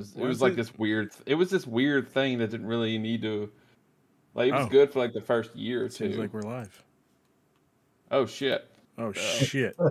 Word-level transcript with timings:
was, 0.00 0.12
it 0.16 0.18
Was 0.20 0.28
was 0.28 0.42
like 0.42 0.52
it? 0.54 0.56
this 0.56 0.76
weird. 0.78 1.10
It 1.26 1.34
was 1.36 1.50
this 1.50 1.66
weird 1.66 2.08
thing 2.08 2.38
that 2.38 2.50
didn't 2.50 2.66
really 2.66 2.98
need 2.98 3.22
to. 3.22 3.50
Like 4.34 4.48
it 4.48 4.54
was 4.54 4.66
Oh. 4.66 4.68
good 4.68 4.92
for 4.92 4.98
like 5.00 5.12
the 5.12 5.20
first 5.20 5.54
year 5.56 5.84
or 5.84 5.88
two. 5.88 6.06
Seems 6.06 6.18
like 6.18 6.32
we're 6.32 6.42
live. 6.42 6.82
oh 8.10 8.26
shit! 8.26 8.68
Oh 8.98 9.12
shit. 9.12 9.76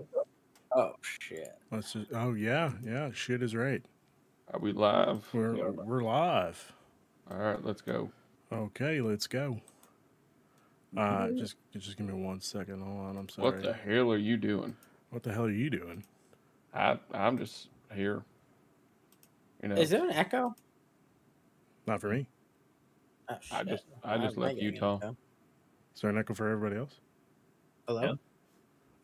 Oh 0.71 0.93
shit. 1.01 1.57
Let's 1.71 1.93
just, 1.93 2.05
oh 2.13 2.33
yeah, 2.35 2.73
yeah. 2.85 3.09
Shit 3.11 3.41
is 3.41 3.55
right. 3.55 3.81
Are 4.53 4.59
we 4.59 4.71
live? 4.71 5.27
We're 5.33 5.53
We 5.53 5.61
are 5.61 5.71
we're 5.71 6.04
live. 6.04 6.73
All 7.30 7.38
right, 7.38 7.66
let's 7.66 7.82
go. 7.82 8.12
Okay, 8.54 9.02
let's 9.02 9.26
go. 9.26 9.60
Uh, 10.96 11.30
just 11.32 11.55
just 11.76 11.98
give 11.98 12.05
me 12.05 12.14
one 12.14 12.39
second. 12.39 12.82
Hold 12.82 13.00
on. 13.00 13.18
I'm 13.18 13.30
sorry. 13.30 13.46
What 13.52 13.64
the 13.64 13.73
hell 13.73 14.12
are 14.12 14.18
you 14.18 14.38
doing? 14.38 14.76
What 15.10 15.23
the 15.23 15.34
hell 15.34 15.46
are 15.46 15.52
you 15.52 15.71
doing? 15.71 16.04
I 16.71 17.00
I'm 17.16 17.39
just 17.39 17.70
here. 17.96 18.23
You 19.62 19.70
know, 19.70 19.76
Is 19.76 19.89
there 19.89 20.04
an 20.04 20.12
echo? 20.12 20.55
Not 21.88 22.02
for 22.02 22.09
me. 22.09 22.27
Oh, 23.30 23.36
I 23.52 23.63
just- 23.63 23.86
I 24.04 24.17
just 24.17 24.38
I'm 24.38 24.41
left 24.41 24.55
not 24.55 24.55
getting 24.55 24.73
Utah. 24.73 24.95
an 24.95 25.00
echo. 25.04 25.17
Is 25.95 26.02
there 26.02 26.09
an 26.12 26.17
echo 26.17 26.34
for 26.34 26.48
everybody 26.50 26.77
else? 26.80 27.00
Hello. 27.88 28.02
Yeah. 28.02 28.14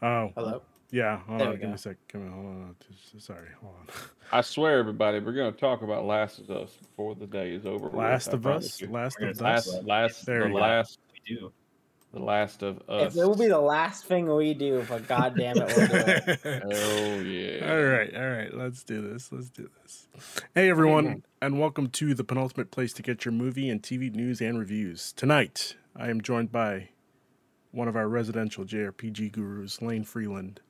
Oh, 0.07 0.31
Hello. 0.35 0.61
yeah. 0.91 1.17
Hold 1.19 1.39
There 1.39 1.47
on. 1.47 1.53
we 1.53 1.59
Give 1.59 1.69
me 1.69 1.75
a 1.75 1.77
sec. 1.77 1.97
Come 2.07 2.25
on. 2.27 2.31
Hold 2.31 2.45
on. 2.45 2.75
Just- 3.11 3.25
Sorry. 3.25 3.49
Hold 3.61 3.73
on. 3.79 3.87
I 4.31 4.41
swear, 4.41 4.79
everybody, 4.79 5.19
we're 5.19 5.33
gonna 5.33 5.51
talk 5.51 5.81
about 5.81 6.05
Last 6.05 6.39
of 6.39 6.49
Us 6.51 6.73
before 6.75 7.15
the 7.15 7.27
day 7.27 7.53
is 7.53 7.65
over. 7.65 7.89
Last 7.89 8.29
I 8.29 8.33
of 8.33 8.45
Us. 8.47 8.81
Last 8.83 9.19
of 9.21 9.29
Us. 9.29 9.37
talk 9.37 9.43
Last, 9.43 9.83
last, 9.83 10.25
There 10.25 10.43
the 10.43 10.49
go. 10.49 10.55
last, 10.55 10.99
We 11.27 11.35
do. 11.35 11.51
The 12.15 12.23
last 12.23 12.63
of 12.63 12.81
us. 12.87 13.13
If 13.13 13.21
it 13.21 13.27
will 13.27 13.35
be 13.35 13.49
the 13.49 13.59
last 13.59 14.05
thing 14.05 14.33
we 14.33 14.53
do, 14.53 14.85
but 14.87 15.05
goddamn 15.05 15.57
it, 15.57 15.67
we'll 15.75 15.87
do 15.87 15.95
it. 15.95 16.63
Oh 16.65 17.19
yeah. 17.19 17.69
All 17.69 17.83
right, 17.83 18.15
all 18.15 18.29
right. 18.29 18.53
Let's 18.53 18.83
do 18.83 19.01
this. 19.01 19.33
Let's 19.33 19.49
do 19.49 19.69
this. 19.81 20.07
Hey, 20.55 20.69
everyone, 20.69 21.05
mm-hmm. 21.05 21.19
and 21.41 21.59
welcome 21.59 21.89
to 21.89 22.13
the 22.13 22.23
penultimate 22.23 22.71
place 22.71 22.93
to 22.93 23.01
get 23.01 23.25
your 23.25 23.33
movie 23.33 23.69
and 23.69 23.83
TV 23.83 24.13
news 24.15 24.39
and 24.39 24.57
reviews. 24.57 25.11
Tonight, 25.11 25.75
I 25.93 26.09
am 26.09 26.21
joined 26.21 26.53
by 26.53 26.89
one 27.71 27.89
of 27.89 27.97
our 27.97 28.07
residential 28.07 28.63
JRPG 28.63 29.33
gurus, 29.33 29.81
Lane 29.81 30.05
Freeland, 30.05 30.61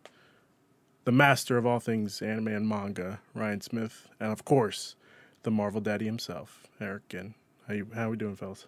the 1.04 1.12
master 1.12 1.59
of 1.59 1.66
all 1.68 1.80
things 1.80 2.24
anime 2.24 2.48
and 2.48 2.68
manga, 2.68 3.20
Ryan 3.36 3.62
Smith, 3.62 4.09
and 4.20 4.32
of 4.32 4.46
course, 4.46 4.96
the 5.44 5.52
Marvel 5.52 5.80
Daddy 5.80 6.06
himself, 6.06 6.66
Eric 6.82 7.08
Ginn. 7.08 7.36
How 7.68 7.76
you? 7.76 7.88
How 7.94 8.09
we 8.09 8.18
doing, 8.18 8.36
fellas? 8.36 8.66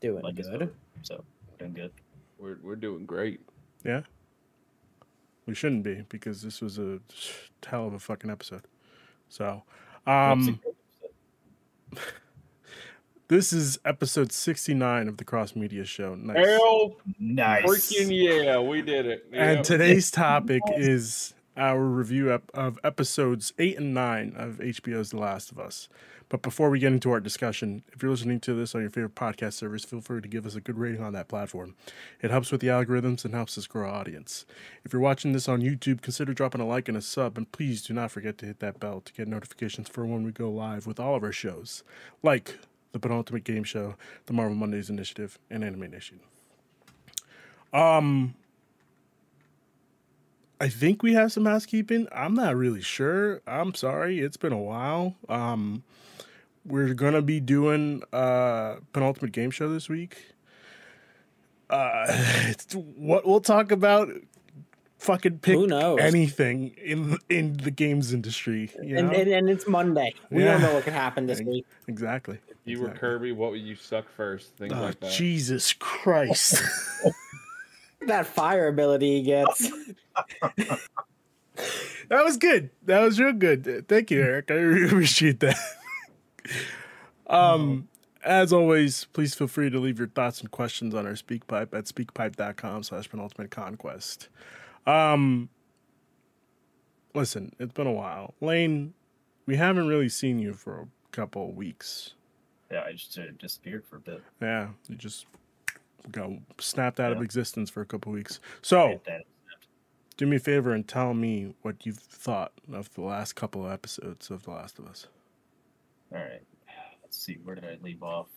Doing 0.00 0.22
Like 0.22 0.36
good. 0.36 0.72
So 1.02 1.24
we're 1.50 1.58
doing 1.58 1.72
good. 1.74 1.92
We're 2.38 2.58
we're 2.62 2.76
doing 2.76 3.06
great. 3.06 3.40
Yeah. 3.84 4.02
We 5.46 5.54
shouldn't 5.54 5.82
be 5.82 6.04
because 6.08 6.42
this 6.42 6.60
was 6.60 6.78
a 6.78 7.00
hell 7.66 7.86
of 7.86 7.94
a 7.94 7.98
fucking 7.98 8.30
episode. 8.30 8.62
So, 9.28 9.62
um. 10.06 10.60
This 13.30 13.52
is 13.52 13.78
episode 13.84 14.32
69 14.32 15.06
of 15.06 15.16
the 15.16 15.24
Cross 15.24 15.54
Media 15.54 15.84
Show. 15.84 16.16
Nice. 16.16 16.44
Hell, 16.44 16.96
nice. 17.20 17.62
freaking 17.62 18.10
yeah, 18.10 18.58
we 18.58 18.82
did 18.82 19.06
it. 19.06 19.24
And 19.32 19.64
today's 19.64 20.10
topic 20.10 20.60
is 20.74 21.32
our 21.56 21.80
review 21.80 22.32
ep- 22.32 22.50
of 22.54 22.80
episodes 22.82 23.52
8 23.56 23.78
and 23.78 23.94
9 23.94 24.34
of 24.36 24.56
HBO's 24.56 25.10
The 25.10 25.18
Last 25.18 25.52
of 25.52 25.60
Us. 25.60 25.88
But 26.30 26.42
before 26.42 26.70
we 26.70 26.78
get 26.78 26.92
into 26.92 27.10
our 27.10 27.20
discussion, 27.20 27.82
if 27.92 28.02
you're 28.02 28.12
listening 28.12 28.38
to 28.40 28.54
this 28.54 28.74
on 28.74 28.80
your 28.80 28.90
favorite 28.90 29.16
podcast 29.16 29.54
service, 29.54 29.84
feel 29.84 30.00
free 30.00 30.22
to 30.22 30.28
give 30.28 30.46
us 30.46 30.54
a 30.54 30.60
good 30.60 30.78
rating 30.78 31.02
on 31.02 31.12
that 31.12 31.28
platform. 31.28 31.74
It 32.22 32.30
helps 32.30 32.52
with 32.52 32.60
the 32.60 32.68
algorithms 32.68 33.24
and 33.24 33.34
helps 33.34 33.58
us 33.58 33.66
grow 33.66 33.88
our 33.88 33.94
audience. 33.94 34.46
If 34.84 34.92
you're 34.92 35.02
watching 35.02 35.32
this 35.32 35.48
on 35.48 35.60
YouTube, 35.60 36.02
consider 36.02 36.32
dropping 36.32 36.60
a 36.60 36.66
like 36.66 36.88
and 36.88 36.96
a 36.96 37.02
sub, 37.02 37.36
and 37.36 37.50
please 37.50 37.82
do 37.82 37.92
not 37.92 38.12
forget 38.12 38.38
to 38.38 38.46
hit 38.46 38.60
that 38.60 38.78
bell 38.78 39.00
to 39.00 39.12
get 39.12 39.26
notifications 39.26 39.88
for 39.88 40.06
when 40.06 40.22
we 40.22 40.30
go 40.30 40.48
live 40.48 40.86
with 40.86 41.00
all 41.00 41.16
of 41.16 41.24
our 41.24 41.32
shows, 41.32 41.82
like 42.22 42.58
the 42.92 43.00
Penultimate 43.00 43.44
Game 43.44 43.64
Show, 43.64 43.96
the 44.26 44.32
Marvel 44.32 44.54
Mondays 44.54 44.88
Initiative, 44.88 45.36
and 45.50 45.64
Anime 45.64 45.90
Nation. 45.90 46.20
Um, 47.72 48.34
I 50.60 50.68
think 50.68 51.02
we 51.02 51.14
have 51.14 51.32
some 51.32 51.46
housekeeping. 51.46 52.06
I'm 52.12 52.34
not 52.34 52.54
really 52.54 52.82
sure. 52.82 53.40
I'm 53.46 53.74
sorry. 53.74 54.20
It's 54.20 54.36
been 54.36 54.52
a 54.52 54.58
while. 54.58 55.16
Um, 55.28 55.82
we're 56.66 56.92
gonna 56.94 57.22
be 57.22 57.40
doing 57.40 58.02
uh 58.12 58.76
penultimate 58.92 59.32
game 59.32 59.50
show 59.50 59.72
this 59.72 59.88
week. 59.88 60.34
Uh, 61.70 62.04
it's, 62.08 62.74
what 62.74 63.26
we'll 63.26 63.40
talk 63.40 63.72
about. 63.72 64.08
Fucking 64.98 65.38
pick 65.38 65.54
Who 65.54 65.66
knows? 65.66 65.98
anything 65.98 66.74
in 66.76 67.16
in 67.30 67.54
the 67.54 67.70
games 67.70 68.12
industry. 68.12 68.70
You 68.82 68.98
And, 68.98 69.08
know? 69.08 69.14
and, 69.14 69.30
and 69.30 69.48
it's 69.48 69.66
Monday. 69.66 70.12
We 70.30 70.44
Yeah. 70.44 70.52
don't 70.52 70.60
know 70.60 70.74
what 70.74 70.84
could 70.84 70.92
happen 70.92 71.24
this 71.24 71.40
week. 71.40 71.64
exactly. 71.88 72.38
If 72.50 72.56
you 72.66 72.82
were. 72.82 72.90
Kirby, 72.90 73.32
what 73.32 73.52
would 73.52 73.62
you 73.62 73.76
suck 73.76 74.04
first? 74.14 74.58
Things 74.58 74.74
Oh, 74.76 74.82
like 74.82 75.00
that. 75.00 75.10
Jesus 75.10 75.72
Christ. 75.72 76.62
That 78.06 78.26
fire 78.26 78.68
ability 78.68 79.18
he 79.18 79.22
gets. 79.22 79.70
That 82.10 82.24
was 82.24 82.36
good. 82.36 82.70
That 82.86 83.02
was 83.02 83.20
real 83.20 83.32
good. 83.32 83.86
Thank 83.86 84.10
you, 84.10 84.20
Eric. 84.20 84.50
I 84.50 84.54
really 84.54 84.86
appreciate 84.88 85.38
that. 85.40 85.56
um, 87.28 87.86
as 88.24 88.52
always, 88.52 89.04
please 89.12 89.36
feel 89.36 89.46
free 89.46 89.70
to 89.70 89.78
leave 89.78 89.98
your 90.00 90.08
thoughts 90.08 90.40
and 90.40 90.50
questions 90.50 90.92
on 90.92 91.06
our 91.06 91.12
SpeakPipe 91.12 91.72
at 91.72 91.84
speakpipe.com 91.84 92.82
slash 92.82 93.08
penultimate 93.08 93.52
conquest. 93.52 94.28
Um, 94.86 95.50
listen, 97.14 97.52
it's 97.60 97.72
been 97.72 97.86
a 97.86 97.92
while. 97.92 98.34
Lane, 98.40 98.92
we 99.46 99.54
haven't 99.54 99.86
really 99.86 100.08
seen 100.08 100.40
you 100.40 100.52
for 100.52 100.80
a 100.80 100.86
couple 101.12 101.48
of 101.48 101.54
weeks. 101.54 102.14
Yeah, 102.72 102.82
I 102.88 102.92
just 102.92 103.16
uh, 103.18 103.22
disappeared 103.38 103.84
for 103.84 103.96
a 103.96 104.00
bit. 104.00 104.22
Yeah, 104.42 104.70
you 104.88 104.96
just 104.96 105.26
got 106.10 106.30
snapped 106.58 107.00
out 107.00 107.12
of 107.12 107.20
existence 107.22 107.70
for 107.70 107.80
a 107.80 107.86
couple 107.86 108.12
of 108.12 108.16
weeks. 108.16 108.40
So, 108.62 109.00
do 110.16 110.26
me 110.26 110.36
a 110.36 110.40
favor 110.40 110.72
and 110.72 110.86
tell 110.86 111.14
me 111.14 111.54
what 111.62 111.86
you've 111.86 111.98
thought 111.98 112.52
of 112.72 112.92
the 112.94 113.00
last 113.02 113.34
couple 113.34 113.64
of 113.66 113.72
episodes 113.72 114.30
of 114.30 114.42
The 114.44 114.50
Last 114.50 114.78
of 114.78 114.86
Us. 114.86 115.06
All 116.12 116.18
right. 116.18 116.42
Let's 117.02 117.18
see. 117.18 117.38
Where 117.42 117.54
did 117.54 117.64
I 117.64 117.78
leave 117.82 118.02
off? 118.02 118.28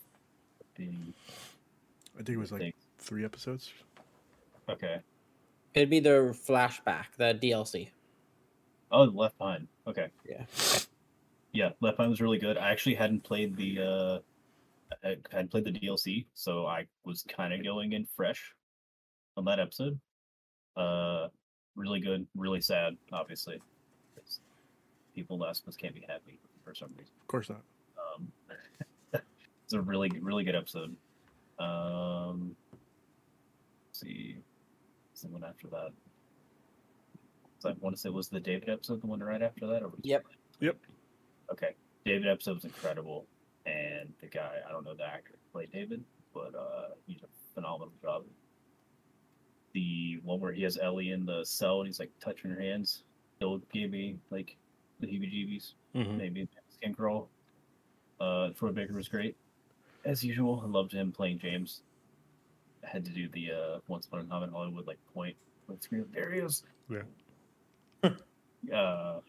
The 0.75 0.89
I 2.15 2.23
think 2.23 2.29
it 2.29 2.37
was 2.37 2.51
like 2.51 2.61
thing. 2.61 2.73
three 2.99 3.25
episodes. 3.25 3.71
Okay. 4.69 4.99
It'd 5.73 5.89
be 5.89 5.99
the 5.99 6.35
flashback, 6.47 7.05
the 7.17 7.33
DLC. 7.41 7.89
Oh, 8.91 9.03
Left 9.03 9.37
Behind. 9.37 9.67
Okay. 9.87 10.07
Yeah. 10.29 10.45
Yeah, 11.51 11.69
Left 11.81 11.97
Behind 11.97 12.11
was 12.11 12.21
really 12.21 12.37
good. 12.37 12.57
I 12.57 12.71
actually 12.71 12.95
hadn't 12.95 13.23
played 13.23 13.55
the 13.55 13.79
uh 13.79 14.19
I 15.03 15.15
hadn't 15.31 15.51
played 15.51 15.63
the 15.65 15.71
DLC, 15.71 16.25
so 16.33 16.65
I 16.65 16.87
was 17.05 17.23
kind 17.23 17.53
of 17.53 17.63
going 17.63 17.93
in 17.93 18.05
fresh 18.15 18.53
on 19.37 19.45
that 19.45 19.59
episode. 19.59 19.99
Uh 20.75 21.27
really 21.75 21.99
good, 21.99 22.27
really 22.35 22.61
sad, 22.61 22.95
obviously. 23.11 23.59
'cause 24.15 24.39
People 25.15 25.35
in 25.37 25.41
Last 25.41 25.63
of 25.63 25.69
Us 25.69 25.75
can't 25.75 25.95
be 25.95 26.05
happy 26.07 26.39
for 26.63 26.73
some 26.75 26.89
reason. 26.97 27.13
Of 27.21 27.27
course 27.27 27.49
not. 27.49 27.61
Um, 28.15 28.31
it's 29.63 29.73
a 29.73 29.81
really, 29.81 30.09
really 30.21 30.43
good 30.43 30.55
episode. 30.55 30.95
Um, 31.59 32.55
let's 33.89 33.99
see, 34.01 34.37
someone 35.13 35.43
after 35.43 35.67
that. 35.67 35.91
So 37.59 37.69
I 37.69 37.73
want 37.79 37.95
to 37.95 37.99
say 38.01 38.09
was 38.09 38.27
the 38.29 38.39
David 38.39 38.69
episode 38.69 39.01
the 39.01 39.07
one 39.07 39.19
right 39.21 39.41
after 39.41 39.65
that, 39.67 39.81
or 39.83 39.87
was 39.89 39.99
Yep. 40.03 40.25
Yep. 40.59 40.77
Okay, 41.51 41.75
David 42.05 42.27
episode 42.27 42.55
was 42.55 42.65
incredible, 42.65 43.25
and 43.65 44.11
the 44.21 44.27
guy 44.27 44.57
I 44.67 44.71
don't 44.71 44.83
know 44.85 44.93
the 44.95 45.05
actor 45.05 45.31
who 45.33 45.51
played 45.59 45.71
David, 45.71 46.03
but 46.33 46.53
uh, 46.55 46.89
he 47.07 47.13
did 47.15 47.23
a 47.23 47.53
phenomenal 47.55 47.93
job. 48.01 48.23
The 49.73 50.19
one 50.23 50.39
where 50.39 50.51
he 50.53 50.63
has 50.63 50.77
Ellie 50.77 51.11
in 51.11 51.25
the 51.25 51.43
cell 51.43 51.79
and 51.79 51.87
he's 51.87 51.99
like 51.99 52.11
touching 52.19 52.51
her 52.51 52.59
hands, 52.61 53.03
still 53.37 53.57
gave 53.71 53.89
me 53.91 54.17
like 54.29 54.55
the 54.99 55.07
heebie-jeebies 55.07 55.73
Mhm. 55.95 56.17
maybe 56.17 56.47
skin 56.69 56.93
crawl. 56.93 57.29
Uh, 58.19 58.49
Troy 58.51 58.71
Baker 58.71 58.93
was 58.93 59.07
great 59.07 59.35
as 60.05 60.23
usual. 60.23 60.61
I 60.63 60.67
loved 60.67 60.91
him 60.91 61.11
playing 61.11 61.39
James. 61.39 61.81
I 62.83 62.87
had 62.89 63.03
to 63.05 63.11
do 63.11 63.27
the 63.29 63.51
uh, 63.51 63.79
Once 63.87 64.05
Upon 64.05 64.21
a 64.21 64.23
Time 64.25 64.43
in 64.43 64.49
Hollywood 64.51 64.85
like 64.87 64.99
point 65.13 65.35
with 65.67 65.81
screen. 65.81 66.05
There 66.13 66.31
he 66.31 66.39
is. 66.39 66.63
Yeah. 66.89 67.01
uh, 68.75 69.19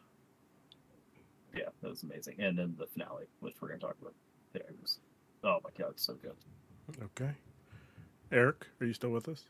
yeah, 1.54 1.68
that 1.80 1.88
was 1.88 2.02
amazing. 2.02 2.36
And 2.40 2.58
then 2.58 2.74
the 2.78 2.86
finale, 2.86 3.24
which 3.40 3.54
we're 3.60 3.68
gonna 3.68 3.80
talk 3.80 3.96
about. 4.00 4.14
There 4.54 4.62
it 4.62 4.76
was. 4.80 5.00
Oh 5.42 5.58
my 5.62 5.70
god, 5.76 5.90
it's 5.90 6.06
so 6.06 6.14
good. 6.14 6.32
Okay. 7.02 7.32
Eric, 8.32 8.66
are 8.80 8.86
you 8.86 8.94
still 8.94 9.10
with 9.10 9.28
us? 9.28 9.44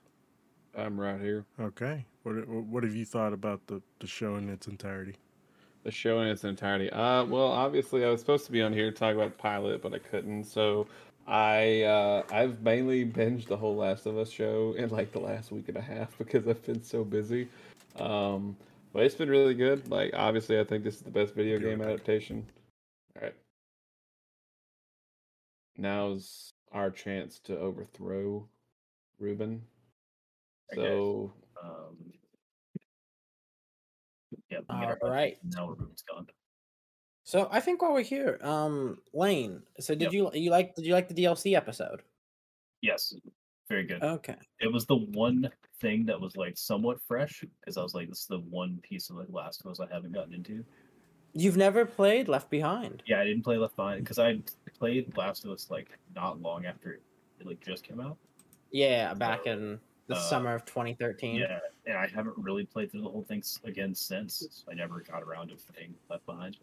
I'm 0.77 1.01
right 1.01 1.21
here. 1.21 1.45
Okay. 1.61 2.05
What 2.25 2.49
What 2.49 2.83
have 2.83 2.95
you 2.95 3.05
thought 3.05 3.33
about 3.33 3.65
the, 3.67 3.81
the 4.01 4.07
show 4.07 4.37
in 4.37 4.49
its 4.49 4.67
entirety? 4.67 5.15
The 5.85 5.91
show 5.91 6.21
in 6.21 6.29
its 6.29 6.45
entirety. 6.45 6.91
Uh, 6.91 7.25
well, 7.27 7.49
obviously 7.49 8.05
I 8.05 8.09
was 8.09 8.21
supposed 8.21 8.47
to 8.47 8.53
be 8.53 8.63
on 8.63 8.73
here 8.73 8.91
to 8.91 8.97
talk 8.97 9.15
about 9.15 9.37
the 9.37 9.43
pilot, 9.43 9.83
but 9.83 9.93
I 9.93 9.99
couldn't. 9.99 10.45
So 10.45 10.87
I 11.27 11.83
uh, 11.83 12.23
I've 12.33 12.63
mainly 12.63 13.05
binged 13.05 13.47
the 13.47 13.57
whole 13.57 13.77
Last 13.77 14.07
of 14.07 14.17
Us 14.17 14.31
show 14.31 14.75
in 14.79 14.89
like 14.89 15.13
the 15.13 15.21
last 15.21 15.53
week 15.53 15.69
and 15.69 15.77
a 15.77 15.83
half 15.83 16.17
because 16.19 16.49
I've 16.49 16.63
been 16.65 16.83
so 16.83 17.05
busy. 17.05 17.49
Um, 17.99 18.57
but 18.95 19.05
it's 19.05 19.15
been 19.15 19.31
really 19.31 19.55
good. 19.55 19.91
Like 19.91 20.13
obviously, 20.15 20.59
I 20.59 20.65
think 20.65 20.83
this 20.83 20.95
is 20.95 21.03
the 21.03 21.11
best 21.11 21.35
video 21.35 21.59
game 21.59 21.83
adaptation. 21.83 22.47
All 23.17 23.23
right, 23.23 23.35
now's 25.77 26.53
our 26.73 26.91
chance 26.91 27.39
to 27.41 27.59
overthrow 27.59 28.49
Ruben. 29.19 29.63
So 30.75 31.33
Um, 31.63 32.13
yeah. 34.51 34.59
we 34.61 34.65
All 34.69 34.81
got 34.81 34.99
our- 35.03 35.11
right. 35.11 35.39
Now 35.45 35.69
Ruben's 35.69 36.03
gone. 36.03 36.27
So 37.25 37.49
I 37.51 37.61
think 37.61 37.81
while 37.81 37.93
we're 37.95 38.03
here, 38.03 38.39
um, 38.43 39.01
Lane. 39.15 39.63
So 39.81 39.95
did 39.95 40.13
Yep. 40.13 40.13
you 40.13 40.31
you 40.35 40.51
like 40.51 40.75
did 40.75 40.85
you 40.85 40.93
like 40.93 41.09
the 41.09 41.15
DLC 41.15 41.55
episode? 41.55 42.03
Yes. 42.83 43.15
Very 43.69 43.85
good. 43.85 44.03
Okay. 44.03 44.37
it 44.61 44.71
was 44.71 44.85
the 44.87 44.97
one 44.97 45.51
thing 45.81 46.05
that 46.07 46.21
was 46.21 46.37
like 46.37 46.57
somewhat 46.57 47.01
fresh 47.01 47.43
because 47.61 47.79
I 47.79 47.83
was 47.83 47.95
like, 47.95 48.09
this 48.09 48.21
is 48.21 48.27
the 48.27 48.41
one 48.41 48.79
piece 48.83 49.09
of 49.09 49.17
like 49.17 49.29
Last 49.31 49.61
of 49.65 49.71
Us 49.71 49.81
I 49.81 49.87
haven't 49.93 50.13
gotten 50.13 50.35
into. 50.35 50.65
You've 51.35 51.57
never 51.57 51.85
played 51.85 52.29
Left 52.29 52.49
Behind. 52.49 53.03
Yeah, 53.07 53.21
I 53.21 53.25
didn't 53.25 53.43
play 53.43 53.57
Left 53.59 53.77
Behind 53.77 54.03
because 54.03 54.19
I 54.19 54.39
played 54.79 55.17
Last 55.17 55.45
of 55.45 55.51
Us 55.51 55.69
like 55.71 55.91
not 56.15 56.41
long 56.41 56.65
after 56.65 56.93
it 56.93 57.03
like 57.45 57.61
just 57.61 57.83
came 57.85 58.01
out. 58.01 58.17
Yeah, 58.71 59.13
back 59.15 59.41
So, 59.45 59.51
in 59.53 59.81
the 60.07 60.15
uh, 60.15 60.19
summer 60.21 60.55
of 60.55 60.65
2013. 60.65 61.37
Yeah, 61.37 61.59
and 61.87 61.97
I 61.99 62.07
haven't 62.07 62.37
really 62.39 62.65
played 62.65 62.91
through 62.91 63.03
the 63.03 63.09
whole 63.09 63.25
thing 63.25 63.43
again 63.65 63.95
since. 63.95 64.65
I 64.71 64.75
never 64.75 65.01
got 65.01 65.23
around 65.23 65.49
to 65.49 65.57
playing 65.73 65.95
Left 66.09 66.25
Behind. 66.27 66.57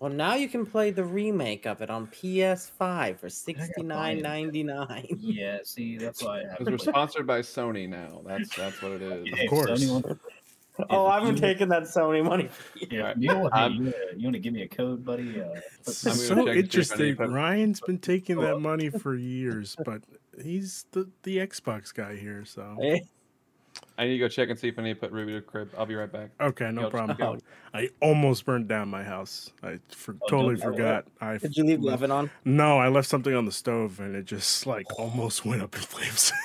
Well, 0.00 0.10
now 0.12 0.34
you 0.34 0.48
can 0.48 0.66
play 0.66 0.90
the 0.90 1.04
remake 1.04 1.66
of 1.66 1.80
it 1.80 1.88
on 1.88 2.08
PS5 2.08 2.68
for 3.18 3.26
I 3.26 3.52
gotta 3.52 3.84
buy 3.86 4.10
it. 4.10 4.22
69.99. 4.24 5.16
Yeah, 5.20 5.58
see, 5.62 5.96
that's 5.96 6.22
why 6.22 6.40
I 6.40 6.42
because 6.42 6.58
haven't. 6.58 6.72
we're 6.72 6.78
sponsored 6.92 7.26
by 7.26 7.40
Sony 7.40 7.88
now. 7.88 8.20
That's 8.26 8.54
that's 8.56 8.82
what 8.82 8.92
it 8.92 9.02
is. 9.02 9.26
Yeah, 9.26 9.36
if 9.44 9.50
course. 9.50 9.80
Sony 10.74 10.78
wants- 10.78 10.94
Oh, 10.94 11.06
I 11.06 11.14
haven't 11.20 11.36
you- 11.36 11.40
taken 11.40 11.68
that 11.68 11.82
Sony 11.84 12.24
money. 12.24 12.48
Yeah, 12.90 13.00
Alright. 13.00 13.16
you 13.18 13.28
know 13.28 13.38
what? 13.40 13.54
Hey, 13.54 13.60
I'm- 13.60 13.84
you, 14.16 14.24
wanna, 14.24 14.32
to 14.32 14.38
give 14.40 14.52
me 14.54 14.62
a 14.62 14.68
code, 14.68 15.04
buddy? 15.04 15.40
Uh, 15.40 15.46
It's 15.80 16.04
I'm 16.06 16.12
gonna 16.12 16.16
check 16.16 16.16
so 16.16 16.16
and 16.16 16.16
see 16.16 16.32
if 16.32 16.38
I 16.38 16.44
need 16.44 16.56
interesting. 16.58 17.16
to- 17.16 17.26
Ryan's 17.28 17.80
been 17.80 17.98
taking 17.98 18.40
that 18.40 18.54
Oh. 18.54 18.60
money 18.60 18.90
for 18.90 19.14
years, 19.14 19.76
but 19.84 20.02
he's 20.42 20.86
the, 20.92 21.08
the 21.22 21.38
Xbox 21.38 21.94
guy 21.94 22.16
here, 22.16 22.44
so 22.44 22.76
I 23.98 24.04
need 24.06 24.12
to 24.14 24.18
go 24.18 24.28
check 24.28 24.50
and 24.50 24.58
see 24.58 24.68
if 24.68 24.78
I 24.78 24.82
need 24.82 24.94
to 24.94 25.00
put 25.00 25.12
Ruby 25.12 25.32
to 25.32 25.40
crib. 25.40 25.70
I'll 25.78 25.86
be 25.86 25.94
right 25.94 26.10
back. 26.10 26.30
okay, 26.40 26.70
no 26.72 26.82
Yo, 26.82 26.90
problem. 26.90 27.16
go. 27.16 27.38
I 27.72 27.90
almost 28.00 28.44
burned 28.44 28.66
down 28.68 28.88
my 28.88 29.02
house. 29.04 29.52
I 29.62 29.78
for, 29.90 30.16
Oh, 30.22 30.26
totally 30.28 30.56
forgot. 30.56 31.06
I 31.20 31.38
Did 31.38 31.56
you 31.56 31.64
leave 31.64 31.80
the 31.80 31.86
left- 31.86 31.94
oven 32.02 32.10
on? 32.10 32.30
No, 32.44 32.78
I 32.78 32.88
left 32.88 33.08
something 33.08 33.34
on 33.34 33.44
the 33.46 33.52
stove 33.52 34.00
and 34.00 34.14
it 34.16 34.24
just 34.26 34.66
like 34.66 34.86
almost 34.98 35.44
went 35.44 35.62
up 35.62 35.74
in 35.76 35.82
flames. 35.82 36.32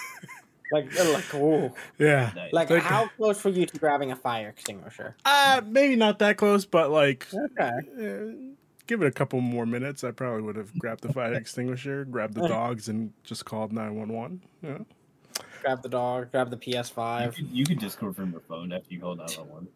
Like, 0.71 0.94
like, 1.00 1.36
oh. 1.36 1.74
yeah. 1.98 2.31
nice. 2.36 2.54
like 2.54 2.69
Like- 2.69 2.83
how 2.83 3.07
close 3.18 3.44
were 3.44 3.51
you 3.51 3.66
to 3.66 3.77
grabbing 3.80 4.12
a 4.12 4.16
fire 4.16 4.50
extinguisher? 4.50 5.16
Uh 5.25 5.62
maybe 5.66 5.95
not 5.95 6.19
that 6.19 6.38
close, 6.38 6.66
but 6.66 6.92
like 6.92 7.27
Okay. 7.33 7.71
uh, 8.00 8.51
give 8.88 9.01
it 9.01 9.07
a 9.07 9.12
couple 9.12 9.42
more 9.42 9.66
minutes. 9.66 10.04
I 10.04 10.12
probably 10.12 10.42
would 10.44 10.56
have 10.56 10.77
grabbed 10.77 11.01
the 11.01 11.13
fire 11.13 11.33
extinguisher, 11.44 12.06
grabbed 12.06 12.33
the 12.36 12.48
dogs, 12.48 12.88
and 12.89 13.13
just 13.24 13.45
called 13.45 13.71
nine 13.74 13.95
one 13.95 14.10
one. 14.13 14.42
Yeah. 14.62 14.80
Grab 15.62 15.81
the 15.83 15.89
dog, 15.89 16.31
grab 16.31 16.50
the 16.50 16.57
PS5. 16.57 17.36
could, 17.36 17.50
you 17.51 17.66
could 17.66 17.80
Discord 17.80 18.16
from 18.16 18.31
your 18.31 18.39
phone 18.42 18.71
after 18.71 18.94
you 18.94 19.00
call 19.01 19.16
911. 19.16 19.68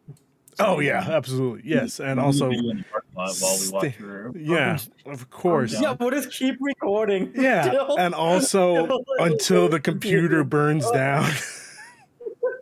Oh 0.60 0.80
yeah, 0.80 1.00
absolutely. 1.08 1.62
Yes, 1.68 2.00
and 2.00 2.18
also 2.20 2.50
in 2.50 2.58
the 2.78 2.84
parking 2.90 3.10
lot 3.16 3.36
while 3.40 3.58
we 3.60 3.68
walk 3.70 3.84
stay- 3.84 4.40
yeah, 4.40 4.78
of 5.06 5.30
course. 5.30 5.80
Yeah, 5.80 5.96
we'll 5.98 6.10
just 6.10 6.32
keep 6.32 6.56
recording. 6.60 7.32
Yeah, 7.36 7.70
till- 7.70 7.98
and 7.98 8.14
also 8.14 8.86
till- 8.86 9.04
until 9.18 9.68
the 9.68 9.80
computer 9.80 10.44
burns 10.44 10.90
down. 10.90 11.30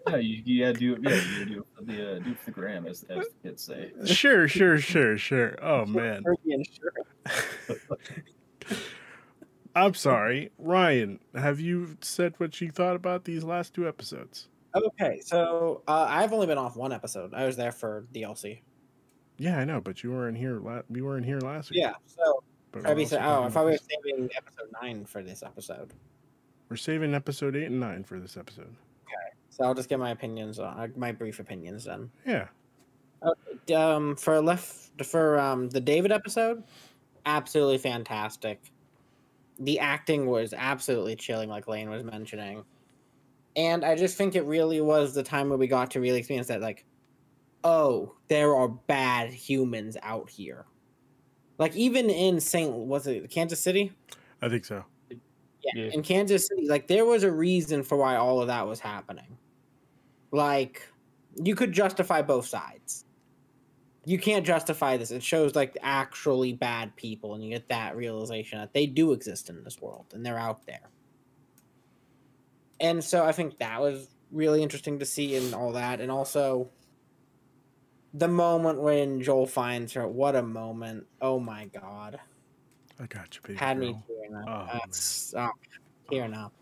Yeah, 0.08 0.16
you, 0.16 0.42
you 0.44 0.64
gotta 0.64 0.78
do 0.78 0.94
it. 0.94 1.00
Yeah, 1.02 1.10
you 1.14 1.20
gotta 1.38 1.44
do 1.46 1.60
it 1.60 1.66
for 1.76 1.84
the 1.84 2.16
uh, 2.16 2.18
do 2.18 2.30
it 2.32 2.38
for 2.40 2.44
the 2.46 2.50
gram, 2.50 2.86
as, 2.86 3.04
as 3.04 3.26
the 3.26 3.48
kids 3.48 3.62
say. 3.62 3.92
sure, 4.04 4.48
sure, 4.48 4.78
sure, 4.78 5.16
sure. 5.16 5.56
Oh 5.62 5.86
man, 5.86 6.22
For 6.24 6.36
the 6.44 6.52
insurance. 6.54 7.86
I'm 9.74 9.94
sorry, 9.94 10.50
Ryan. 10.58 11.18
Have 11.34 11.58
you 11.60 11.96
said 12.02 12.34
what 12.38 12.60
you 12.60 12.70
thought 12.70 12.94
about 12.96 13.24
these 13.24 13.42
last 13.42 13.72
two 13.74 13.88
episodes? 13.88 14.48
Okay, 14.74 15.20
so 15.20 15.82
uh, 15.86 16.06
I've 16.08 16.32
only 16.32 16.46
been 16.46 16.58
off 16.58 16.76
one 16.76 16.92
episode. 16.92 17.34
I 17.34 17.44
was 17.44 17.56
there 17.56 17.72
for 17.72 18.06
DLC. 18.12 18.60
Yeah, 19.38 19.58
I 19.58 19.64
know, 19.64 19.80
but 19.80 20.02
you 20.02 20.12
weren't 20.12 20.36
here. 20.36 20.60
La- 20.60 20.82
you 20.90 21.04
weren't 21.04 21.26
here 21.26 21.40
last 21.40 21.70
week. 21.70 21.80
Yeah, 21.80 21.94
so 22.06 22.42
but 22.70 22.86
I'd 22.86 22.96
be 22.96 23.04
so, 23.04 23.18
oh, 23.20 23.46
if 23.46 23.56
I 23.56 23.62
was 23.62 23.80
saving 23.82 24.30
episode 24.36 24.68
nine 24.82 25.04
for 25.04 25.22
this 25.22 25.42
episode. 25.42 25.92
We're 26.68 26.76
saving 26.76 27.14
episode 27.14 27.54
eight 27.56 27.66
and 27.66 27.80
nine 27.80 28.02
for 28.04 28.18
this 28.18 28.36
episode. 28.36 28.74
Okay, 29.06 29.36
so 29.50 29.64
I'll 29.64 29.74
just 29.74 29.88
get 29.90 29.98
my 29.98 30.10
opinions 30.10 30.58
on 30.58 30.78
uh, 30.78 30.88
my 30.96 31.12
brief 31.12 31.38
opinions 31.38 31.84
then. 31.84 32.10
Yeah, 32.26 32.48
Um, 33.74 34.16
for 34.16 34.40
left 34.40 35.04
for 35.04 35.38
um 35.38 35.68
the 35.68 35.80
David 35.80 36.12
episode, 36.12 36.62
absolutely 37.26 37.78
fantastic. 37.78 38.72
The 39.58 39.78
acting 39.80 40.26
was 40.26 40.54
absolutely 40.56 41.14
chilling, 41.16 41.48
like 41.50 41.68
Lane 41.68 41.90
was 41.90 42.04
mentioning, 42.04 42.64
and 43.56 43.84
I 43.84 43.94
just 43.96 44.16
think 44.16 44.34
it 44.34 44.44
really 44.44 44.80
was 44.80 45.14
the 45.14 45.22
time 45.22 45.48
where 45.48 45.58
we 45.58 45.66
got 45.66 45.90
to 45.92 46.00
really 46.00 46.18
experience 46.18 46.48
that, 46.48 46.60
like, 46.60 46.84
oh, 47.64 48.14
there 48.28 48.54
are 48.54 48.68
bad 48.68 49.30
humans 49.30 49.96
out 50.02 50.28
here. 50.30 50.66
Like 51.58 51.76
even 51.76 52.10
in 52.10 52.40
Saint, 52.40 52.72
was 52.72 53.06
it 53.06 53.30
Kansas 53.30 53.60
City? 53.60 53.92
I 54.40 54.48
think 54.48 54.64
so. 54.64 54.84
Yeah, 55.10 55.16
Yeah. 55.74 55.84
in 55.92 56.02
Kansas 56.02 56.46
City, 56.48 56.66
like 56.66 56.88
there 56.88 57.04
was 57.04 57.22
a 57.22 57.30
reason 57.30 57.82
for 57.84 57.96
why 57.96 58.16
all 58.16 58.40
of 58.40 58.48
that 58.48 58.66
was 58.66 58.80
happening. 58.80 59.38
Like 60.32 60.88
you 61.36 61.54
could 61.54 61.72
justify 61.72 62.22
both 62.22 62.46
sides. 62.46 63.04
You 64.04 64.18
can't 64.18 64.44
justify 64.44 64.96
this. 64.96 65.12
It 65.12 65.22
shows 65.22 65.54
like 65.54 65.76
actually 65.82 66.52
bad 66.54 66.96
people, 66.96 67.34
and 67.34 67.44
you 67.44 67.50
get 67.50 67.68
that 67.68 67.94
realization 67.96 68.58
that 68.58 68.72
they 68.72 68.86
do 68.86 69.12
exist 69.12 69.48
in 69.48 69.62
this 69.62 69.80
world 69.80 70.06
and 70.14 70.26
they're 70.26 70.38
out 70.38 70.66
there. 70.66 70.90
And 72.82 73.02
so 73.02 73.24
I 73.24 73.32
think 73.32 73.58
that 73.58 73.80
was 73.80 74.10
really 74.30 74.62
interesting 74.62 74.98
to 74.98 75.06
see 75.06 75.36
and 75.36 75.54
all 75.54 75.72
that, 75.72 76.00
and 76.00 76.10
also 76.10 76.68
the 78.12 78.28
moment 78.28 78.80
when 78.80 79.22
Joel 79.22 79.46
finds 79.46 79.94
her. 79.94 80.06
What 80.06 80.36
a 80.36 80.42
moment! 80.42 81.06
Oh 81.20 81.40
my 81.40 81.66
god 81.66 82.20
I 83.02 83.06
got 83.06 83.34
you, 83.34 83.40
baby 83.42 83.58
had 83.58 83.78
me 83.78 83.92
girl. 83.92 84.04
tearing 84.06 84.34
up. 84.36 84.44
Oh, 84.48 84.78
That's 84.78 85.34
oh, 85.36 85.50
tearing 86.10 86.34
up. 86.34 86.52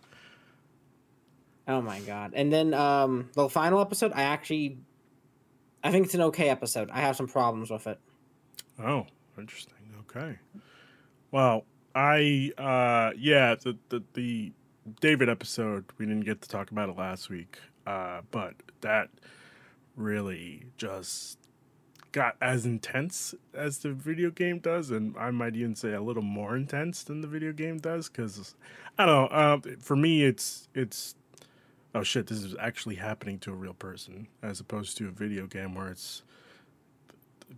Oh 1.68 1.82
my 1.82 2.00
god! 2.00 2.32
And 2.34 2.52
then 2.52 2.72
um, 2.72 3.30
the 3.34 3.48
final 3.48 3.80
episode, 3.80 4.12
I 4.14 4.22
actually, 4.22 4.78
I 5.84 5.92
think 5.92 6.06
it's 6.06 6.14
an 6.14 6.22
okay 6.22 6.48
episode. 6.48 6.90
I 6.90 7.00
have 7.00 7.16
some 7.16 7.28
problems 7.28 7.70
with 7.70 7.86
it. 7.86 7.98
Oh, 8.82 9.06
interesting. 9.38 9.74
Okay. 10.00 10.38
Well, 11.30 11.66
I 11.94 12.52
uh 12.56 13.12
yeah, 13.18 13.54
the 13.56 13.76
the, 13.90 14.02
the 14.14 14.52
David 15.00 15.28
episode 15.28 15.84
we 15.98 16.06
didn't 16.06 16.24
get 16.24 16.40
to 16.42 16.48
talk 16.48 16.70
about 16.70 16.88
it 16.88 16.96
last 16.96 17.28
week. 17.30 17.58
Uh 17.86 18.22
but 18.30 18.54
that 18.80 19.08
really 19.96 20.64
just 20.76 21.38
got 22.12 22.36
as 22.40 22.66
intense 22.66 23.34
as 23.54 23.78
the 23.78 23.92
video 23.92 24.30
game 24.30 24.58
does 24.58 24.90
and 24.90 25.14
I 25.16 25.30
might 25.30 25.54
even 25.54 25.76
say 25.76 25.92
a 25.92 26.00
little 26.00 26.22
more 26.22 26.56
intense 26.56 27.04
than 27.04 27.20
the 27.20 27.28
video 27.28 27.52
game 27.52 27.78
does 27.78 28.08
cuz 28.08 28.54
I 28.98 29.06
don't 29.06 29.30
know, 29.32 29.36
uh, 29.36 29.58
for 29.80 29.96
me 29.96 30.24
it's 30.24 30.68
it's 30.74 31.14
oh 31.94 32.02
shit, 32.02 32.26
this 32.26 32.42
is 32.42 32.54
actually 32.60 32.96
happening 32.96 33.38
to 33.40 33.52
a 33.52 33.54
real 33.54 33.74
person 33.74 34.28
as 34.42 34.60
opposed 34.60 34.96
to 34.98 35.08
a 35.08 35.10
video 35.10 35.46
game 35.46 35.74
where 35.74 35.88
it's 35.88 36.22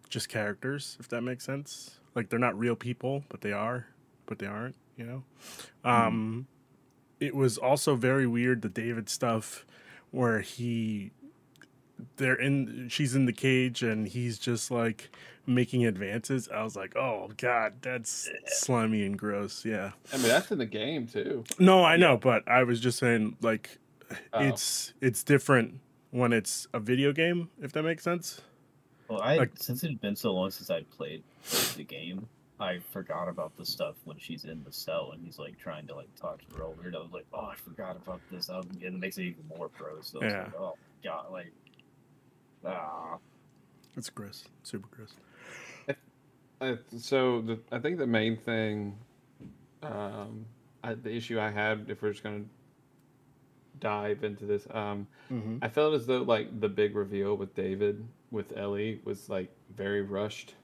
just 0.08 0.28
characters, 0.28 0.96
if 1.00 1.08
that 1.08 1.22
makes 1.22 1.44
sense. 1.44 1.98
Like 2.14 2.28
they're 2.28 2.38
not 2.38 2.58
real 2.58 2.76
people, 2.76 3.24
but 3.28 3.40
they 3.40 3.52
are, 3.52 3.86
but 4.26 4.38
they 4.38 4.46
aren't, 4.46 4.76
you 4.96 5.04
know. 5.04 5.24
Um 5.84 6.46
it 7.22 7.34
was 7.34 7.56
also 7.58 7.94
very 7.96 8.26
weird 8.26 8.62
the 8.62 8.68
David 8.68 9.08
stuff 9.08 9.64
where 10.10 10.40
he 10.40 11.12
they're 12.16 12.34
in 12.34 12.88
she's 12.90 13.14
in 13.14 13.26
the 13.26 13.32
cage 13.32 13.82
and 13.82 14.08
he's 14.08 14.38
just 14.38 14.70
like 14.70 15.10
making 15.46 15.84
advances. 15.86 16.48
I 16.52 16.62
was 16.62 16.76
like, 16.76 16.96
"Oh 16.96 17.30
god, 17.36 17.74
that's 17.80 18.28
slimy 18.46 19.04
and 19.06 19.16
gross." 19.18 19.64
Yeah. 19.64 19.92
I 20.12 20.16
mean, 20.16 20.28
that's 20.28 20.50
in 20.50 20.58
the 20.58 20.66
game 20.66 21.06
too. 21.06 21.44
No, 21.58 21.84
I 21.84 21.96
know, 21.96 22.16
but 22.16 22.46
I 22.48 22.64
was 22.64 22.80
just 22.80 22.98
saying 22.98 23.36
like 23.40 23.78
Oh. 24.34 24.40
it's 24.40 24.92
it's 25.00 25.22
different 25.24 25.80
when 26.10 26.32
it's 26.34 26.66
a 26.74 26.80
video 26.80 27.12
game, 27.12 27.48
if 27.62 27.72
that 27.72 27.82
makes 27.82 28.02
sense. 28.04 28.42
Well, 29.08 29.22
I 29.22 29.36
Like- 29.36 29.52
since 29.56 29.82
it 29.84 29.88
had 29.88 30.00
been 30.00 30.16
so 30.16 30.32
long 30.32 30.50
since 30.50 30.68
I 30.70 30.82
played, 30.82 31.22
played 31.44 31.76
the 31.76 31.84
game, 31.84 32.28
I 32.62 32.78
forgot 32.92 33.28
about 33.28 33.56
the 33.56 33.66
stuff 33.66 33.96
when 34.04 34.18
she's 34.18 34.44
in 34.44 34.62
the 34.64 34.72
cell 34.72 35.10
and 35.12 35.24
he's 35.24 35.38
like 35.38 35.58
trying 35.58 35.86
to 35.88 35.94
like 35.94 36.14
talk 36.14 36.40
to 36.48 36.56
her 36.56 36.64
over 36.64 36.88
it. 36.88 36.94
I 36.94 36.98
was 37.00 37.12
like, 37.12 37.26
oh, 37.34 37.46
I 37.46 37.56
forgot 37.56 37.96
about 37.96 38.20
this. 38.30 38.48
Um, 38.48 38.68
and 38.74 38.82
it 38.94 39.00
makes 39.00 39.18
it 39.18 39.24
even 39.24 39.44
more 39.48 39.68
pro. 39.68 40.00
So 40.00 40.20
I 40.20 40.24
was 40.24 40.32
Yeah. 40.32 40.44
like, 40.44 40.54
oh 40.60 40.74
god, 41.02 41.32
like 41.32 41.52
ah, 42.64 43.18
that's 43.94 44.10
gross. 44.10 44.44
Super 44.62 44.88
gross. 44.90 45.14
Uh, 46.60 46.76
so 46.96 47.40
the, 47.40 47.58
I 47.72 47.80
think 47.80 47.98
the 47.98 48.06
main 48.06 48.36
thing, 48.36 48.96
um, 49.82 50.46
I, 50.84 50.94
the 50.94 51.12
issue 51.12 51.40
I 51.40 51.50
had, 51.50 51.86
if 51.88 52.02
we're 52.02 52.12
just 52.12 52.22
gonna 52.22 52.44
dive 53.80 54.22
into 54.22 54.46
this, 54.46 54.68
um, 54.70 55.08
Mhm. 55.28 55.58
I 55.60 55.68
felt 55.68 55.94
as 55.94 56.06
though 56.06 56.22
like 56.22 56.60
the 56.60 56.68
big 56.68 56.94
reveal 56.94 57.36
with 57.36 57.52
David 57.56 58.06
with 58.30 58.56
Ellie 58.56 59.00
was 59.04 59.28
like 59.28 59.50
very 59.74 60.02
rushed. 60.02 60.54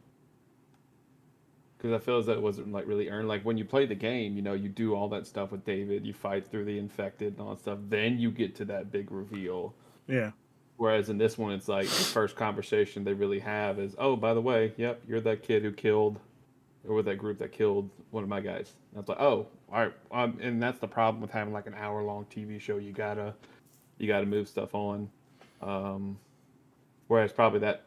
Because 1.78 1.92
I 1.92 2.04
feel 2.04 2.18
as 2.18 2.26
though 2.26 2.32
it 2.32 2.42
wasn't 2.42 2.72
like 2.72 2.88
really 2.88 3.08
earned. 3.08 3.28
Like 3.28 3.44
when 3.44 3.56
you 3.56 3.64
play 3.64 3.86
the 3.86 3.94
game, 3.94 4.36
you 4.36 4.42
know, 4.42 4.54
you 4.54 4.68
do 4.68 4.94
all 4.94 5.08
that 5.10 5.28
stuff 5.28 5.52
with 5.52 5.64
David, 5.64 6.04
you 6.04 6.12
fight 6.12 6.50
through 6.50 6.64
the 6.64 6.76
infected 6.76 7.34
and 7.34 7.40
all 7.40 7.54
that 7.54 7.60
stuff. 7.60 7.78
Then 7.88 8.18
you 8.18 8.32
get 8.32 8.56
to 8.56 8.64
that 8.66 8.90
big 8.90 9.12
reveal. 9.12 9.74
Yeah. 10.08 10.32
Whereas 10.76 11.08
in 11.08 11.18
this 11.18 11.38
one, 11.38 11.52
it's 11.52 11.68
like 11.68 11.86
the 11.86 12.04
first 12.04 12.36
conversation 12.36 13.04
they 13.04 13.12
really 13.12 13.40
have 13.40 13.78
is, 13.78 13.94
"Oh, 13.98 14.16
by 14.16 14.34
the 14.34 14.40
way, 14.40 14.72
yep, 14.76 15.02
you're 15.08 15.20
that 15.20 15.42
kid 15.42 15.62
who 15.62 15.72
killed, 15.72 16.20
or 16.86 16.94
with 16.94 17.06
that 17.06 17.16
group 17.16 17.38
that 17.38 17.50
killed 17.52 17.90
one 18.10 18.22
of 18.22 18.28
my 18.28 18.40
guys." 18.40 18.74
And 18.90 18.98
I 18.98 19.00
was 19.00 19.08
like, 19.08 19.20
"Oh, 19.20 19.48
all 19.72 19.80
right." 19.80 19.92
Um, 20.12 20.38
and 20.40 20.62
that's 20.62 20.78
the 20.78 20.86
problem 20.86 21.20
with 21.20 21.32
having 21.32 21.52
like 21.52 21.66
an 21.66 21.74
hour 21.74 22.02
long 22.02 22.26
TV 22.26 22.60
show. 22.60 22.76
You 22.76 22.92
gotta, 22.92 23.34
you 23.98 24.06
gotta 24.06 24.26
move 24.26 24.46
stuff 24.48 24.72
on. 24.72 25.10
Um, 25.60 26.18
whereas 27.08 27.32
probably 27.32 27.58
that 27.60 27.82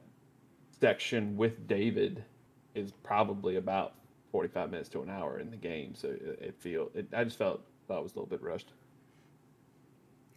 section 0.82 1.38
with 1.38 1.68
David 1.68 2.26
is 2.76 2.92
probably 3.04 3.56
about 3.58 3.96
forty 4.32 4.50
five 4.50 4.72
minutes 4.72 4.90
to 4.90 5.02
an 5.02 5.10
hour 5.10 5.40
in 5.40 5.50
the 5.52 5.58
game. 5.58 5.94
So 5.96 6.10
it, 6.10 6.40
it 6.42 6.56
feel 6.60 6.90
it. 6.94 7.08
I 7.14 7.24
just 7.24 7.38
felt 7.38 7.62
thought 7.88 8.00
it 8.00 8.04
was 8.04 8.14
a 8.14 8.16
little 8.16 8.30
bit 8.30 8.42
rushed. 8.42 8.72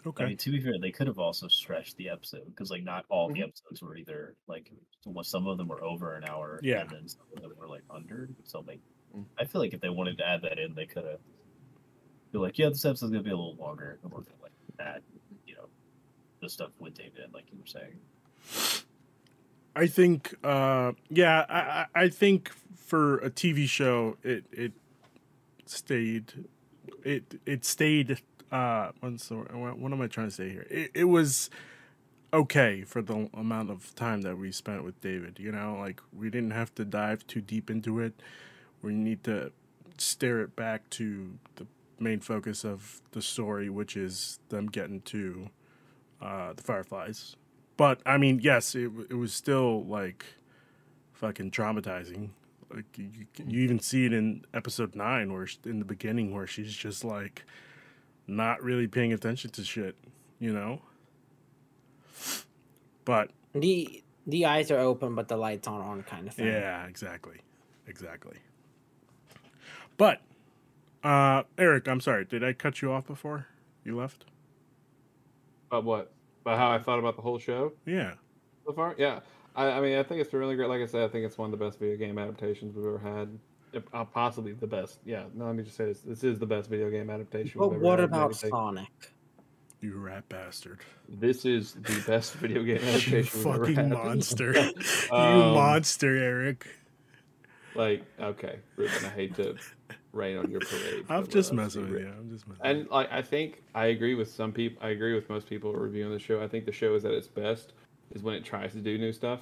Okay. 0.07 0.25
I 0.25 0.29
mean, 0.29 0.37
to 0.37 0.50
be 0.50 0.61
fair, 0.61 0.75
they 0.79 0.91
could 0.91 1.07
have 1.07 1.19
also 1.19 1.49
stretched 1.49 1.97
the 1.97 2.11
episode 2.11 2.45
because, 2.47 2.71
like, 2.71 2.83
not 2.83 3.07
all 3.09 3.31
Mhm. 3.31 3.35
the 3.37 3.43
episodes 3.45 3.81
were 3.83 3.97
either 3.97 4.37
like 4.47 4.71
some 5.23 5.47
of 5.47 5.57
them 5.57 5.69
were 5.69 5.83
over 5.83 6.14
an 6.14 6.25
hour, 6.25 6.61
Yeah. 6.62 6.83
and 6.83 6.91
then 6.91 7.09
some 7.09 7.23
of 7.35 7.41
them 7.43 7.53
were 7.57 7.69
like 7.69 7.83
under. 7.88 8.29
So, 8.45 8.61
like, 8.61 8.81
Mm. 9.17 9.25
I 9.38 9.45
feel 9.45 9.61
like 9.61 9.73
if 9.73 9.81
they 9.81 9.88
wanted 9.91 10.19
to 10.19 10.26
add 10.29 10.43
that 10.43 10.59
in, 10.59 10.75
they 10.75 10.87
could 10.87 11.05
have. 11.05 11.21
Be 12.33 12.38
like, 12.38 12.59
yeah, 12.59 12.69
this 12.69 12.85
episode's 12.85 13.12
gonna 13.12 13.23
be 13.23 13.31
a 13.31 13.37
little 13.37 13.55
longer, 13.57 13.99
and 14.03 14.12
we're 14.12 14.23
gonna 14.23 14.43
like 14.43 14.53
add, 14.81 15.03
you 15.47 15.55
know, 15.55 15.69
the 16.41 16.49
stuff 16.50 16.73
with 16.81 16.95
David, 16.95 17.33
like 17.33 17.50
you 17.53 17.59
were 17.59 17.67
saying. 17.67 18.84
I 19.76 19.87
think, 19.87 20.35
uh, 20.45 20.93
yeah, 21.09 21.45
I, 21.49 21.87
I 22.02 22.09
think 22.09 22.50
for 22.76 23.19
a 23.19 23.31
TV 23.31 23.69
show, 23.69 24.16
it 24.23 24.45
it 24.52 24.73
stayed, 25.66 26.45
it 27.02 27.40
it 27.45 27.64
stayed. 27.64 28.21
Uh, 28.52 28.93
what 29.00 29.93
am 29.93 30.00
I 30.00 30.07
trying 30.07 30.28
to 30.28 30.35
say 30.35 30.49
here? 30.49 30.66
It, 30.71 30.93
it 30.95 31.04
was 31.04 31.50
okay 32.33 32.83
for 32.83 33.02
the 33.02 33.28
amount 33.35 33.71
of 33.71 33.95
time 33.97 34.23
that 34.23 34.38
we 34.38 34.52
spent 34.52 34.85
with 34.85 35.00
David. 35.00 35.38
You 35.40 35.50
know, 35.50 35.76
like 35.81 36.00
we 36.16 36.31
didn't 36.31 36.52
have 36.52 36.75
to 36.76 36.85
dive 36.85 37.26
too 37.26 37.40
deep 37.40 37.69
into 37.69 37.99
it. 37.99 38.14
We 38.83 38.93
need 38.93 39.25
to 39.25 39.50
stare 39.99 40.40
it 40.40 40.54
back 40.54 40.88
to 40.90 41.38
the 41.57 41.66
main 41.99 42.21
focus 42.21 42.64
of 42.64 43.00
the 43.12 43.23
story, 43.23 43.71
which 43.71 43.97
is 43.97 44.38
them 44.50 44.66
getting 44.66 45.00
to 45.02 45.49
uh, 46.23 46.52
the 46.52 46.62
Fireflies. 46.62 47.37
But 47.76 48.00
I 48.07 48.19
mean, 48.19 48.40
yes, 48.43 48.75
it 48.75 48.90
it 49.11 49.14
was 49.14 49.33
still 49.35 49.85
like 49.85 50.25
fucking 51.12 51.50
traumatizing. 51.50 52.31
Like 52.73 52.87
you, 52.97 53.09
you- 53.14 53.26
you 53.47 53.61
even 53.61 53.78
see 53.78 54.04
it 54.07 54.12
in 54.12 54.45
episode 54.54 54.95
nine, 54.95 55.33
where 55.33 55.47
sh- 55.47 55.59
in 55.64 55.78
the 55.81 55.85
beginning, 55.85 56.33
where 56.35 56.47
she's 56.47 56.73
just 56.75 57.04
like 57.04 57.45
not 58.26 58.62
really 58.62 58.87
paying 58.87 59.12
attention 59.12 59.50
to 59.50 59.64
shit, 59.64 59.97
you 60.40 60.52
know. 60.52 60.81
But 63.04 63.31
The 63.54 64.02
the 64.26 64.47
eyes 64.47 64.71
are 64.71 64.78
open, 64.78 65.14
but 65.14 65.28
the 65.28 65.37
lights 65.37 65.69
aren't 65.69 65.85
on, 65.85 66.02
kind 66.04 66.26
of 66.28 66.35
thing. 66.35 66.47
yeah, 66.47 66.87
exactly, 66.87 67.38
exactly. 67.87 68.38
But 69.97 70.21
uh 71.02 71.43
Eric, 71.59 71.87
I'm 71.88 72.00
sorry, 72.00 72.25
did 72.25 72.43
I 72.43 72.52
cut 72.54 72.81
you 72.83 72.90
off 72.93 73.07
before 73.07 73.47
you 73.85 73.97
left? 73.97 74.25
But 75.69 75.85
what? 75.85 76.12
About 76.45 76.59
how 76.59 76.71
I 76.71 76.79
thought 76.79 76.99
about 76.99 77.17
the 77.17 77.23
whole 77.23 77.39
show? 77.39 77.73
Yeah, 77.87 78.15
so 78.67 78.73
far. 78.73 78.95
Yeah, 78.99 79.21
I, 79.57 79.67
I 79.71 79.81
mean, 79.81 79.97
I 79.99 80.03
think 80.03 80.21
it's 80.21 80.31
been 80.31 80.41
really 80.41 80.57
great. 80.57 80.69
Like 80.69 80.83
I 80.83 80.87
said, 80.87 81.03
I 81.03 81.09
think 81.09 81.25
it's 81.25 81.39
one 81.39 81.53
of 81.53 81.59
the 81.59 81.65
best 81.65 81.79
video 81.79 81.97
game 81.97 82.19
adaptations 82.19 82.77
we've 82.77 82.85
ever 82.85 82.99
had. 82.99 83.39
If, 83.73 83.83
uh, 83.95 84.05
possibly 84.05 84.53
the 84.53 84.67
best. 84.67 84.99
Yeah, 85.05 85.25
no, 85.35 85.47
let 85.47 85.57
me 85.57 85.63
just 85.63 85.77
say 85.77 85.87
this: 85.87 86.01
this 86.01 86.23
is 86.23 86.39
the 86.39 86.47
best 86.47 86.69
video 86.69 86.91
game 86.91 87.09
adaptation. 87.09 87.59
But 87.59 87.69
we've 87.69 87.77
ever 87.79 87.85
what 87.85 87.99
had 87.99 88.09
about. 88.11 88.37
Sonic? 88.37 88.89
you 89.81 89.97
rat 89.99 90.27
bastard. 90.29 90.81
This 91.09 91.45
is 91.45 91.75
the 91.75 92.03
best 92.07 92.35
video 92.41 92.63
game 92.63 92.77
you 92.83 92.89
adaptation 92.89 93.39
we've 93.39 93.47
ever 93.47 93.59
fucking 93.67 93.75
had. 93.77 93.89
monster. 93.89 94.53
you 94.55 94.73
Um, 95.11 95.55
monster, 95.55 96.17
Eric. 96.17 96.67
Like, 97.75 98.05
okay, 98.21 98.61
Ruben, 98.77 99.05
I 99.05 99.09
hate 99.09 99.35
to 99.37 99.57
rain 100.14 100.37
on 100.38 100.50
your 100.50 100.61
parade. 100.61 101.04
I'm 101.09 101.23
but 101.23 101.30
just 101.30 101.52
let's 101.52 101.75
messing 101.75 101.83
with 101.83 101.90
real. 101.92 102.02
you. 102.09 102.14
I'm 102.18 102.30
just 102.30 102.47
messing. 102.49 102.64
And 102.64 102.88
like, 102.90 103.11
I 103.12 103.23
think 103.23 103.62
I 103.75 103.87
agree 103.87 104.14
with 104.14 104.30
some 104.33 104.52
people. 104.52 104.78
I 104.85 104.90
agree 104.90 105.14
with 105.14 105.28
most 105.28 105.49
people 105.49 105.73
reviewing 105.73 106.12
the 106.12 106.18
show. 106.18 106.42
I 106.42 106.49
think 106.49 106.64
the 106.64 106.73
show 106.73 106.94
is 106.94 107.04
at 107.04 107.12
its 107.12 107.26
best 107.28 107.73
is 108.14 108.23
when 108.23 108.35
it 108.35 108.44
tries 108.44 108.73
to 108.73 108.78
do 108.78 108.97
new 108.99 109.12
stuff. 109.12 109.40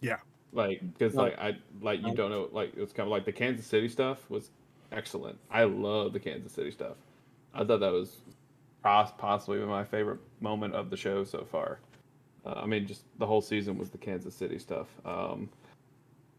Yeah. 0.00 0.16
Like, 0.52 0.80
because 0.92 1.14
Well, 1.14 1.26
like 1.26 1.38
I 1.38 1.56
like 1.82 2.00
you 2.02 2.08
I- 2.08 2.14
don't 2.14 2.30
know 2.30 2.48
like 2.52 2.72
it's 2.76 2.92
kind 2.92 3.06
of 3.06 3.10
like 3.10 3.24
the 3.24 3.32
Kansas 3.32 3.66
City 3.66 3.88
stuff 3.88 4.28
was 4.30 4.50
excellent. 4.92 5.38
I 5.50 5.64
love 5.64 6.12
the 6.12 6.20
Kansas 6.20 6.52
City 6.52 6.70
stuff. 6.70 6.96
I 7.54 7.64
thought 7.64 7.80
that 7.80 7.92
was 7.92 8.16
pos- 8.82 9.12
possibly 9.18 9.58
my 9.60 9.84
favorite 9.84 10.20
moment 10.40 10.74
of 10.74 10.88
the 10.90 10.96
show 10.96 11.24
so 11.24 11.44
far. 11.50 11.80
Uh, 12.46 12.54
I 12.62 12.66
mean, 12.66 12.86
just 12.86 13.02
the 13.18 13.26
whole 13.26 13.42
season 13.42 13.76
was 13.76 13.90
the 13.90 13.98
Kansas 13.98 14.34
City 14.34 14.58
stuff. 14.58 14.86
Um, 15.04 15.50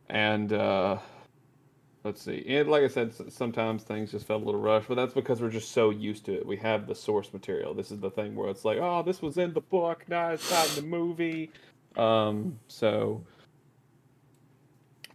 and 0.10 0.54
uh, 0.54 0.98
let's 2.04 2.22
see. 2.22 2.44
And 2.48 2.70
like 2.70 2.84
I 2.84 2.88
said, 2.88 3.14
sometimes 3.32 3.84
things 3.84 4.12
just 4.12 4.26
felt 4.26 4.42
a 4.42 4.46
little 4.46 4.62
rushed, 4.62 4.88
but 4.88 4.96
that's 4.96 5.14
because 5.14 5.42
we're 5.42 5.50
just 5.50 5.72
so 5.72 5.90
used 5.90 6.26
to 6.26 6.34
it. 6.34 6.46
We 6.46 6.58
have 6.58 6.88
the 6.88 6.96
source 6.96 7.32
material. 7.34 7.74
This 7.74 7.92
is 7.92 8.00
the 8.00 8.10
thing 8.10 8.36
where 8.36 8.50
it's 8.50 8.66
like, 8.66 8.78
oh, 8.80 9.04
this 9.04 9.22
was 9.22 9.38
in 9.38 9.54
the 9.54 9.62
book, 9.62 10.06
now 10.08 10.30
it's 10.30 10.52
out 10.52 10.70
in 10.70 10.76
the 10.76 10.90
movie. 10.90 11.52
Um, 11.96 12.60
so 12.68 13.24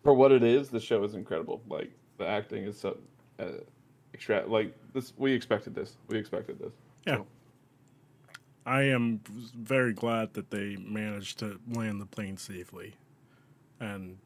for 0.03 0.15
what 0.15 0.33
it 0.33 0.43
is, 0.43 0.69
the 0.69 0.81
show 0.81 1.03
is 1.05 1.15
incredible. 1.15 1.63
Like 1.69 1.91
the 2.19 2.27
acting 2.27 2.65
is 2.65 2.79
so 2.79 2.99
uh, 3.39 3.47
extra. 4.13 4.47
Like 4.47 4.77
this, 4.93 5.13
we 5.17 5.33
expected 5.33 5.75
this. 5.75 5.97
We 6.09 6.19
expected 6.19 6.59
this. 6.59 6.73
Yeah. 7.07 7.17
So, 7.17 7.27
I 8.67 8.83
am 8.83 9.21
very 9.55 9.93
glad 9.93 10.33
that 10.35 10.51
they 10.51 10.77
managed 10.77 11.39
to 11.41 11.61
land 11.69 12.01
the 12.01 12.07
plane 12.07 12.39
safely, 12.39 12.95
and 13.79 14.17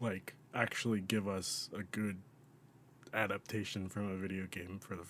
like 0.00 0.34
actually 0.54 1.00
give 1.00 1.28
us 1.28 1.68
a 1.76 1.82
good 1.82 2.18
adaptation 3.12 3.88
from 3.88 4.10
a 4.10 4.16
video 4.16 4.46
game 4.46 4.78
for 4.80 4.96
the 4.96 5.04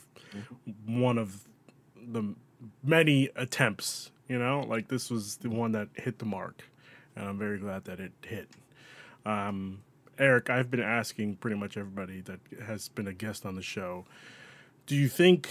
one 0.86 1.18
of 1.18 1.48
the 1.96 2.34
many 2.82 3.30
attempts. 3.36 4.10
You 4.28 4.38
know, 4.38 4.64
like 4.66 4.88
this 4.88 5.10
was 5.10 5.36
the 5.36 5.50
one 5.50 5.72
that 5.72 5.88
hit 5.94 6.18
the 6.18 6.24
mark, 6.24 6.64
and 7.14 7.28
I'm 7.28 7.38
very 7.38 7.58
glad 7.58 7.84
that 7.84 8.00
it 8.00 8.12
hit. 8.22 8.48
Um, 9.26 9.82
Eric, 10.18 10.48
I've 10.50 10.70
been 10.70 10.80
asking 10.80 11.36
pretty 11.36 11.56
much 11.56 11.76
everybody 11.76 12.20
that 12.22 12.40
has 12.66 12.88
been 12.88 13.06
a 13.06 13.12
guest 13.12 13.44
on 13.44 13.54
the 13.54 13.62
show. 13.62 14.06
Do 14.86 14.96
you 14.96 15.08
think 15.08 15.48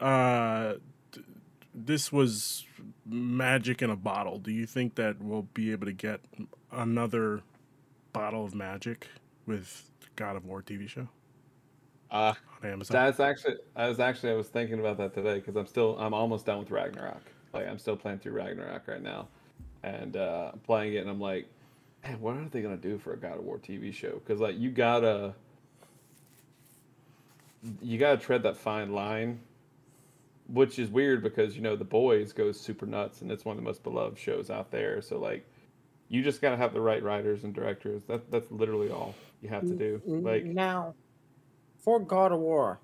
uh, 0.00 0.74
th- 1.12 1.26
this 1.74 2.10
was 2.10 2.64
magic 3.04 3.82
in 3.82 3.90
a 3.90 3.96
bottle? 3.96 4.38
Do 4.38 4.50
you 4.50 4.66
think 4.66 4.94
that 4.94 5.20
we'll 5.20 5.48
be 5.54 5.70
able 5.72 5.86
to 5.86 5.92
get 5.92 6.20
another 6.72 7.42
bottle 8.12 8.44
of 8.44 8.54
magic 8.54 9.08
with 9.50 9.90
God 10.14 10.36
of 10.36 10.44
War 10.46 10.62
TV 10.62 10.88
show 10.88 11.08
uh, 12.10 12.34
on 12.62 12.70
Amazon? 12.70 12.94
that's 12.94 13.20
actually, 13.20 13.56
I 13.74 13.88
was 13.88 13.98
actually, 13.98 14.30
I 14.30 14.34
was 14.36 14.48
thinking 14.48 14.78
about 14.78 14.96
that 14.98 15.12
today 15.12 15.34
because 15.34 15.56
I'm 15.56 15.66
still, 15.66 15.98
I'm 15.98 16.14
almost 16.14 16.46
done 16.46 16.60
with 16.60 16.70
Ragnarok. 16.70 17.22
Like 17.52 17.66
I'm 17.66 17.78
still 17.78 17.96
playing 17.96 18.20
through 18.20 18.32
Ragnarok 18.32 18.86
right 18.86 19.02
now, 19.02 19.26
and 19.82 20.16
uh, 20.16 20.50
I'm 20.52 20.60
playing 20.60 20.94
it, 20.94 20.98
and 20.98 21.10
I'm 21.10 21.20
like, 21.20 21.48
man, 22.04 22.20
what 22.20 22.36
are 22.36 22.48
they 22.48 22.62
gonna 22.62 22.76
do 22.76 22.96
for 22.96 23.12
a 23.12 23.16
God 23.16 23.38
of 23.38 23.44
War 23.44 23.58
TV 23.58 23.92
show? 23.92 24.20
Because 24.24 24.40
like 24.40 24.56
you 24.56 24.70
gotta, 24.70 25.34
you 27.82 27.98
gotta 27.98 28.18
tread 28.18 28.44
that 28.44 28.56
fine 28.56 28.92
line 28.92 29.40
which 30.52 30.80
is 30.80 30.90
weird 30.90 31.22
because 31.22 31.54
you 31.54 31.62
know 31.62 31.76
the 31.76 31.84
boys 31.84 32.32
goes 32.32 32.58
super 32.58 32.84
nuts 32.84 33.22
and 33.22 33.30
it's 33.30 33.44
one 33.44 33.56
of 33.56 33.62
the 33.62 33.68
most 33.68 33.84
beloved 33.84 34.18
shows 34.18 34.50
out 34.50 34.72
there 34.72 35.00
so 35.00 35.16
like 35.16 35.46
you 36.08 36.22
just 36.22 36.42
gotta 36.42 36.56
have 36.56 36.74
the 36.74 36.80
right 36.80 37.02
writers 37.04 37.44
and 37.44 37.54
directors 37.54 38.02
that 38.04 38.28
that's 38.32 38.50
literally 38.50 38.90
all 38.90 39.14
you 39.42 39.48
have 39.48 39.62
to 39.62 39.74
do 39.74 40.00
like 40.04 40.44
now, 40.44 40.94
for 41.78 41.98
God 41.98 42.32
of 42.32 42.40
War, 42.40 42.80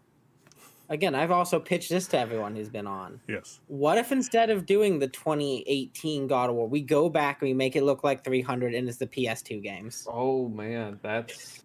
again, 0.88 1.14
I've 1.14 1.30
also 1.30 1.60
pitched 1.60 1.90
this 1.90 2.06
to 2.08 2.18
everyone 2.18 2.56
who's 2.56 2.68
been 2.68 2.86
on. 2.86 3.20
yes. 3.28 3.60
What 3.66 3.98
if 3.98 4.12
instead 4.12 4.50
of 4.50 4.66
doing 4.66 4.98
the 4.98 5.08
2018 5.08 6.26
God 6.26 6.50
of 6.50 6.56
War, 6.56 6.68
we 6.68 6.80
go 6.80 7.08
back 7.08 7.42
and 7.42 7.48
we 7.48 7.54
make 7.54 7.76
it 7.76 7.82
look 7.82 8.04
like 8.04 8.24
300 8.24 8.74
and 8.74 8.88
it's 8.88 8.98
the 8.98 9.06
PS2 9.06 9.62
games? 9.62 10.06
oh 10.10 10.48
man 10.48 10.98
that's 11.02 11.64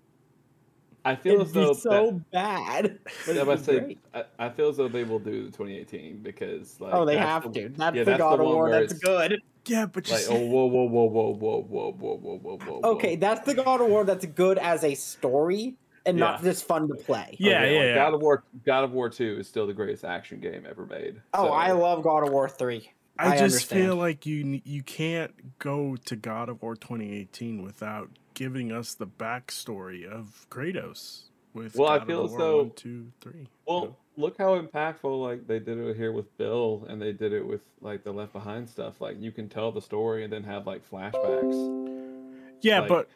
i 1.04 1.16
feel 1.16 1.42
as 1.42 1.50
It'd 1.50 1.54
though 1.54 1.74
be 1.74 1.80
so 1.80 2.22
bad. 2.32 3.00
But 3.26 3.36
that, 3.36 3.48
it'd 3.48 3.50
I, 3.50 3.56
be 3.56 3.62
say. 3.64 3.98
I, 4.14 4.24
I 4.46 4.50
feel 4.50 4.70
as 4.70 4.78
though 4.78 4.88
they 4.88 5.04
will 5.04 5.20
do 5.20 5.46
the 5.46 5.52
2018 5.52 6.20
because 6.22 6.80
like 6.80 6.94
Oh, 6.94 7.06
they 7.06 7.18
have 7.18 7.52
the- 7.52 7.62
to. 7.62 7.70
That's 7.70 7.96
yeah, 7.96 8.04
the 8.04 8.12
that's 8.12 8.18
the 8.18 8.24
God 8.24 8.40
of 8.40 8.46
one 8.46 8.56
War. 8.56 8.70
That's 8.72 8.94
good. 8.94 9.42
Yeah, 9.68 9.86
but 9.86 10.08
you 10.08 10.14
like 10.16 10.26
oh 10.30 10.40
whoa 10.46 10.66
whoa 10.66 10.84
whoa 10.86 11.04
whoa 11.06 11.34
whoa 11.34 11.62
whoa 11.62 11.92
whoa 11.92 12.18
whoa 12.18 12.38
whoa 12.40 12.58
whoa 12.58 12.80
whoa 12.82 12.90
Okay, 12.94 13.16
that's 13.16 13.46
the 13.46 13.54
God 13.56 13.82
of 13.82 13.90
War 13.90 14.04
that's 14.06 14.26
good 14.26 14.58
as 14.58 14.84
a 14.84 14.96
story 14.96 15.76
and 16.06 16.18
not 16.18 16.42
just 16.44 16.66
fun 16.66 16.88
to 16.88 16.96
play. 16.96 17.36
Yeah, 17.40 17.58
Okay, 17.62 17.74
yeah, 17.74 17.80
like, 17.80 17.88
yeah. 17.90 17.96
God 17.96 18.14
of 18.16 18.22
War 18.22 18.44
God 18.66 18.84
of 18.84 18.92
War 18.94 19.10
2 19.10 19.38
is 19.40 19.48
still 19.48 19.68
the 19.68 19.74
greatest 19.74 20.04
action 20.04 20.40
game 20.40 20.66
ever 20.70 20.86
made 20.88 21.22
Oh, 21.34 21.46
So- 21.48 21.54
I 21.54 21.72
love 21.74 22.02
God 22.04 22.24
of 22.26 22.32
War 22.32 22.50
3. 22.50 22.92
I, 23.20 23.34
I 23.36 23.38
just 23.38 23.70
feel 23.70 23.98
like 23.98 24.26
you 24.26 24.62
you 24.66 24.82
can't 24.82 25.60
go 25.60 25.96
to 26.06 26.16
God 26.16 26.50
of 26.50 26.60
War 26.64 26.76
2018 26.76 27.62
without 27.62 28.10
giving 28.42 28.72
us 28.72 28.96
the 28.96 29.06
backstory 29.06 30.04
of 30.04 30.48
Kratos. 30.50 31.26
With 31.54 31.76
Well, 31.76 31.90
I 31.90 31.98
God 31.98 32.02
of 32.02 32.08
feel 32.08 32.26
as 32.26 32.32
though- 32.36 32.58
1, 32.64 32.72
2, 32.72 33.12
3. 33.22 33.48
Well, 33.68 33.96
look 34.18 34.36
how 34.40 34.60
impactful 34.60 35.22
like 35.22 35.46
they 35.46 35.60
did 35.60 35.78
it 35.78 35.96
here 35.96 36.12
with 36.12 36.36
Bill, 36.40 36.84
and 36.90 37.00
they 37.00 37.12
did 37.14 37.34
it 37.34 37.46
with 37.46 37.62
like 37.82 38.04
the 38.04 38.12
Left 38.12 38.34
Behind 38.34 38.68
stuff. 38.68 39.00
Like 39.00 39.22
you 39.22 39.32
can 39.32 39.48
tell 39.48 39.72
the 39.72 39.82
story 39.82 40.24
and 40.24 40.34
then 40.34 40.44
have 40.44 40.66
like 40.66 40.82
flashbacks. 40.90 42.56
yeah, 42.62 42.80
like- 42.80 42.90
but 42.90 43.10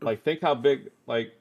Like 0.00 0.22
think 0.22 0.40
how 0.42 0.54
big 0.54 0.90
like 1.08 1.32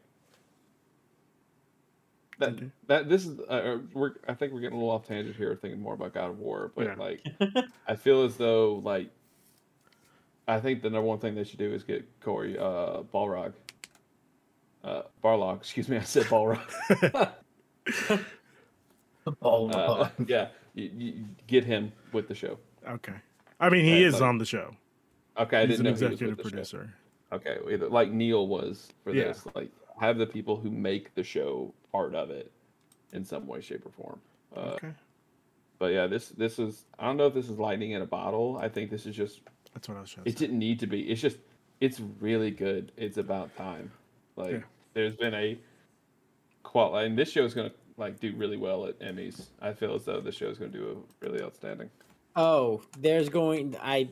that 2.40 2.54
Okay. 2.54 2.72
that 2.88 3.08
this 3.08 3.28
is 3.28 3.40
uh, 3.42 3.44
uh, 3.54 3.78
we're 3.94 4.14
I 4.28 4.34
think 4.34 4.52
we're 4.54 4.62
getting 4.62 4.78
a 4.78 4.80
little 4.80 4.90
off 4.96 5.06
tangent 5.08 5.36
here, 5.36 5.56
thinking 5.56 5.80
more 5.80 5.94
about 5.94 6.14
God 6.16 6.32
of 6.32 6.40
War, 6.40 6.72
but 6.76 6.86
Yeah. 6.88 6.96
like 6.98 7.24
I 7.88 7.96
feel 7.96 8.24
as 8.24 8.38
though 8.38 8.82
like 8.84 9.12
I 10.52 10.60
think 10.60 10.82
the 10.82 10.90
number 10.90 11.08
one 11.08 11.20
thing 11.20 11.34
they 11.36 11.44
should 11.46 11.60
do 11.60 11.74
is 11.74 11.84
get 11.84 12.06
Cory 12.20 12.58
uh, 12.58 13.04
Balrog. 13.14 13.54
Uh, 14.84 15.04
Barlog, 15.24 15.58
excuse 15.58 15.88
me, 15.88 15.98
I 15.98 16.02
said 16.02 16.24
Balrog. 16.26 16.60
Oh, 19.44 19.70
uh, 19.70 20.10
yeah, 20.26 20.48
you, 20.74 20.90
you 20.98 21.26
get 21.46 21.64
him 21.64 21.92
with 22.12 22.28
the 22.28 22.34
show. 22.34 22.58
okay. 22.88 23.14
I 23.60 23.70
mean, 23.70 23.86
he 23.86 23.92
Right, 23.94 24.02
is 24.02 24.14
like- 24.16 24.24
on 24.24 24.38
the 24.40 24.46
show. 24.46 24.74
Okay, 25.38 25.58
I 25.60 25.66
He's 25.68 25.78
didn't 25.78 25.88
an 25.88 25.94
know 25.94 26.00
he 26.00 26.04
was 26.06 26.12
executive 26.14 26.38
with 26.38 26.38
the 26.38 26.44
show. 26.44 26.50
producer. 26.80 26.94
Okay, 27.32 27.58
either 27.72 27.88
like 27.88 28.12
Neil 28.12 28.48
was 28.48 28.92
for 29.04 29.14
Yeah. 29.14 29.26
this. 29.26 29.46
Like 29.56 29.70
have 30.00 30.18
the 30.18 30.26
people 30.26 30.58
who 30.58 30.72
make 30.72 31.14
the 31.14 31.24
show 31.24 31.72
part 31.92 32.16
of 32.16 32.32
it 32.32 32.52
in 33.14 33.24
some 33.24 33.46
way, 33.48 33.62
shape, 33.62 33.86
or 33.86 33.92
form. 33.92 34.20
Uh, 34.56 34.72
Okay, 34.74 34.92
But 35.80 35.94
yeah, 35.94 36.08
this 36.08 36.30
this 36.30 36.58
is 36.60 36.86
I 37.00 37.06
don't 37.06 37.16
know 37.18 37.28
if 37.28 37.34
this 37.36 37.48
is 37.48 37.60
lightning 37.60 37.92
in 37.92 38.02
a 38.02 38.06
bottle. 38.08 38.58
I 38.60 38.68
think 38.68 38.90
this 38.90 39.06
is 39.06 39.16
just 39.16 39.42
that's 39.74 39.88
what 39.88 39.98
I 39.98 40.02
was 40.02 40.12
trying 40.12 40.26
to 40.26 40.30
it 40.30 40.38
say. 40.38 40.46
didn't 40.46 40.60
need 40.60 40.80
to 40.80 40.88
be. 40.88 41.10
It's 41.10 41.22
just 41.22 41.38
it's 41.80 42.00
really 42.20 42.52
good. 42.52 42.92
It's 42.98 43.18
about 43.18 43.56
time. 43.56 43.92
Like 44.36 44.52
Yeah. 44.52 44.60
there's 44.94 45.16
been 45.16 45.34
a 45.34 45.58
qual 46.64 46.96
and 46.98 47.18
this 47.18 47.32
show 47.32 47.44
is 47.44 47.54
gonna 47.54 47.72
like 47.98 48.20
do 48.20 48.34
really 48.36 48.58
well 48.58 48.86
at 48.86 49.00
Emmys. 49.00 49.48
I 49.62 49.74
feel 49.74 49.96
as 49.96 50.06
though 50.06 50.22
the 50.22 50.32
show 50.32 50.48
is 50.48 50.58
gonna 50.58 50.72
do 50.72 51.04
a 51.22 51.26
really 51.26 51.44
outstanding. 51.44 51.90
Oh, 52.36 52.82
there's 53.00 53.30
going. 53.30 53.76
I 53.82 54.10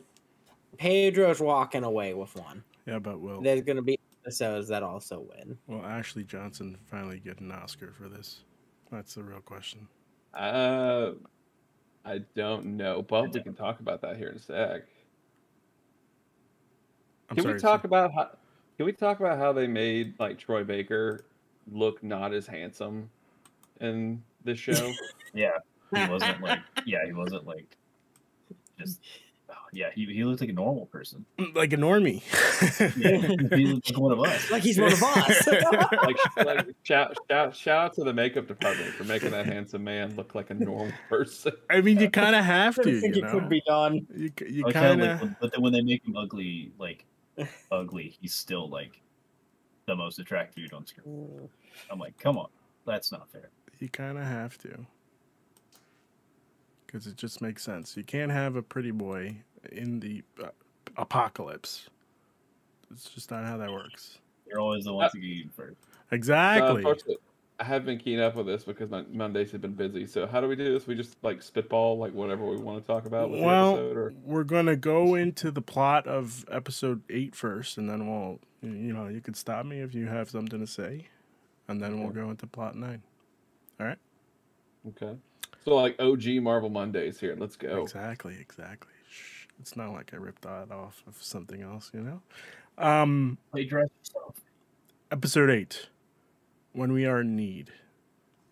Pedro's 0.78 1.40
walking 1.40 1.84
away 1.84 2.14
with 2.14 2.34
one. 2.36 2.62
Yeah, 2.86 2.98
but 2.98 3.20
will 3.20 3.40
There's 3.40 3.62
going 3.62 3.76
to 3.76 3.82
be 3.82 3.98
episodes 4.22 4.68
that 4.68 4.82
also 4.82 5.20
win. 5.34 5.56
will 5.66 5.84
Ashley 5.84 6.24
Johnson 6.24 6.76
finally 6.86 7.18
get 7.18 7.40
an 7.40 7.50
Oscar 7.52 7.92
for 7.92 8.08
this? 8.08 8.40
That's 8.90 9.14
the 9.14 9.22
real 9.22 9.40
question. 9.40 9.86
Uh, 10.34 11.12
I 12.04 12.18
don't 12.34 12.76
know, 12.76 13.02
but 13.02 13.32
we 13.32 13.42
can 13.42 13.54
talk 13.54 13.80
about 13.80 14.00
that 14.02 14.16
here 14.16 14.28
in 14.28 14.36
a 14.36 14.38
sec. 14.38 14.82
I'm 17.30 17.36
Can 17.36 17.42
sorry. 17.44 17.54
we 17.54 17.60
talk 17.60 17.84
about 17.84 18.12
how? 18.12 18.30
Can 18.76 18.86
we 18.86 18.92
talk 18.92 19.20
about 19.20 19.38
how 19.38 19.52
they 19.52 19.66
made 19.66 20.14
like 20.18 20.38
Troy 20.38 20.64
Baker 20.64 21.24
look 21.70 22.02
not 22.02 22.32
as 22.32 22.46
handsome 22.46 23.08
in 23.80 24.22
this 24.44 24.58
show? 24.66 24.92
yeah, 25.34 25.58
he 25.94 26.06
wasn't 26.08 26.40
like 26.42 26.58
yeah, 26.86 27.04
he 27.06 27.12
wasn't 27.12 27.46
like 27.46 27.76
just 28.78 29.00
oh, 29.48 29.54
yeah, 29.72 29.90
he 29.94 30.06
he 30.06 30.24
looked 30.24 30.40
like 30.40 30.50
a 30.50 30.54
normal 30.54 30.86
person. 30.86 31.24
Mm, 31.38 31.54
like 31.54 31.72
a 31.72 31.76
normie. 31.76 32.20
Yeah, 32.96 33.56
he 33.56 33.66
looked 33.66 33.90
like 33.92 34.00
one 34.00 34.10
of 34.12 34.20
us. 34.20 34.50
Like 34.50 34.62
he's 34.64 34.80
one 34.80 34.92
of 34.92 35.00
us. 35.02 35.46
like, 36.02 36.16
like 36.44 36.66
shout, 36.82 37.16
shout, 37.30 37.54
shout 37.54 37.84
out 37.84 37.92
to 37.94 38.02
the 38.04 38.12
makeup 38.12 38.48
department 38.48 38.90
for 38.94 39.04
making 39.04 39.30
that 39.30 39.46
handsome 39.46 39.84
man 39.84 40.16
look 40.16 40.34
like 40.34 40.50
a 40.50 40.54
normal 40.54 40.90
person. 41.08 41.52
I 41.68 41.80
mean, 41.80 42.00
you 42.00 42.10
kind 42.10 42.34
of 42.34 42.44
have 42.44 42.76
I 42.80 42.82
to. 42.82 43.00
think 43.00 43.14
You 43.14 43.22
it 43.22 43.26
know? 43.26 43.32
could 43.38 43.48
be 43.48 43.62
done. 43.66 44.06
You, 44.16 44.32
you 44.48 44.64
Okay, 44.64 44.72
kind 44.72 45.00
of. 45.02 45.20
when- 45.20 45.36
but 45.40 45.52
then 45.52 45.62
when 45.62 45.72
they 45.72 45.82
make 45.82 46.04
him 46.04 46.16
ugly, 46.16 46.72
like 46.78 47.04
ugly, 47.70 48.16
he's 48.20 48.34
still 48.34 48.68
like 48.68 49.00
the 49.86 49.96
most 49.96 50.18
attractive 50.18 50.64
dude 50.64 50.72
on 50.72 50.86
screen. 50.86 51.48
I'm 51.90 51.98
like, 51.98 52.18
come 52.18 52.38
on, 52.38 52.48
that's 52.86 53.10
not 53.12 53.30
fair. 53.30 53.50
You 53.78 53.88
kind 53.88 54.18
of 54.18 54.24
have 54.24 54.58
to. 54.58 54.86
Because 56.86 57.06
it 57.06 57.16
just 57.16 57.40
makes 57.40 57.62
sense. 57.62 57.96
You 57.96 58.02
can't 58.02 58.32
have 58.32 58.56
a 58.56 58.62
pretty 58.62 58.90
boy 58.90 59.36
in 59.70 60.00
the 60.00 60.22
uh, 60.42 60.48
apocalypse. 60.96 61.88
It's 62.90 63.08
just 63.08 63.30
not 63.30 63.44
how 63.44 63.56
that 63.58 63.70
works. 63.70 64.18
You're 64.46 64.60
always 64.60 64.84
the 64.84 64.92
ones 64.92 65.12
to 65.12 65.20
get 65.20 65.26
eaten 65.28 65.50
first. 65.54 65.76
Uh, 65.82 66.14
Exactly. 66.16 66.76
unfortunately, 66.76 67.18
I 67.60 67.64
have 67.64 67.84
been 67.84 67.98
keying 67.98 68.20
up 68.20 68.36
with 68.36 68.46
this 68.46 68.64
because 68.64 68.88
my 68.88 69.04
Mondays 69.12 69.52
have 69.52 69.60
been 69.60 69.74
busy. 69.74 70.06
So 70.06 70.26
how 70.26 70.40
do 70.40 70.48
we 70.48 70.56
do 70.56 70.72
this? 70.72 70.86
We 70.86 70.94
just 70.94 71.22
like 71.22 71.42
spitball 71.42 71.98
like 71.98 72.14
whatever 72.14 72.46
we 72.46 72.56
want 72.56 72.82
to 72.82 72.86
talk 72.86 73.04
about 73.04 73.28
with 73.30 73.42
well, 73.42 73.76
the 73.76 73.82
episode, 73.82 73.96
or 73.98 74.14
we're 74.24 74.44
going 74.44 74.64
to 74.64 74.76
go 74.76 75.14
into 75.14 75.50
the 75.50 75.60
plot 75.60 76.06
of 76.06 76.46
episode 76.50 77.02
eight 77.10 77.34
first, 77.34 77.76
and 77.76 77.88
then 77.88 78.08
we'll, 78.08 78.40
you 78.62 78.94
know, 78.94 79.08
you 79.08 79.20
can 79.20 79.34
stop 79.34 79.66
me 79.66 79.80
if 79.80 79.94
you 79.94 80.06
have 80.06 80.30
something 80.30 80.58
to 80.58 80.66
say, 80.66 81.08
and 81.68 81.82
then 81.82 82.00
we'll 82.00 82.08
go 82.10 82.30
into 82.30 82.46
plot 82.46 82.76
nine. 82.76 83.02
All 83.78 83.86
right. 83.86 83.98
okay. 84.88 85.18
So 85.62 85.74
like 85.76 86.00
OG 86.00 86.42
Marvel 86.42 86.70
Mondays 86.70 87.20
here. 87.20 87.36
Let's 87.38 87.56
go. 87.56 87.82
Exactly, 87.82 88.36
exactly. 88.40 88.92
Shh. 89.10 89.46
It's 89.60 89.76
not 89.76 89.92
like 89.92 90.14
I 90.14 90.16
ripped 90.16 90.42
that 90.42 90.70
off 90.72 91.02
of 91.06 91.22
something 91.22 91.60
else, 91.60 91.90
you 91.92 92.00
know? 92.00 92.22
Um, 92.78 93.36
Play 93.52 93.66
dress 93.66 93.88
yourself. 94.02 94.36
Episode 95.10 95.50
8 95.50 95.88
When 96.72 96.92
We 96.92 97.06
Are 97.06 97.20
in 97.20 97.36
Need. 97.36 97.72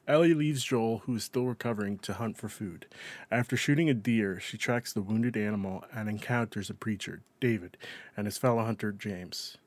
Ellie 0.09 0.35
leaves 0.35 0.65
Joel, 0.65 1.03
who 1.05 1.17
is 1.17 1.25
still 1.25 1.45
recovering, 1.45 1.99
to 1.99 2.15
hunt 2.15 2.39
for 2.39 2.49
food. 2.49 2.87
After 3.31 3.57
shooting 3.57 3.91
a 3.91 3.95
deer, 3.95 4.41
she 4.41 4.57
tracks 4.57 4.93
the 4.93 5.03
wounded 5.03 5.37
animal 5.37 5.85
and 5.95 6.09
encounters 6.09 6.71
a 6.71 6.75
preacher, 6.75 7.21
David, 7.41 7.77
and 8.17 8.27
his 8.27 8.39
fellow 8.39 8.65
hunter, 8.65 8.91
James. 8.91 9.59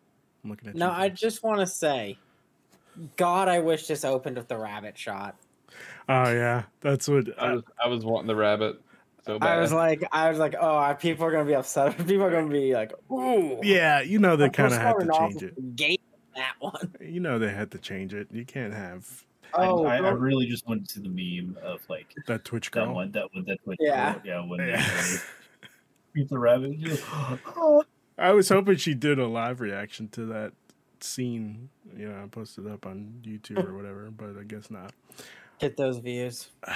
I'm 0.43 0.49
looking 0.49 0.69
at 0.69 0.75
No, 0.75 0.87
you. 0.87 0.93
I 0.93 1.09
just 1.09 1.43
want 1.43 1.59
to 1.59 1.67
say, 1.67 2.17
God, 3.17 3.47
I 3.47 3.59
wish 3.59 3.85
this 3.85 4.03
opened 4.03 4.37
with 4.37 4.47
the 4.47 4.57
rabbit 4.57 4.97
shot. 4.97 5.35
Oh, 6.09 6.31
yeah. 6.31 6.63
That's 6.81 7.07
what. 7.07 7.27
I 7.39 7.53
was 7.53 7.63
I 7.81 7.87
was 7.87 8.03
wanting 8.03 8.27
the 8.27 8.35
rabbit 8.35 8.81
so 9.25 9.37
bad. 9.37 9.57
I 9.57 9.61
was 9.61 9.71
like, 9.71 10.03
I 10.11 10.29
was 10.29 10.39
like, 10.39 10.55
oh, 10.59 10.95
people 10.99 11.25
are 11.25 11.31
gonna 11.31 11.45
be 11.45 11.55
upset. 11.55 11.95
People 12.07 12.23
are 12.23 12.31
gonna 12.31 12.49
be 12.49 12.73
like, 12.73 12.91
ooh. 13.11 13.59
yeah, 13.61 14.01
you 14.01 14.17
know 14.19 14.35
they 14.35 14.49
kind 14.49 14.73
of 14.73 14.79
had 14.81 14.93
to 14.99 15.09
change 15.17 15.43
it. 15.43 15.55
with 15.55 15.75
Gate 15.75 16.01
that 16.35 16.53
one. 16.59 16.95
You 17.01 17.19
know 17.19 17.39
they 17.39 17.51
had 17.51 17.71
to 17.71 17.77
change 17.77 18.13
it. 18.13 18.27
You 18.31 18.45
can't 18.45 18.73
have 18.73 19.25
Oh, 19.53 19.85
I, 19.85 19.97
I, 19.97 20.07
I 20.07 20.09
really 20.11 20.45
just 20.47 20.65
went 20.67 20.87
to 20.91 21.01
the 21.01 21.09
meme 21.09 21.57
of 21.61 21.81
like 21.89 22.13
that 22.27 22.45
Twitch 22.45 22.71
that 22.71 22.89
one 22.89 23.11
that 23.11 23.33
one 23.33 23.43
that 23.45 23.57
went 23.65 23.79
Yeah. 23.81 24.15
yeah 24.23 24.45
when 24.45 24.59
Yeah. 24.61 24.77
they 25.01 25.17
beat 26.13 26.29
the 26.29 26.39
rabbit. 26.39 26.77
you 26.77 26.97
I 28.17 28.31
was 28.31 28.49
hoping 28.49 28.77
she 28.77 28.93
did 28.93 29.19
a 29.19 29.27
live 29.27 29.59
reaction 29.61 30.07
to 30.09 30.25
that 30.27 30.53
scene. 31.01 31.69
You 31.97 32.07
know, 32.09 32.21
I 32.23 32.27
posted 32.27 32.67
up 32.67 32.85
on 32.85 33.15
YouTube 33.23 33.67
or 33.67 33.75
whatever, 33.75 34.09
but 34.11 34.37
I 34.39 34.43
guess 34.43 34.69
not. 34.71 34.93
Get 35.59 35.75
those 35.77 35.97
views. 35.97 36.49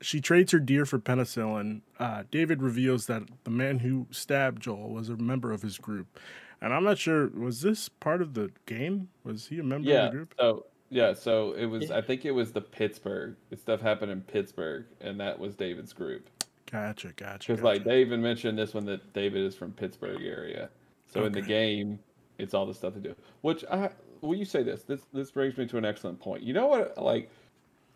She 0.00 0.20
trades 0.20 0.50
her 0.50 0.58
deer 0.58 0.84
for 0.84 0.98
penicillin. 0.98 1.82
Uh, 1.96 2.24
David 2.28 2.60
reveals 2.60 3.06
that 3.06 3.22
the 3.44 3.50
man 3.52 3.78
who 3.78 4.08
stabbed 4.10 4.60
Joel 4.60 4.90
was 4.92 5.08
a 5.08 5.16
member 5.16 5.52
of 5.52 5.62
his 5.62 5.78
group. 5.78 6.18
And 6.62 6.72
I'm 6.72 6.84
not 6.84 6.96
sure, 6.96 7.26
was 7.28 7.60
this 7.60 7.88
part 7.88 8.22
of 8.22 8.34
the 8.34 8.52
game? 8.66 9.08
Was 9.24 9.48
he 9.48 9.58
a 9.58 9.64
member 9.64 9.90
yeah. 9.90 10.06
of 10.06 10.12
the 10.12 10.16
group? 10.16 10.34
So 10.38 10.66
yeah, 10.90 11.12
so 11.12 11.52
it 11.52 11.66
was. 11.66 11.88
Yeah. 11.88 11.96
I 11.96 12.02
think 12.02 12.24
it 12.24 12.30
was 12.30 12.52
the 12.52 12.60
Pittsburgh. 12.60 13.34
This 13.50 13.60
stuff 13.60 13.80
happened 13.80 14.12
in 14.12 14.20
Pittsburgh, 14.20 14.84
and 15.00 15.18
that 15.18 15.38
was 15.38 15.54
David's 15.54 15.92
group. 15.92 16.28
Gotcha, 16.70 17.12
gotcha. 17.16 17.52
Because 17.52 17.62
gotcha. 17.62 17.64
like 17.64 17.84
they 17.84 18.00
even 18.00 18.22
mentioned 18.22 18.56
this 18.56 18.74
one 18.74 18.84
that 18.86 19.12
David 19.12 19.42
is 19.42 19.56
from 19.56 19.72
Pittsburgh 19.72 20.22
area. 20.22 20.70
So 21.06 21.24
in 21.24 21.32
the 21.32 21.42
game, 21.42 21.98
it's 22.38 22.54
all 22.54 22.64
the 22.64 22.74
stuff 22.74 22.94
to 22.94 23.00
do. 23.00 23.16
Which 23.40 23.64
I 23.70 23.90
will 24.20 24.36
you 24.36 24.44
say 24.44 24.62
this? 24.62 24.84
This 24.84 25.00
this 25.12 25.30
brings 25.32 25.56
me 25.56 25.66
to 25.66 25.78
an 25.78 25.84
excellent 25.84 26.20
point. 26.20 26.42
You 26.42 26.52
know 26.52 26.68
what? 26.68 26.96
Like, 26.96 27.30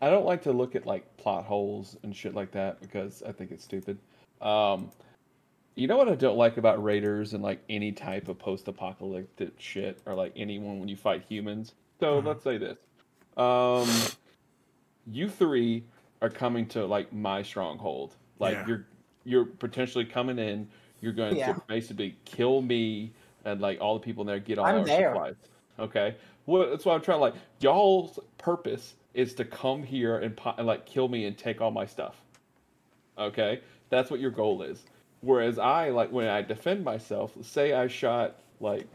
I 0.01 0.09
don't 0.09 0.25
like 0.25 0.41
to 0.43 0.51
look 0.51 0.75
at 0.75 0.85
like 0.85 1.15
plot 1.17 1.45
holes 1.45 1.95
and 2.03 2.15
shit 2.15 2.33
like 2.33 2.51
that 2.51 2.81
because 2.81 3.23
I 3.23 3.31
think 3.31 3.51
it's 3.51 3.63
stupid. 3.63 3.97
Um, 4.41 4.89
you 5.77 5.87
know 5.87 5.95
what 5.97 6.09
I 6.09 6.15
don't 6.15 6.37
like 6.37 6.57
about 6.57 6.83
Raiders 6.83 7.33
and 7.33 7.43
like 7.43 7.61
any 7.69 7.91
type 7.91 8.27
of 8.27 8.39
post-apocalyptic 8.39 9.53
shit 9.59 9.99
or 10.05 10.15
like 10.15 10.33
anyone 10.35 10.79
when 10.79 10.89
you 10.89 10.97
fight 10.97 11.23
humans. 11.29 11.73
So 11.99 12.17
Uh-huh. 12.17 12.27
let's 12.29 12.43
say 12.43 12.57
this. 12.57 12.77
Um, 13.37 13.87
you 15.05 15.29
three 15.29 15.83
are 16.21 16.29
coming 16.29 16.65
to 16.69 16.85
like 16.85 17.13
my 17.13 17.43
stronghold. 17.43 18.15
Like 18.39 18.55
Yeah. 18.55 18.67
you're 18.67 18.85
you're 19.23 19.45
potentially 19.45 20.05
coming 20.05 20.39
in. 20.39 20.67
You're 21.01 21.13
going 21.13 21.35
Yeah. 21.35 21.53
to 21.53 21.61
basically 21.67 22.15
kill 22.25 22.61
me 22.61 23.11
and 23.45 23.61
like 23.61 23.79
all 23.81 23.93
the 23.93 23.99
people 23.99 24.21
in 24.21 24.27
there. 24.27 24.39
Get 24.39 24.57
all 24.57 24.65
I'm 24.65 24.79
our 24.79 24.85
there. 24.85 25.11
supplies. 25.13 25.35
Okay. 25.79 26.15
Well, 26.47 26.69
that's 26.71 26.85
what 26.85 26.95
I'm 26.95 27.01
trying. 27.01 27.17
To 27.17 27.21
like 27.21 27.35
y'all's 27.59 28.19
purpose 28.37 28.95
is 29.13 29.33
to 29.35 29.45
come 29.45 29.83
here 29.83 30.17
and, 30.17 30.35
po- 30.35 30.55
and 30.57 30.65
like 30.65 30.85
kill 30.85 31.07
me 31.07 31.25
and 31.25 31.37
take 31.37 31.61
all 31.61 31.71
my 31.71 31.85
stuff. 31.85 32.15
Okay, 33.17 33.61
that's 33.89 34.09
what 34.09 34.19
your 34.19 34.31
goal 34.31 34.61
is. 34.63 34.83
Whereas 35.21 35.57
I 35.59 35.89
like 35.89 36.11
when 36.11 36.27
I 36.27 36.41
defend 36.41 36.83
myself. 36.83 37.33
Say 37.41 37.73
I 37.73 37.87
shot 37.87 38.35
like. 38.59 38.87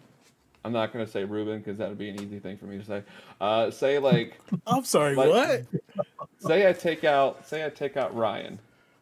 I'm 0.64 0.72
not 0.72 0.92
gonna 0.92 1.08
say 1.08 1.24
Ruben 1.24 1.58
because 1.58 1.78
that 1.78 1.88
would 1.88 1.98
be 1.98 2.08
an 2.08 2.22
easy 2.22 2.38
thing 2.38 2.56
for 2.56 2.66
me 2.66 2.78
to 2.78 2.84
say. 2.84 3.02
Uh, 3.40 3.68
say 3.72 3.98
like 3.98 4.38
I'm 4.66 4.84
sorry, 4.84 5.16
Like- 5.16 5.28
what? 5.96 6.16
say 6.38 6.68
I 6.68 6.72
take 6.72 7.02
out 7.02 7.44
say 7.46 7.64
I 7.66 7.68
take 7.68 7.96
out 7.96 8.14
Ryan. 8.14 8.58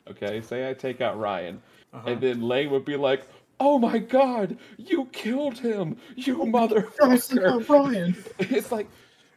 Okay, 0.08 0.40
say 0.40 0.68
I 0.70 0.72
take 0.74 1.00
out 1.02 1.18
Ryan. 1.18 1.60
Uh-huh. 1.92 2.08
and 2.12 2.20
then 2.20 2.40
Lane 2.40 2.70
would 2.70 2.84
be 2.86 2.96
like, 2.96 3.24
"Oh 3.58 3.78
my 3.78 3.98
God, 3.98 4.56
you 4.78 5.04
killed 5.12 5.58
him, 5.58 5.96
you 6.16 6.36
motherfucker!" 6.38 7.66
Brian. 7.66 8.16
It's 8.38 8.72
like 8.72 8.88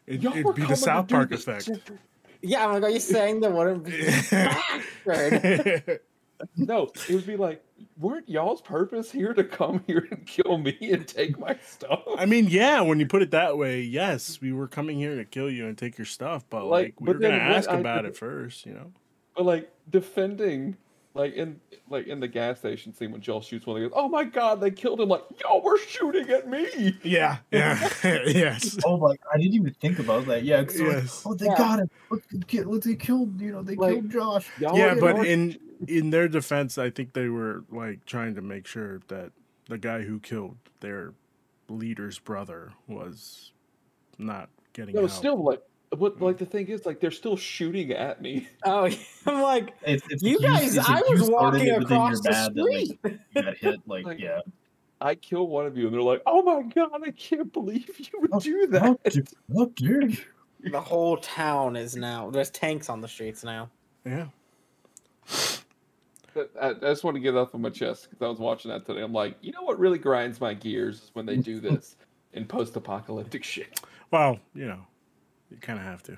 It, 0.07 0.21
y'all 0.21 0.31
it'd 0.33 0.45
were 0.45 0.53
be 0.53 0.65
the 0.65 0.75
South 0.75 1.09
Park 1.09 1.31
effect. 1.33 1.65
shit. 1.65 1.81
Yeah, 2.41 2.65
I'm 2.67 2.73
like, 2.73 2.83
are 2.83 2.89
you 2.89 2.99
saying 3.01 3.39
that 3.41 3.51
wouldn't 3.51 3.83
be? 3.83 4.05
No, 6.57 6.91
it 7.09 7.15
would 7.15 7.25
be 7.27 7.37
like, 7.37 7.63
weren't 7.97 8.27
y'all's 8.29 8.61
purpose 8.61 9.11
here 9.11 9.33
to 9.33 9.43
come 9.43 9.83
here 9.87 10.07
and 10.11 10.25
kill 10.25 10.57
me 10.57 10.77
and 10.81 11.07
take 11.07 11.37
my 11.39 11.57
stuff? 11.65 12.01
I 12.17 12.25
mean, 12.25 12.47
yeah, 12.49 12.81
when 12.81 12.99
you 12.99 13.05
put 13.05 13.21
it 13.21 13.31
that 13.31 13.57
way, 13.57 13.81
yes, 13.81 14.39
we 14.41 14.51
were 14.53 14.67
coming 14.67 14.97
here 14.97 15.15
to 15.15 15.25
kill 15.25 15.49
you 15.49 15.67
and 15.67 15.77
take 15.77 15.97
your 15.97 16.05
stuff, 16.05 16.45
but 16.49 16.65
like, 16.65 16.85
Like, 16.85 17.01
we 17.01 17.05
but 17.07 17.15
were 17.15 17.21
gonna 17.21 17.35
ask 17.35 17.69
I- 17.69 17.77
about 17.79 18.05
it 18.05 18.15
first, 18.17 18.65
you 18.65 18.73
know. 18.73 18.91
but 19.35 19.45
like 19.45 19.71
defending, 19.89 20.77
like 21.15 21.33
in 21.35 21.59
like 21.89 22.07
in 22.07 22.19
the 22.19 22.27
gas 22.27 22.59
station 22.59 22.93
scene 22.93 23.11
when 23.11 23.21
Joel 23.21 23.41
shoots 23.41 23.65
one, 23.67 23.77
he 23.81 23.83
goes, 23.87 23.93
"Oh 23.95 24.09
my 24.09 24.23
God, 24.23 24.59
they 24.61 24.71
killed 24.71 24.99
him!" 24.99 25.09
Like 25.09 25.23
yo, 25.43 25.61
we're 25.63 25.77
shooting 25.77 26.29
at 26.29 26.49
me. 26.49 26.97
Yeah, 27.03 27.37
yeah, 27.51 27.89
yes. 28.03 28.77
Oh 28.85 28.97
my! 28.97 29.15
I 29.31 29.37
didn't 29.37 29.53
even 29.53 29.73
think 29.75 29.99
about 29.99 30.25
that. 30.27 30.43
Yeah. 30.43 30.63
'cause 30.63 30.75
they're 30.77 30.87
like, 30.87 31.03
Yes. 31.03 31.23
oh, 31.25 31.33
they 31.35 31.45
Yeah. 31.45 31.55
got 31.57 31.79
him. 31.79 31.89
Look, 32.09 32.23
look, 32.31 32.53
look, 32.65 32.83
they 32.83 32.95
killed. 32.95 33.39
You 33.39 33.51
know, 33.51 33.61
they 33.61 33.75
Like, 33.75 33.93
killed 33.93 34.09
Josh. 34.09 34.49
Y'all 34.59 34.77
yeah, 34.77 34.95
but 34.95 35.17
y'all- 35.17 35.25
in 35.25 35.59
in 35.87 36.09
their 36.09 36.27
defense, 36.27 36.77
I 36.77 36.89
think 36.89 37.13
they 37.13 37.27
were 37.29 37.63
like 37.69 38.05
trying 38.05 38.33
to 38.35 38.41
make 38.41 38.65
sure 38.65 39.01
that 39.09 39.31
the 39.69 39.77
guy 39.77 40.01
who 40.01 40.19
killed 40.19 40.57
their 40.79 41.13
leader's 41.69 42.17
brother 42.19 42.73
was 42.87 43.51
not 44.17 44.49
getting 44.73 44.95
no, 44.95 45.03
out. 45.03 45.11
still 45.11 45.43
like. 45.43 45.61
What 45.97 46.13
hmm. 46.13 46.23
like 46.23 46.37
the 46.37 46.45
thing 46.45 46.67
is 46.67 46.85
like 46.85 46.99
they're 46.99 47.11
still 47.11 47.37
shooting 47.37 47.91
at 47.91 48.21
me. 48.21 48.47
Oh, 48.65 48.89
I'm 49.27 49.41
like, 49.41 49.73
It's, 49.85 50.05
it's 50.09 50.23
you 50.23 50.37
like 50.39 50.61
guys, 50.61 50.77
I 50.77 51.01
was 51.09 51.29
walking 51.29 51.67
it, 51.67 51.79
but 51.79 51.89
then 51.89 51.97
across 51.97 52.11
you're 52.11 52.21
the 52.23 52.29
mad 52.31 52.55
that, 52.55 52.63
like, 52.63 52.85
street. 52.85 53.19
you 53.35 53.41
got 53.41 53.57
hit. 53.57 53.79
Like, 53.87 54.05
Like, 54.05 54.19
yeah. 54.19 54.39
I 55.01 55.15
kill 55.15 55.47
one 55.47 55.65
of 55.65 55.77
you, 55.77 55.85
and 55.85 55.93
they're 55.93 56.01
like, 56.01 56.21
"Oh 56.25 56.41
my 56.43 56.61
God, 56.61 57.01
I 57.05 57.11
can't 57.11 57.51
believe 57.51 57.89
you 57.99 58.21
would 58.21 58.41
do 58.41 58.67
that." 58.67 58.97
How 59.53 59.65
dare- 59.75 60.03
you? 60.03 60.17
The 60.71 60.79
whole 60.79 61.17
town 61.17 61.75
is 61.75 61.97
now. 61.97 62.29
There's 62.29 62.49
tanks 62.49 62.89
on 62.89 63.01
the 63.01 63.07
streets 63.07 63.43
now. 63.43 63.69
Yeah. 64.05 64.27
I, 66.35 66.69
I 66.69 66.73
just 66.73 67.03
want 67.03 67.15
to 67.15 67.21
get 67.21 67.35
off 67.35 67.53
of 67.53 67.59
my 67.59 67.69
chest 67.69 68.09
because 68.09 68.25
I 68.25 68.29
was 68.29 68.39
watching 68.39 68.71
that 68.71 68.85
today. 68.85 69.01
I'm 69.01 69.13
like, 69.13 69.35
you 69.41 69.51
know 69.51 69.61
what 69.61 69.77
really 69.77 69.97
grinds 69.97 70.41
my 70.41 70.53
gears 70.53 70.95
is 71.03 71.09
when 71.13 71.25
they 71.25 71.37
do 71.37 71.59
this 71.59 71.95
in 72.33 72.45
post-apocalyptic 72.45 73.43
shit. 73.43 73.81
Well, 74.09 74.39
you 74.55 74.65
know, 74.65 74.79
you 75.53 75.59
kind 75.59 75.79
of 75.79 75.85
have 75.85 76.03
to. 76.03 76.17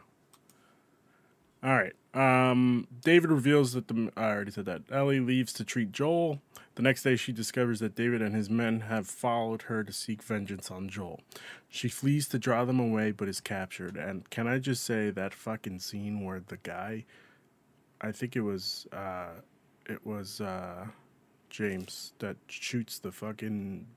All 1.64 1.76
right. 1.76 1.94
Um, 2.14 2.88
David 3.02 3.32
reveals 3.32 3.74
that 3.74 3.88
the 3.88 4.12
I 4.16 4.26
already 4.30 4.52
said 4.52 4.66
that 4.66 4.84
Ellie 4.92 5.20
leaves 5.20 5.52
to 5.54 5.64
treat 5.66 5.92
Joel. 5.92 6.42
The 6.76 6.82
next 6.82 7.04
day, 7.04 7.16
she 7.16 7.32
discovers 7.32 7.80
that 7.80 7.96
David 7.96 8.22
and 8.22 8.36
his 8.36 8.50
men 8.50 8.82
have 8.82 9.08
followed 9.08 9.64
her 9.64 9.84
to 9.84 9.92
seek 9.94 10.22
vengeance 10.22 10.70
on 10.70 10.90
Joel. 10.90 11.22
She 11.70 11.88
flees 11.88 12.28
to 12.30 12.40
draw 12.40 12.66
them 12.66 12.80
away, 12.80 13.12
but 13.12 13.28
is 13.30 13.40
captured. 13.42 13.96
And 13.96 14.30
can 14.30 14.48
I 14.48 14.60
just 14.60 14.84
say 14.84 15.10
that 15.10 15.34
fucking 15.34 15.80
scene 15.80 16.24
where 16.24 16.42
the 16.46 16.58
guy, 16.58 17.06
I 18.02 18.12
think 18.12 18.36
it 18.36 18.42
was, 18.42 18.88
uh, 18.92 19.40
it 19.90 20.06
was 20.06 20.42
uh, 20.42 20.88
James 21.50 22.12
that 22.20 22.36
shoots 22.48 23.00
the 23.00 23.12
fucking 23.12 23.88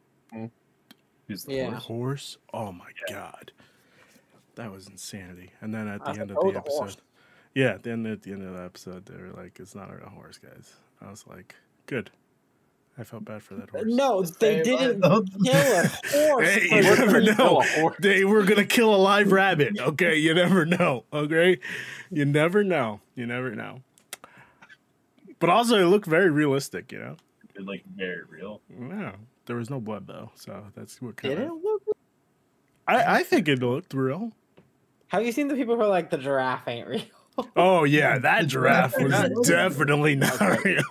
Who's 1.26 1.44
the 1.44 1.52
Yeah. 1.54 1.70
horse? 1.72 1.84
horse. 1.84 2.38
Oh 2.54 2.72
my 2.72 2.90
god, 3.08 3.52
that 4.58 4.70
was 4.70 4.86
insanity. 4.88 5.50
And 5.60 5.72
then 5.72 5.88
at 5.88 6.04
the 6.04 6.10
was 6.10 6.18
end 6.18 6.30
of 6.30 6.38
"Oh, 6.40 6.46
the 6.48 6.52
the 6.54 6.60
horse." 6.60 6.92
episode, 6.92 7.02
yeah, 7.54 7.78
then 7.82 8.04
at 8.06 8.22
the 8.22 8.32
end 8.32 8.42
of 8.44 8.54
the 8.54 8.62
episode, 8.62 9.06
they 9.06 9.16
were 9.20 9.30
like, 9.30 9.58
"It's 9.58 9.74
not 9.74 9.90
a 9.90 9.96
real 9.96 10.08
horse, 10.10 10.38
guys." 10.38 10.74
I 11.00 11.10
was 11.10 11.24
like, 11.26 11.54
"Good." 11.86 12.10
I 13.00 13.04
felt 13.04 13.24
bad 13.24 13.44
for 13.44 13.54
that 13.54 13.70
horse. 13.70 13.84
No, 13.86 14.22
they 14.24 14.56
Hey, 14.56 14.62
didn't 14.64 15.02
kill 15.02 15.22
a 15.22 15.88
horse. 16.10 16.48
Hey, 16.48 16.64
you 16.76 16.82
never 16.82 17.20
know. 17.20 17.34
Kill 17.36 17.60
a 17.60 17.64
horse. 17.80 17.96
They 18.00 18.24
were 18.24 18.42
gonna 18.42 18.64
kill 18.64 18.92
a 18.92 18.98
live 18.98 19.30
rabbit. 19.30 19.78
Okay, 19.78 20.16
you 20.16 20.34
never 20.34 20.66
know. 20.66 21.04
Okay, 21.12 21.60
you 22.10 22.24
never 22.24 22.64
know. 22.64 23.00
You 23.14 23.26
never 23.26 23.54
know. 23.54 23.82
But 25.38 25.50
also, 25.50 25.76
it 25.80 25.86
looked 25.86 26.06
very 26.06 26.30
realistic. 26.30 26.90
You 26.90 26.98
know. 26.98 27.16
They're, 27.54 27.64
like 27.64 27.84
very 27.96 28.22
real. 28.28 28.60
Yeah, 28.68 29.12
there 29.46 29.54
was 29.56 29.70
no 29.70 29.78
blood 29.80 30.08
though, 30.08 30.32
so 30.34 30.64
that's 30.74 31.00
what 31.00 31.14
Did 31.16 31.36
kind 31.36 31.40
it 31.44 31.46
of. 31.52 31.62
look? 31.62 31.82
I 32.88 33.18
I 33.18 33.22
think 33.22 33.46
it 33.46 33.60
looked 33.60 33.94
real. 33.94 34.32
Have 35.08 35.24
you 35.24 35.32
seen 35.32 35.48
the 35.48 35.54
people 35.54 35.74
who 35.76 35.82
are 35.82 35.88
like 35.88 36.10
the 36.10 36.18
giraffe 36.18 36.66
ain't 36.68 36.88
real? 36.88 37.02
Oh 37.54 37.84
yeah, 37.84 38.18
that 38.18 38.48
giraffe 38.48 38.94
was 38.98 39.12
definitely 39.46 40.16
not 40.16 40.42
Okay. 40.42 40.74
real. 40.74 40.82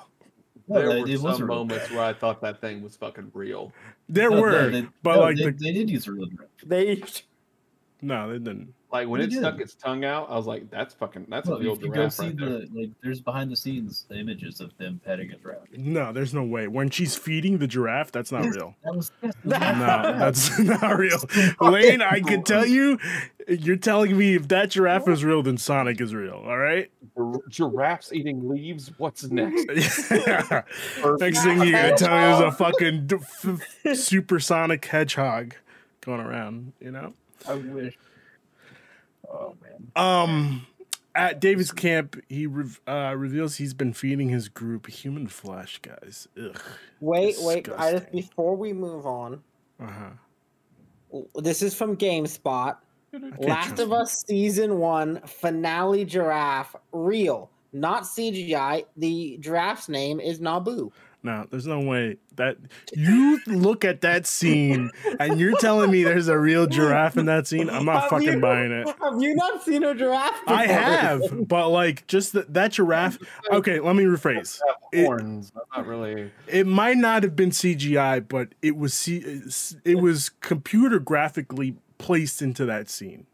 There 0.69 0.87
that- 0.87 1.01
were 1.01 1.07
it 1.07 1.19
was 1.21 1.37
some 1.37 1.47
real. 1.47 1.57
moments 1.57 1.91
where 1.91 2.03
I 2.03 2.13
thought 2.13 2.41
that 2.41 2.61
thing 2.61 2.81
was 2.81 2.95
fucking 2.95 3.31
real. 3.33 3.73
There 4.07 4.29
No, 4.29 4.41
were, 4.41 4.51
no, 4.51 4.69
they, 4.69 4.87
but 5.03 5.15
no, 5.15 5.21
like 5.21 5.35
they, 5.37 5.43
the 5.43 5.51
they 5.51 5.73
did 5.73 5.89
use 5.89 6.07
a 6.07 6.13
real 6.13 6.25
giraffe. 6.27 6.49
They 6.65 7.03
no, 8.01 8.29
they 8.31 8.37
didn't. 8.39 8.73
Like 8.89 9.09
when 9.09 9.19
it 9.19 9.27
did. 9.31 9.39
stuck 9.39 9.59
its 9.59 9.73
tongue 9.75 10.05
out, 10.05 10.29
I 10.29 10.35
was 10.37 10.45
like, 10.45 10.69
"That's 10.69 10.93
fucking 10.93 11.25
that's 11.27 11.49
Well, 11.49 11.57
a 11.57 11.61
real 11.61 11.73
if 11.73 11.81
you 11.81 11.89
go 11.89 11.95
giraffe 11.95 12.13
see 12.13 12.27
right 12.27 12.37
there." 12.37 12.59
like, 12.73 12.89
there's 13.03 13.19
behind 13.19 13.51
the 13.51 13.55
scenes 13.57 14.05
images 14.15 14.61
of 14.61 14.71
them 14.77 15.01
petting 15.03 15.29
a 15.31 15.35
giraffe. 15.37 15.67
No, 15.75 16.13
there's 16.13 16.33
no 16.33 16.43
way. 16.45 16.69
When 16.69 16.89
she's 16.89 17.13
feeding 17.13 17.57
the 17.57 17.67
giraffe, 17.67 18.13
that's 18.13 18.31
not 18.31 18.45
Yes, 18.45 18.55
real. 18.55 18.75
That 18.85 18.95
was 18.95 19.11
yes, 19.21 19.33
No, 19.43 19.55
that's 19.57 20.57
not 20.59 20.97
real. 20.97 21.19
Lane, 21.59 22.01
I 22.01 22.21
can 22.21 22.43
tell 22.43 22.65
you, 22.65 22.97
you're 23.49 23.75
telling 23.75 24.17
me 24.17 24.35
if 24.35 24.47
that 24.47 24.69
giraffe 24.69 25.09
is 25.09 25.21
real, 25.21 25.43
then 25.43 25.57
Sonic 25.57 25.99
is 25.99 26.15
real. 26.15 26.41
All 26.47 26.57
right. 26.57 26.89
Giraffes 27.49 28.13
eating 28.13 28.47
leaves. 28.47 28.91
What's 28.97 29.23
next? 29.31 29.65
Next 29.67 30.07
thing 30.09 30.21
you're 31.61 31.71
gonna 31.71 31.97
tell 31.97 32.09
me 32.11 32.39
there's 32.39 32.39
a 32.41 32.51
fucking 32.51 33.07
d- 33.07 33.15
f- 33.15 33.61
f- 33.85 33.97
supersonic 33.97 34.85
hedgehog 34.85 35.55
going 36.01 36.21
around. 36.21 36.73
You 36.79 36.91
know. 36.91 37.13
I 37.47 37.55
wish. 37.55 37.97
Oh 39.31 39.55
man. 39.61 39.91
Um, 39.95 40.67
at 41.15 41.39
David's 41.39 41.71
camp, 41.71 42.21
he 42.29 42.45
rev- 42.45 42.79
uh, 42.87 43.13
reveals 43.17 43.55
he's 43.55 43.73
been 43.73 43.93
feeding 43.93 44.29
his 44.29 44.49
group 44.49 44.87
human 44.87 45.27
flesh, 45.27 45.79
guys. 45.81 46.27
Ugh. 46.39 46.59
wait, 46.99 47.35
wait. 47.39 47.67
I 47.75 47.93
just 47.93 48.11
before 48.11 48.55
we 48.55 48.73
move 48.73 49.05
on. 49.05 49.41
Uh 49.79 49.87
huh. 49.87 51.21
This 51.35 51.61
is 51.61 51.73
from 51.73 51.97
GameSpot. 51.97 52.77
Last 53.39 53.79
of 53.79 53.89
me. 53.89 53.95
Us 53.95 54.23
season 54.27 54.79
one 54.79 55.21
finale 55.25 56.05
giraffe 56.05 56.75
real, 56.91 57.49
not 57.73 58.03
CGI. 58.03 58.85
The 58.97 59.37
giraffe's 59.39 59.89
name 59.89 60.19
is 60.19 60.39
Naboo. 60.39 60.91
No, 61.23 61.45
there's 61.49 61.67
no 61.67 61.79
way 61.81 62.17
that 62.35 62.57
you 62.93 63.39
look 63.47 63.83
at 63.83 64.01
that 64.01 64.25
scene 64.27 64.91
and 65.19 65.39
you're 65.39 65.57
telling 65.57 65.89
me 65.91 66.03
there's 66.03 66.27
a 66.27 66.37
real 66.37 66.67
giraffe 66.67 67.17
in 67.17 67.25
that 67.25 67.47
scene. 67.47 67.69
I'm 67.69 67.85
not 67.85 68.01
Have 68.03 68.09
fucking 68.11 68.33
you- 68.33 68.39
buying 68.39 68.71
it. 68.71 68.87
Have 69.03 69.19
you 69.21 69.35
not 69.35 69.63
seen 69.63 69.83
a 69.83 69.93
giraffe? 69.95 70.39
I 70.45 70.67
have, 70.67 71.21
but 71.47 71.69
like 71.69 72.05
just 72.07 72.33
that, 72.33 72.53
that 72.53 72.71
giraffe. 72.73 73.17
Okay, 73.51 73.79
let 73.79 73.95
me 73.95 74.03
rephrase. 74.05 74.59
It- 74.93 75.05
Horns. 75.05 75.51
I'm 75.75 75.81
not 75.81 75.87
really. 75.87 76.31
It 76.47 76.67
might 76.67 76.97
not 76.97 77.23
have 77.23 77.35
been 77.35 77.49
CGI, 77.49 78.25
but 78.27 78.49
it 78.61 78.77
was 78.77 78.93
C- 78.93 79.41
it 79.83 79.99
was 79.99 80.29
computer 80.39 80.99
graphically 80.99 81.75
placed 81.97 82.41
into 82.41 82.63
that 82.65 82.89
scene. 82.89 83.25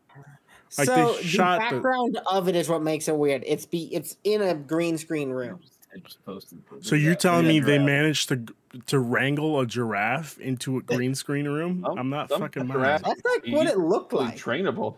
Like, 0.77 0.87
they 0.87 0.95
so 0.95 1.17
shot 1.21 1.59
the- 1.59 1.75
the 1.75 1.81
background 1.81 2.17
of 2.31 2.47
it 2.47 2.55
is 2.55 2.69
what 2.69 2.81
makes 2.81 3.07
it 3.07 3.15
weird. 3.17 3.43
It's 3.45 3.65
be 3.65 3.93
it's 3.93 4.17
in 4.23 4.41
a 4.41 4.55
green 4.55 4.97
screen 4.97 5.29
room. 5.29 5.59
I 5.93 5.97
just 5.99 6.23
posted. 6.25 6.59
the- 6.71 6.83
So 6.83 6.95
you're 6.95 7.11
yeah, 7.11 7.17
telling 7.17 7.47
me 7.47 7.59
they 7.59 7.79
managed 7.79 8.29
to 8.29 8.45
to 8.87 8.97
wrangle 8.99 9.59
a 9.59 9.65
giraffe 9.67 10.39
into 10.39 10.77
a 10.77 10.81
green 10.81 11.13
screen 11.15 11.47
room? 11.47 11.83
Some- 11.85 11.97
I'm 11.99 12.09
not 12.09 12.29
some 12.29 12.41
fucking 12.41 12.67
buying 12.67 12.79
giraffe- 12.79 13.01
it. 13.01 13.05
That's 13.05 13.21
like 13.45 13.53
what 13.53 13.67
it 13.67 13.77
looked 13.77 14.13
like. 14.13 14.35
trainable. 14.37 14.95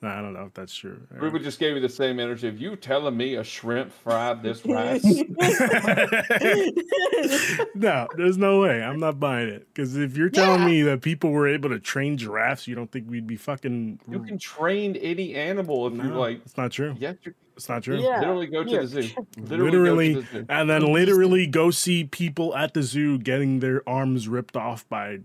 No, 0.00 0.10
I 0.10 0.20
don't 0.20 0.32
know 0.32 0.44
if 0.44 0.54
that's 0.54 0.72
true. 0.72 1.00
Ruben 1.10 1.42
just 1.42 1.58
gave 1.58 1.74
me 1.74 1.80
the 1.80 1.88
same 1.88 2.20
energy 2.20 2.46
If 2.46 2.60
you 2.60 2.76
telling 2.76 3.16
me 3.16 3.34
a 3.34 3.42
shrimp 3.42 3.90
fried 3.92 4.44
this 4.44 4.64
rice. 4.64 5.02
no, 7.74 8.06
there's 8.16 8.38
no 8.38 8.60
way. 8.60 8.80
I'm 8.82 9.00
not 9.00 9.18
buying 9.18 9.48
it. 9.48 9.66
Because 9.74 9.96
if 9.96 10.16
you're 10.16 10.30
telling 10.30 10.64
me 10.64 10.82
that 10.82 11.02
people 11.02 11.30
were 11.30 11.48
able 11.48 11.70
to 11.70 11.80
train 11.80 12.16
giraffes, 12.16 12.68
you 12.68 12.76
don't 12.76 12.90
think 12.92 13.10
we'd 13.10 13.26
be 13.26 13.34
fucking. 13.36 13.98
you 14.08 14.20
can 14.20 14.38
train 14.38 14.94
any 14.96 15.34
animal 15.34 15.88
if 15.88 15.94
you 15.94 16.02
No, 16.04 16.20
like. 16.20 16.42
it's 16.44 16.56
not 16.56 16.70
true. 16.70 16.94
Yes, 16.98 17.16
you 17.24 17.34
It's 17.58 17.68
not 17.68 17.82
true. 17.82 18.00
Yeah. 18.00 18.20
literally 18.20 18.46
go 18.46 18.62
to 18.62 18.70
yeah. 18.70 18.80
the 18.82 18.86
zoo. 18.86 19.26
Literally, 19.36 20.14
go 20.14 20.20
to 20.20 20.26
the 20.26 20.38
zoo. 20.38 20.46
and 20.48 20.70
then 20.70 20.92
literally 20.92 21.44
go 21.48 21.72
see 21.72 22.04
people 22.04 22.54
at 22.54 22.72
the 22.72 22.84
zoo 22.84 23.18
getting 23.18 23.58
their 23.58 23.86
arms 23.88 24.28
ripped 24.28 24.56
off 24.56 24.88
by 24.88 25.18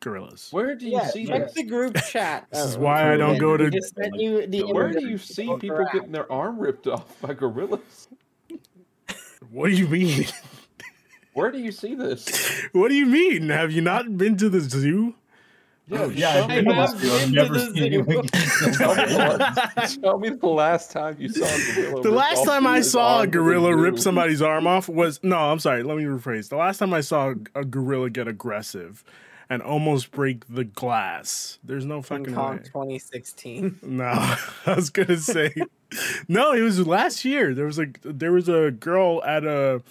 gorillas. 0.00 0.48
Where 0.50 0.74
do 0.74 0.84
you 0.84 0.92
Yeah, 0.92 1.06
see 1.08 1.24
check 1.26 1.44
this? 1.46 1.54
the 1.54 1.62
group 1.64 1.96
chat. 2.10 2.46
This 2.52 2.62
is 2.62 2.76
why 2.76 3.10
I 3.10 3.16
don't 3.16 3.38
go 3.38 3.56
to- 3.56 3.64
I 3.68 3.70
just 3.70 3.94
sent 3.96 4.14
you 4.16 4.46
the 4.46 4.64
Where 4.64 4.92
do 4.92 5.08
you 5.08 5.16
see 5.16 5.44
people 5.44 5.78
giraffe. 5.78 5.92
getting 5.94 6.12
their 6.12 6.30
arm 6.30 6.58
ripped 6.58 6.86
off 6.86 7.18
by 7.22 7.32
gorillas? 7.32 8.08
What 9.50 9.68
do 9.70 9.74
you 9.74 9.88
mean? 9.88 10.26
Where 11.32 11.50
do 11.50 11.58
you 11.58 11.72
see 11.72 11.94
this? 11.94 12.66
what 12.72 12.88
do 12.88 12.94
you 12.94 13.06
mean? 13.06 13.48
Have 13.48 13.72
you 13.72 13.80
not 13.80 14.18
been 14.18 14.36
to 14.36 14.50
the 14.50 14.60
zoo? 14.60 15.14
Oh, 15.90 16.08
Yeah, 16.10 16.32
shit. 16.46 16.50
I've, 16.50 16.50
I've 16.50 16.64
never, 16.64 16.80
I've 17.16 17.32
never 17.32 17.58
seen 17.58 17.74
zoo. 17.76 17.84
anyone 17.84 18.22
get 18.26 18.32
killed 18.32 18.78
by 18.78 19.04
lions. 19.04 19.96
Tell 19.98 20.18
me 20.18 20.30
the 20.30 20.46
last 20.46 20.90
time 20.90 21.16
you 21.18 21.28
saw 21.28 21.44
a 21.44 21.74
gorilla. 21.74 22.02
The 22.02 22.08
rip 22.10 22.18
last 22.18 22.44
time 22.44 22.66
I 22.66 22.80
saw 22.80 23.20
a 23.22 23.26
gorilla 23.26 23.72
glue. 23.72 23.82
rip 23.82 23.98
somebody's 23.98 24.42
arm 24.42 24.66
off 24.66 24.88
was 24.88 25.20
no, 25.22 25.36
I'm 25.38 25.58
sorry, 25.58 25.82
let 25.82 25.96
me 25.96 26.04
rephrase. 26.04 26.48
The 26.48 26.56
last 26.56 26.78
time 26.78 26.92
I 26.92 27.00
saw 27.00 27.34
a 27.54 27.64
gorilla 27.64 28.10
get 28.10 28.28
aggressive 28.28 29.02
and 29.50 29.62
almost 29.62 30.10
break 30.10 30.46
the 30.52 30.64
glass. 30.64 31.58
There's 31.64 31.86
no 31.86 32.02
King 32.02 32.02
fucking 32.02 32.34
Kong 32.34 32.56
way. 32.58 32.62
2016. 32.64 33.78
No, 33.82 34.04
I 34.66 34.74
was 34.74 34.90
gonna 34.90 35.16
say 35.16 35.54
no. 36.28 36.52
It 36.52 36.60
was 36.60 36.86
last 36.86 37.24
year. 37.24 37.54
There 37.54 37.64
was 37.66 37.78
a 37.78 37.86
there 38.04 38.32
was 38.32 38.48
a 38.50 38.70
girl 38.72 39.24
at 39.24 39.44
a 39.44 39.82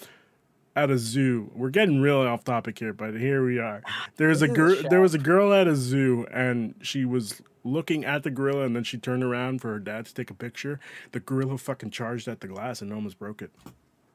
at 0.78 0.92
a 0.92 0.98
zoo. 0.98 1.52
We're 1.56 1.72
getting 1.72 2.02
really 2.02 2.28
off 2.28 2.44
topic 2.44 2.78
here, 2.80 2.94
but 2.94 3.16
here 3.16 3.44
we 3.44 3.58
are. 3.60 3.82
There 4.18 4.30
was 4.30 4.44
a 4.44 4.48
This 4.48 4.52
is 4.52 4.52
a 4.52 4.56
girl. 4.82 4.90
There 4.90 5.02
was 5.02 5.14
a 5.16 5.20
girl 5.20 5.54
at 5.54 5.68
a 5.68 5.76
zoo, 5.76 6.28
and 6.32 6.76
she 6.82 7.04
was 7.04 7.42
looking 7.64 8.06
at 8.06 8.24
the 8.24 8.30
gorilla, 8.30 8.64
and 8.66 8.76
then 8.76 8.84
she 8.84 8.98
turned 8.98 9.24
around 9.24 9.60
for 9.60 9.70
her 9.74 9.80
dad 9.80 10.06
to 10.06 10.14
take 10.14 10.30
a 10.30 10.36
picture. 10.36 10.80
The 11.12 11.20
gorilla 11.20 11.58
fucking 11.58 11.90
charged 11.90 12.28
at 12.28 12.40
the 12.42 12.48
glass 12.48 12.82
and 12.82 12.94
almost 12.94 13.18
broke 13.18 13.42
it. 13.42 13.52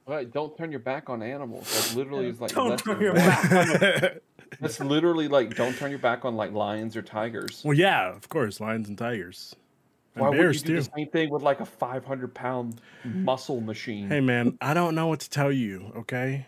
Right, 0.07 0.33
don't 0.33 0.57
turn 0.57 0.71
your 0.71 0.81
back 0.81 1.11
on 1.11 1.23
animals. 1.23 1.91
That 1.91 1.97
literally 1.97 2.29
is 2.29 2.41
like 2.41 2.53
Don't 2.53 2.79
turn 2.79 3.01
your 3.01 3.15
back. 3.15 4.19
That's 4.61 4.81
literally 4.81 5.29
like 5.29 5.57
don't 5.57 5.75
turn 5.77 5.91
your 5.91 5.99
back 5.99 6.25
on 6.25 6.37
like 6.37 6.53
lions 6.53 6.97
or 6.97 7.03
tigers. 7.03 7.63
well, 7.65 7.77
yeah, 7.77 8.15
of 8.15 8.29
course, 8.29 8.61
lions 8.61 8.89
and 8.89 8.99
tigers, 8.99 9.57
and 10.15 10.23
Why 10.23 10.29
would 10.31 10.39
you 10.39 10.53
do 10.53 10.59
too. 10.61 10.77
the 10.77 10.91
same 10.97 11.09
thing 11.09 11.31
with 11.31 11.43
like 11.43 11.61
a 11.61 11.65
500 11.67 12.35
pound 12.35 12.81
muscle 13.05 13.61
machine? 13.61 14.09
Hey 14.09 14.21
man, 14.21 14.59
I 14.61 14.75
don't 14.75 14.95
know 14.95 15.07
what 15.07 15.21
to 15.21 15.31
tell 15.31 15.51
you. 15.51 15.93
Okay. 15.97 16.47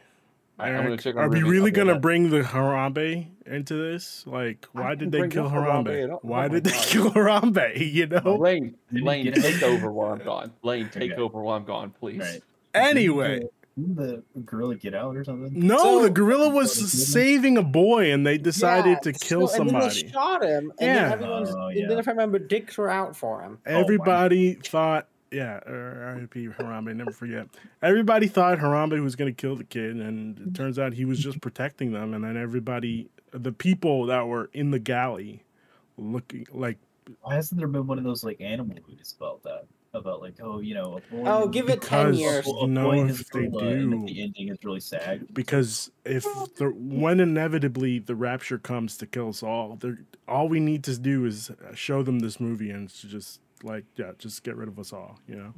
I- 0.58 0.68
I'm 0.68 0.74
gonna 0.76 0.88
Eric, 0.90 1.00
check 1.00 1.16
are 1.16 1.28
we 1.28 1.42
really 1.42 1.70
gonna 1.72 1.92
right- 1.92 2.00
bring 2.00 2.30
the 2.30 2.42
Harambe 2.42 3.26
into 3.46 3.74
this? 3.74 4.24
Like, 4.26 4.66
why 4.72 4.94
didn't 4.94 5.10
they 5.10 5.28
kill 5.28 5.50
Harambe 5.50 5.86
Harambe? 5.86 6.04
at 6.04 6.10
all. 6.10 6.20
Why 6.22 6.44
Oh 6.46 6.48
did 6.48 6.64
my 6.64 6.70
they 6.70 6.76
God. 6.76 6.86
kill 6.86 7.10
Harambe? 7.10 7.76
You 7.94 8.06
know. 8.06 8.36
Lane, 8.36 8.76
Lane, 8.92 9.32
take 9.32 9.62
over 9.62 9.90
while 9.90 10.12
I'm 10.12 10.18
gone. 10.24 10.52
Lane, 10.62 10.88
take 10.92 11.12
Okay. 11.12 11.20
over 11.20 11.40
while 11.42 11.56
I'm 11.56 11.64
gone, 11.64 11.90
please. 11.98 12.20
Right. 12.20 12.42
Anyway, 12.74 13.46
Didn't 13.78 13.96
the 13.96 14.22
gorilla 14.44 14.74
get 14.76 14.94
out 14.94 15.16
or 15.16 15.22
something? 15.24 15.50
no, 15.56 15.78
So- 15.78 16.02
the 16.02 16.10
gorilla 16.10 16.48
was 16.48 16.72
So 16.74 16.80
the 16.82 16.86
gorilla- 16.90 17.06
saving 17.06 17.56
a 17.58 17.62
boy, 17.62 18.12
and 18.12 18.24
they 18.26 18.36
decided 18.38 18.98
Yeah, 19.04 19.12
to 19.12 19.12
kill 19.12 19.46
so- 19.48 19.60
and 19.62 19.70
then 19.70 19.80
somebody. 19.80 20.02
they 20.02 20.08
shot 20.10 20.42
him, 20.44 20.72
and 20.78 20.86
Yeah. 20.88 20.94
then 21.04 21.12
everyone's. 21.12 21.50
Oh, 21.50 21.68
And 21.68 21.90
then 21.90 21.98
if 21.98 22.06
I 22.08 22.12
remember, 22.12 22.38
dicks 22.40 22.76
were 22.78 22.90
out 22.90 23.16
for 23.16 23.42
him. 23.42 23.58
Oh 23.66 23.70
Everybody 23.80 24.54
thought, 24.54 25.06
yeah, 25.30 25.60
R.I.P. 25.66 26.48
Harambe, 26.48 26.94
never 26.94 27.10
forget. 27.10 27.48
Everybody 27.82 28.26
thought 28.28 28.58
Harambe 28.58 29.02
was 29.02 29.16
going 29.16 29.34
to 29.34 29.40
kill 29.40 29.56
the 29.56 29.64
kid, 29.64 29.96
and 29.96 30.38
it 30.38 30.54
turns 30.54 30.78
out 30.78 30.92
he 30.94 31.04
was 31.04 31.18
just 31.18 31.40
protecting 31.40 31.92
them. 31.92 32.14
And 32.14 32.22
then 32.24 32.36
everybody, 32.36 33.08
the 33.32 33.52
people 33.52 34.06
that 34.06 34.26
were 34.26 34.50
in 34.52 34.70
the 34.70 34.78
galley, 34.78 35.42
looking 35.96 36.46
like, 36.52 36.78
Why 37.22 37.34
hasn't 37.34 37.58
there 37.58 37.68
been 37.68 37.86
one 37.86 37.98
of 37.98 38.04
those 38.04 38.22
like 38.24 38.40
animal 38.40 38.76
movies 38.88 39.14
about 39.18 39.42
that? 39.44 39.64
About 39.92 40.20
like, 40.20 40.34
oh, 40.42 40.58
you 40.58 40.74
know, 40.74 40.98
a 40.98 41.14
boy 41.14 41.22
Oh, 41.24 41.46
give 41.48 41.68
it 41.68 41.80
ten 41.80 42.14
years. 42.14 42.44
a 42.46 42.50
boy 42.50 42.66
No, 42.66 42.92
if 42.92 43.28
they 43.28 43.46
do. 43.46 43.50
then 43.60 44.04
the 44.06 44.22
ending 44.22 44.48
is 44.48 44.58
really 44.64 44.80
sad. 44.80 45.32
because 45.32 45.88
if 46.04 46.24
the 46.56 46.72
when 46.74 47.20
inevitably 47.20 48.00
the 48.00 48.16
rapture 48.16 48.58
comes 48.58 48.96
to 48.96 49.06
kill 49.06 49.28
us 49.28 49.40
all, 49.40 49.78
all 50.26 50.48
we 50.48 50.58
need 50.58 50.82
to 50.84 50.98
do 50.98 51.24
is 51.24 51.52
show 51.74 52.02
them 52.02 52.18
this 52.20 52.40
movie 52.40 52.70
and 52.70 52.88
to 52.90 53.06
just 53.06 53.38
like, 53.64 53.84
yeah, 53.96 54.12
just 54.18 54.42
get 54.44 54.56
rid 54.56 54.68
of 54.68 54.78
us 54.78 54.92
all, 54.92 55.18
you 55.26 55.36
know. 55.36 55.52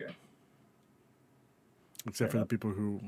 Okay. 0.00 0.12
Except 2.06 2.30
Fair 2.32 2.40
for 2.40 2.44
the 2.44 2.46
people 2.46 2.70
who 2.70 3.00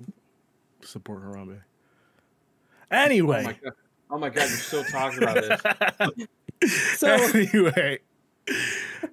support 0.83 1.23
Harambe. 1.23 1.59
Oh 1.59 2.97
my 2.97 3.05
Anyway. 3.05 3.59
god! 3.63 3.73
Oh 4.11 4.19
my 4.19 4.29
god! 4.31 4.49
You're 4.49 4.59
still 4.59 4.85
talking 4.85 5.23
about 5.23 5.35
this. 5.37 6.27
So 6.97 7.09
anyway, 7.09 7.99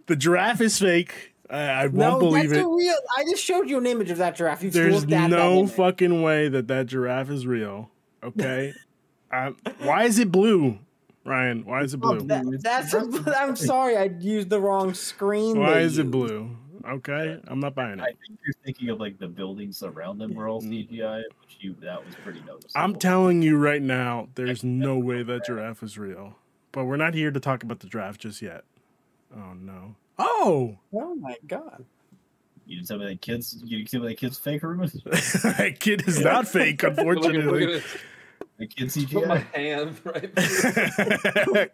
the 0.07 0.15
giraffe 0.15 0.61
is 0.61 0.79
fake. 0.79 1.33
I, 1.49 1.57
I 1.57 1.87
won't 1.87 2.19
believe 2.21 2.49
that's 2.51 2.61
it. 2.61 2.65
a 2.65 2.67
real. 2.69 2.95
I 3.17 3.23
just 3.25 3.43
showed 3.43 3.69
you 3.69 3.77
an 3.77 3.85
image 3.85 4.09
of 4.11 4.17
that 4.19 4.37
giraffe. 4.37 4.63
You've 4.63 4.71
There's 4.73 5.05
that 5.07 5.29
no 5.29 5.59
image. 5.59 5.71
fucking 5.71 6.21
way 6.21 6.47
that 6.47 6.69
that 6.69 6.85
giraffe 6.85 7.29
is 7.29 7.45
real. 7.45 7.89
Okay. 8.23 8.73
um, 9.33 9.57
why 9.79 10.05
is 10.05 10.19
it 10.19 10.31
blue, 10.31 10.79
Ryan? 11.25 11.63
Why 11.65 11.83
is 11.83 11.93
it 11.93 11.99
Oh, 12.03 12.15
blue? 12.15 12.27
that- 12.27 12.59
that's. 12.61 12.93
A, 12.93 13.35
I'm 13.39 13.55
sorry, 13.55 13.97
I 13.97 14.05
used 14.19 14.49
the 14.49 14.59
wrong 14.59 14.93
screen. 14.93 15.59
Why 15.59 15.75
they 15.75 15.83
is 15.83 15.97
it 15.97 16.11
blue? 16.11 16.57
Okay, 16.85 17.39
I'm 17.47 17.61
not 17.61 17.75
buying 17.75 17.99
it. 17.99 18.01
I 18.01 18.07
think 18.07 18.39
you're 18.45 18.53
thinking 18.65 18.89
of 18.89 18.99
like 18.99 19.17
the 19.17 19.27
buildings 19.27 19.81
around 19.83 20.17
them 20.17 20.33
were 20.35 20.49
all 20.49 20.61
Mm. 20.61 20.89
CGI, 20.89 21.23
which 21.39 21.57
you 21.61 21.75
that 21.81 22.05
was 22.05 22.13
pretty 22.15 22.41
noticeable. 22.41 22.71
I'm 22.75 22.95
telling 22.97 23.41
you 23.41 23.55
right 23.57 23.81
now, 23.81 24.27
there's 24.35 24.65
no 24.65 24.97
way 24.97 25.23
that 25.23 25.45
giraffe 25.45 25.81
is 25.81 25.97
real. 25.97 26.35
But 26.73 26.85
we're 26.85 26.97
not 26.97 27.13
here 27.13 27.31
to 27.31 27.39
talk 27.39 27.63
about 27.63 27.79
the 27.79 27.87
draft 27.87 28.19
just 28.21 28.41
yet. 28.41 28.65
Oh 29.33 29.53
no. 29.53 29.95
Oh, 30.19 30.77
Oh 30.93 31.15
my 31.15 31.37
god. 31.47 31.85
You 32.65 32.77
didn't 32.77 32.87
tell 32.89 32.97
me 32.97 33.05
that 33.07 33.21
kids. 33.21 33.61
You 33.63 33.77
didn't 33.77 33.89
tell 33.91 34.01
me 34.01 34.07
that 34.09 34.15
kids 34.17 34.37
fake 34.37 34.63
Ruben. 34.63 34.89
that 35.05 35.77
kid 35.79 36.05
is 36.07 36.19
not 36.19 36.47
fake, 36.49 36.83
Look 36.83 36.97
at, 36.97 37.05
look 37.05 37.61
at 37.61 37.83
unfortunately. 38.77 38.95
this. 38.95 38.95
The 38.95 39.05
kids 39.05 39.13
Put 39.13 39.27
my 39.27 39.37
hand 39.59 40.01
right 40.05 40.35
there. 41.55 41.69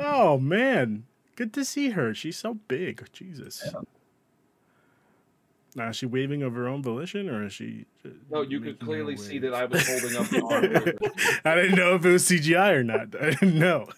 oh 0.00 0.38
man, 0.38 1.04
good 1.36 1.52
to 1.54 1.64
see 1.64 1.90
her. 1.90 2.14
She's 2.14 2.36
so 2.36 2.54
big. 2.54 3.06
Jesus. 3.12 3.62
Yeah. 3.64 3.80
Now, 5.76 5.88
is 5.88 5.96
she 5.96 6.06
waving 6.06 6.42
of 6.42 6.54
her 6.54 6.68
own 6.68 6.82
volition, 6.82 7.28
or 7.28 7.44
is 7.44 7.52
she? 7.52 7.86
No, 8.30 8.42
you 8.42 8.60
making 8.60 8.76
could 8.76 8.86
clearly 8.86 9.16
see 9.16 9.40
that 9.40 9.54
I 9.54 9.64
was 9.64 9.86
holding 9.86 10.16
up 10.16 10.26
the 10.28 10.42
arm. 11.04 11.12
I 11.44 11.54
didn't 11.56 11.76
know 11.76 11.96
if 11.96 12.04
it 12.04 12.12
was 12.12 12.24
CGI 12.24 12.74
or 12.74 12.84
not. 12.84 13.20
I 13.20 13.30
didn't 13.30 13.58
know. 13.58 13.88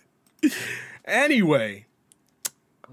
anyway, 1.05 1.85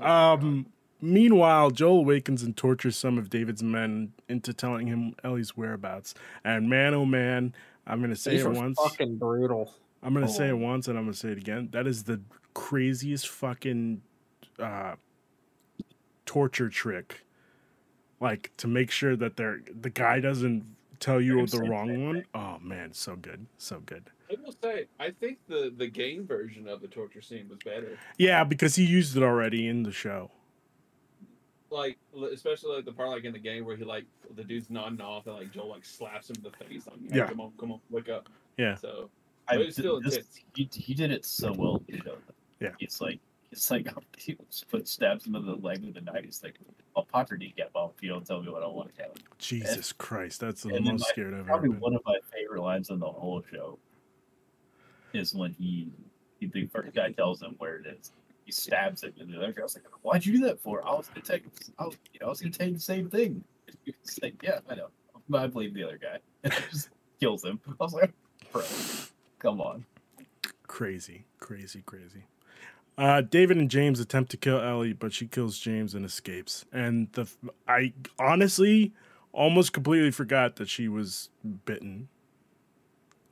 um, 0.01 0.65
meanwhile, 1.01 1.71
Joel 1.71 1.99
awakens 1.99 2.43
and 2.43 2.57
tortures 2.57 2.97
some 2.97 3.17
of 3.17 3.29
David's 3.29 3.63
men 3.63 4.13
into 4.27 4.53
telling 4.53 4.87
him 4.87 5.15
Ellie's 5.23 5.55
whereabouts. 5.55 6.13
And 6.43 6.69
man, 6.69 6.93
oh 6.93 7.05
man, 7.05 7.53
I'm 7.85 8.01
gonna 8.01 8.15
say 8.15 8.31
These 8.31 8.45
it 8.45 8.49
once. 8.51 8.77
fucking 8.79 9.17
brutal. 9.17 9.73
I'm 10.01 10.13
gonna 10.13 10.27
say 10.27 10.47
it 10.49 10.53
Oh. 10.53 10.57
once, 10.57 10.87
and 10.87 10.97
I'm 10.97 11.05
gonna 11.05 11.13
say 11.13 11.29
it 11.29 11.37
again. 11.37 11.69
That 11.71 11.87
is 11.87 12.03
the 12.03 12.21
craziest 12.53 13.27
fucking 13.27 14.01
uh, 14.59 14.95
torture 16.25 16.69
trick. 16.69 17.21
Like 18.19 18.51
to 18.57 18.67
make 18.67 18.89
sure 18.91 19.15
that 19.15 19.35
they're 19.35 19.61
the 19.81 19.89
guy 19.89 20.19
doesn't 20.19 20.63
tell 20.99 21.19
you 21.19 21.45
the 21.45 21.59
wrong 21.59 21.89
same, 21.89 22.05
one. 22.05 22.15
same. 22.15 22.25
Oh 22.33 22.57
man, 22.61 22.93
so 22.93 23.15
good, 23.15 23.45
so 23.57 23.81
good. 23.85 24.09
I 24.31 24.35
will 24.41 24.55
say, 24.63 24.87
I 24.99 25.11
think 25.11 25.39
the 25.47 25.73
the 25.75 25.87
game 25.87 26.25
version 26.25 26.67
of 26.67 26.81
the 26.81 26.87
torture 26.87 27.21
scene 27.21 27.49
was 27.49 27.59
better. 27.65 27.97
Yeah, 28.17 28.43
because 28.45 28.75
he 28.75 28.85
used 28.85 29.17
it 29.17 29.23
already 29.23 29.67
in 29.67 29.83
the 29.83 29.91
show. 29.91 30.31
Like, 31.73 31.97
especially 32.31 32.75
like 32.75 32.85
the 32.85 32.91
part 32.91 33.09
like 33.09 33.23
in 33.23 33.33
the 33.33 33.39
game 33.39 33.65
where 33.65 33.75
he 33.75 33.83
like 33.83 34.05
the 34.35 34.43
dude's 34.43 34.69
nodding 34.69 35.01
off 35.01 35.25
and 35.27 35.35
like 35.35 35.51
Joel 35.51 35.69
like 35.69 35.83
slaps 35.83 36.29
him 36.29 36.35
in 36.37 36.43
the 36.43 36.51
face. 36.51 36.85
Like, 36.87 36.97
Yeah. 37.13 37.27
come 37.27 37.41
on, 37.41 37.51
come 37.59 37.71
on, 37.71 37.79
wake 37.89 38.09
up. 38.09 38.29
Yeah. 38.57 38.75
So 38.75 39.09
I, 39.47 39.55
But 39.57 39.65
it's 39.67 39.77
still 39.77 39.99
this, 39.99 40.19
he, 40.55 40.69
he 40.71 40.93
did 40.93 41.09
it 41.11 41.25
so 41.25 41.51
well. 41.51 41.81
You 41.87 42.01
know. 42.05 42.15
Yeah. 42.59 42.69
It's 42.79 43.01
like 43.01 43.19
it's 43.51 43.69
like 43.71 43.87
he 44.17 44.37
foot 44.67 44.87
stabs 44.87 45.25
him 45.25 45.35
in 45.35 45.45
the 45.45 45.55
leg 45.55 45.83
with 45.83 45.97
a 45.97 46.01
knife. 46.01 46.23
He's 46.25 46.43
like, 46.43 46.55
"I'll 46.95 47.05
pop 47.05 47.29
your 47.31 47.37
kneecap 47.39 47.71
off 47.73 47.93
if 47.97 48.03
you 48.03 48.09
don't 48.09 48.25
tell 48.25 48.41
me 48.41 48.49
what 48.51 48.61
I 48.63 48.67
want 48.67 48.93
to 48.95 49.01
tell." 49.01 49.11
you." 49.15 49.23
Jesus 49.39 49.91
Christ, 49.93 50.39
that's 50.41 50.61
the 50.63 50.79
most 50.79 50.85
my- 50.85 50.97
scared 51.07 51.33
I've 51.33 51.39
ever 51.41 51.47
Probably 51.47 51.69
been. 51.69 51.79
one 51.79 51.95
of 51.95 52.01
my 52.05 52.17
favorite 52.31 52.61
lines 52.61 52.89
in 52.91 52.99
the 52.99 53.05
whole 53.09 53.41
show 53.51 53.77
is 55.13 55.33
when 55.33 55.53
he, 55.53 55.91
he 56.39 56.45
the 56.47 56.65
first 56.67 56.93
guy 56.95 57.11
tells 57.11 57.41
him 57.41 57.55
where 57.57 57.77
it 57.77 57.85
is. 57.87 58.11
He 58.45 58.51
stabs 58.51 59.03
him, 59.03 59.13
and 59.19 59.33
the 59.33 59.37
other 59.37 59.53
guy's 59.53 59.75
like, 59.75 59.85
"Why'd 60.01 60.25
you 60.25 60.33
do 60.33 60.45
that 60.45 60.59
for?" 60.59 60.85
I 60.85 60.93
was 60.93 61.07
gonna 61.07 61.21
take, 61.21 61.45
I 61.79 61.85
was, 61.85 61.97
you 62.13 62.19
know, 62.19 62.27
I 62.27 62.29
was 62.29 62.41
gonna 62.41 62.69
you 62.69 62.73
the 62.73 62.79
same 62.79 63.09
thing. 63.09 63.43
He's 63.85 64.19
like, 64.21 64.41
"Yeah, 64.43 64.59
I 64.69 64.75
know." 64.75 64.89
I 65.33 65.47
blame 65.47 65.73
the 65.73 65.83
other 65.83 65.97
guy. 65.97 66.19
And 66.43 66.53
just 66.69 66.89
kills 67.19 67.43
him. 67.45 67.59
I 67.67 67.83
was 67.83 67.93
like, 67.93 68.11
"Bro, 68.51 68.63
come 69.39 69.61
on." 69.61 69.85
Crazy, 70.67 71.25
crazy, 71.39 71.81
crazy. 71.85 72.25
Uh, 72.97 73.21
David 73.21 73.57
and 73.57 73.69
James 73.69 73.99
attempt 73.99 74.29
to 74.31 74.37
kill 74.37 74.59
Ellie, 74.59 74.93
but 74.93 75.13
she 75.13 75.25
kills 75.25 75.57
James 75.57 75.95
and 75.95 76.05
escapes. 76.05 76.65
And 76.71 77.11
the 77.13 77.27
I 77.67 77.93
honestly 78.19 78.93
almost 79.31 79.73
completely 79.73 80.11
forgot 80.11 80.57
that 80.57 80.69
she 80.69 80.87
was 80.87 81.29
bitten. 81.65 82.09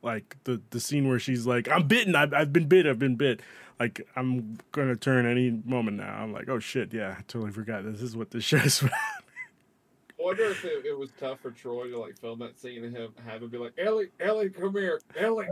Like 0.02 0.38
the 0.46 0.62
the 0.72 0.80
scene 0.80 1.08
where 1.08 1.20
she's 1.20 1.46
like, 1.46 1.70
"I'm 1.70 1.88
bitten. 1.88 2.16
I've, 2.16 2.34
I've 2.34 2.52
been 2.52 2.68
bit. 2.68 2.88
I've 2.88 2.98
been 3.00 3.16
bit." 3.16 3.42
Like 3.82 4.08
I'm 4.16 4.60
gonna 4.74 4.96
turn 4.96 5.26
any 5.26 5.60
moment 5.66 5.98
now. 5.98 6.14
I'm 6.22 6.32
like, 6.32 6.48
"Oh 6.50 6.60
shit, 6.60 6.94
yeah, 6.94 7.16
I 7.18 7.22
totally 7.24 7.52
forgot. 7.52 7.84
This 7.84 8.00
is 8.00 8.16
what 8.16 8.30
this 8.30 8.44
show 8.44 8.58
is 8.58 8.80
about." 8.84 8.94
I 8.94 10.24
wonder 10.24 10.44
if 10.52 10.64
it, 10.64 10.86
it 10.86 10.96
was 10.96 11.10
tough 11.20 11.40
for 11.40 11.50
Troy 11.50 11.90
to 11.90 11.98
like 11.98 12.16
film 12.20 12.38
that 12.40 12.60
scene 12.60 12.84
and 12.84 12.96
him 12.96 13.12
have 13.26 13.42
him 13.42 13.50
be 13.50 13.58
like, 13.58 13.74
Ellie, 13.80 14.10
Ellie, 14.20 14.52
come 14.52 14.74
here, 14.74 15.02
Ellie. 15.18 15.48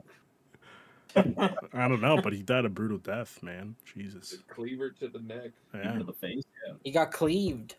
I 1.15 1.87
don't 1.87 2.01
know, 2.01 2.21
but 2.21 2.33
he 2.33 2.43
died 2.43 2.65
a 2.65 2.69
brutal 2.69 2.99
death, 2.99 3.41
man. 3.41 3.75
Jesus, 3.83 4.29
Just 4.29 4.47
cleaver 4.47 4.91
to 4.91 5.07
the 5.07 5.21
neck. 5.21 5.49
yeah, 5.73 5.93
Into 5.93 6.03
the 6.03 6.13
face. 6.13 6.43
Yeah. 6.67 6.73
He 6.83 6.91
got 6.91 7.11
cleaved. 7.11 7.77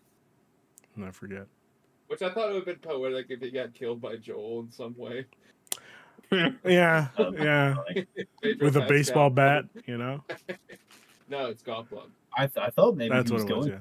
And 0.96 1.04
I 1.04 1.12
forget. 1.12 1.46
Which 2.08 2.22
I 2.22 2.30
thought 2.30 2.48
it 2.50 2.54
would 2.54 2.66
have 2.66 2.82
been 2.82 2.90
poetic 2.90 3.26
if 3.28 3.40
he 3.40 3.52
got 3.52 3.72
killed 3.72 4.00
by 4.00 4.16
Joel 4.16 4.62
in 4.62 4.72
some 4.72 4.96
way. 4.98 5.26
Yeah, 6.64 7.08
Um, 7.18 7.34
yeah. 7.34 7.76
like, 7.88 8.08
With 8.60 8.76
a 8.76 8.82
baseball 8.88 9.30
bat, 9.30 9.64
you 9.86 9.96
know. 9.98 10.22
No, 11.28 11.46
it's 11.46 11.62
golf 11.62 11.88
club. 11.88 12.08
I, 12.36 12.48
th- 12.48 12.56
I 12.58 12.70
thought 12.70 12.96
maybe 12.96 13.14
That's 13.14 13.30
he 13.30 13.34
was 13.34 13.44
what 13.44 13.52
it 13.52 13.56
was. 13.56 13.66
Yeah. 13.68 13.78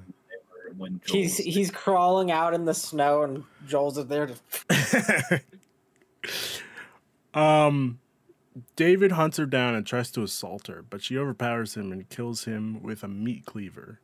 when 0.77 1.01
Joel 1.03 1.17
He's 1.17 1.37
was- 1.37 1.45
he's 1.47 1.71
crawling 1.71 2.29
out 2.29 2.53
in 2.53 2.65
the 2.65 2.75
snow, 2.75 3.23
and 3.23 3.43
Joel's 3.67 3.97
is 3.97 4.05
there. 4.05 4.27
To, 4.27 5.41
um, 7.39 7.99
David 8.75 9.13
hunts 9.13 9.37
her 9.37 9.45
down 9.47 9.73
and 9.75 9.85
tries 9.85 10.11
to 10.11 10.21
assault 10.21 10.67
her, 10.67 10.83
but 10.87 11.01
she 11.01 11.17
overpowers 11.17 11.75
him 11.75 11.91
and 11.91 12.07
kills 12.09 12.45
him 12.45 12.83
with 12.83 13.03
a 13.03 13.07
meat 13.07 13.45
cleaver. 13.47 13.99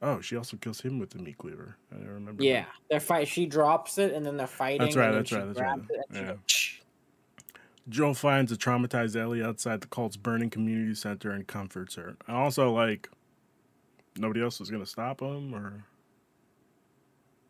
Oh, 0.00 0.20
she 0.20 0.34
also 0.36 0.56
kills 0.56 0.80
him 0.80 0.98
with 0.98 1.10
the 1.10 1.18
meat 1.18 1.36
cleaver. 1.38 1.76
I 1.92 1.96
don't 1.98 2.06
remember. 2.08 2.42
that. 2.42 2.48
yeah, 2.48 2.64
they're 2.90 2.98
fight. 2.98 3.28
She 3.28 3.44
drops 3.46 3.98
it, 3.98 4.12
and 4.14 4.24
then 4.24 4.36
they're 4.36 4.46
fighting. 4.46 4.78
That's 4.80 4.96
right, 4.96 5.12
that's 5.12 5.30
right, 5.32 5.46
that's 5.46 5.60
right. 5.60 5.78
it, 5.90 6.00
Yeah. 6.14 6.22
goes, 6.22 6.80
Joel 7.88 8.14
finds 8.14 8.52
a 8.52 8.56
traumatized 8.56 9.16
Ellie 9.20 9.42
outside 9.42 9.80
the 9.80 9.88
cult's 9.88 10.16
burning 10.16 10.50
community 10.50 10.94
center 10.94 11.30
and 11.32 11.46
comforts 11.46 11.96
her. 11.96 12.16
And 12.28 12.36
also, 12.36 12.70
like, 12.72 13.08
nobody 14.16 14.42
else 14.42 14.60
was 14.60 14.70
gonna 14.70 14.86
stop 14.86 15.20
him, 15.20 15.54
or 15.54 15.84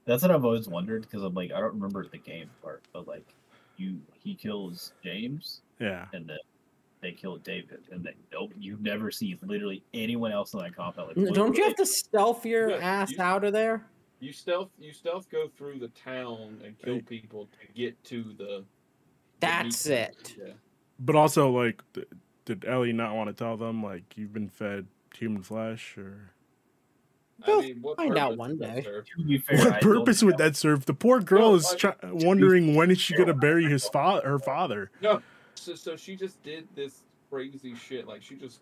That's 0.05 0.23
what 0.23 0.31
I've 0.31 0.45
always 0.45 0.69
wondered 0.69 1.03
because 1.03 1.23
I'm 1.23 1.35
like 1.35 1.53
I 1.53 1.61
don't 1.61 1.75
remember 1.75 2.07
the 2.09 2.19
game 2.19 2.51
part, 2.63 2.83
but 2.93 3.07
like 3.07 3.35
you 3.77 4.01
he 4.23 4.35
kills 4.35 4.93
James 5.03 5.61
yeah, 5.81 6.07
and 6.13 6.27
then 6.29 6.39
they 7.01 7.13
kill 7.13 7.37
David 7.39 7.81
and 7.91 8.05
then 8.05 8.15
nope 8.33 8.53
you 8.59 8.77
never 8.81 9.11
see 9.11 9.39
literally 9.43 9.83
anyone 9.95 10.33
else 10.33 10.55
in 10.55 10.61
that 10.61 10.75
compound. 10.75 11.17
Like, 11.17 11.35
Don't 11.35 11.57
you 11.57 11.65
have 11.65 11.77
to 11.77 11.87
stealth 11.87 12.45
your 12.47 12.71
Yeah, 12.71 12.77
ass 12.79 13.13
you- 13.13 13.21
out 13.23 13.45
of 13.45 13.53
there? 13.53 13.87
You 14.21 14.33
stealth, 14.33 14.71
you 14.79 14.93
stealth 14.93 15.29
go 15.31 15.49
through 15.49 15.81
the 15.81 15.89
town 15.89 16.61
and 16.65 16.79
kill 16.79 16.95
Right. 16.95 17.07
people 17.07 17.47
to 17.61 17.73
get 17.75 18.03
to 18.05 18.23
the. 18.39 18.65
The 19.43 19.47
That's 19.47 19.87
meat 19.87 19.95
it. 19.95 20.35
Yeah. 20.39 20.53
but 21.01 21.17
also, 21.17 21.51
like, 21.51 21.83
th- 21.95 22.09
did 22.45 22.65
Ellie 22.65 22.93
not 22.93 23.15
want 23.15 23.29
to 23.29 23.35
tell 23.35 23.57
them, 23.57 23.83
like, 23.83 24.03
you've 24.17 24.33
been 24.33 24.49
fed 24.49 24.87
human 25.15 25.43
flesh, 25.43 25.97
or 25.99 26.31
We'll 27.47 27.59
I 27.59 27.63
mean, 27.63 27.83
what 27.83 27.97
find 27.97 28.17
out 28.17 28.37
one 28.37 28.57
day. 28.57 28.83
serve? 28.85 29.05
To 29.17 29.25
be 29.25 29.39
fair, 29.39 29.59
what 29.59 29.81
don't 29.81 29.83
purpose 29.83 30.23
would 30.23 30.39
know. 30.39 30.45
that 30.45 30.55
serve? 30.57 30.87
The 30.87 30.95
poor 30.95 31.21
girl 31.21 31.51
No, 31.51 31.55
is 31.57 31.73
I- 31.73 31.77
try- 31.77 31.95
wondering 32.03 32.75
when 32.77 32.91
is 32.93 33.01
she 33.01 33.15
gonna 33.17 33.35
bury 33.35 33.65
his 33.65 33.89
father, 33.89 34.27
her 34.29 34.39
father. 34.39 34.91
No, 35.01 35.21
so, 35.57 35.75
so 35.75 35.97
she 35.97 36.15
just 36.15 36.41
did 36.45 36.69
this 36.77 37.03
crazy 37.31 37.75
shit. 37.75 38.07
Like 38.07 38.23
she 38.23 38.37
just 38.37 38.61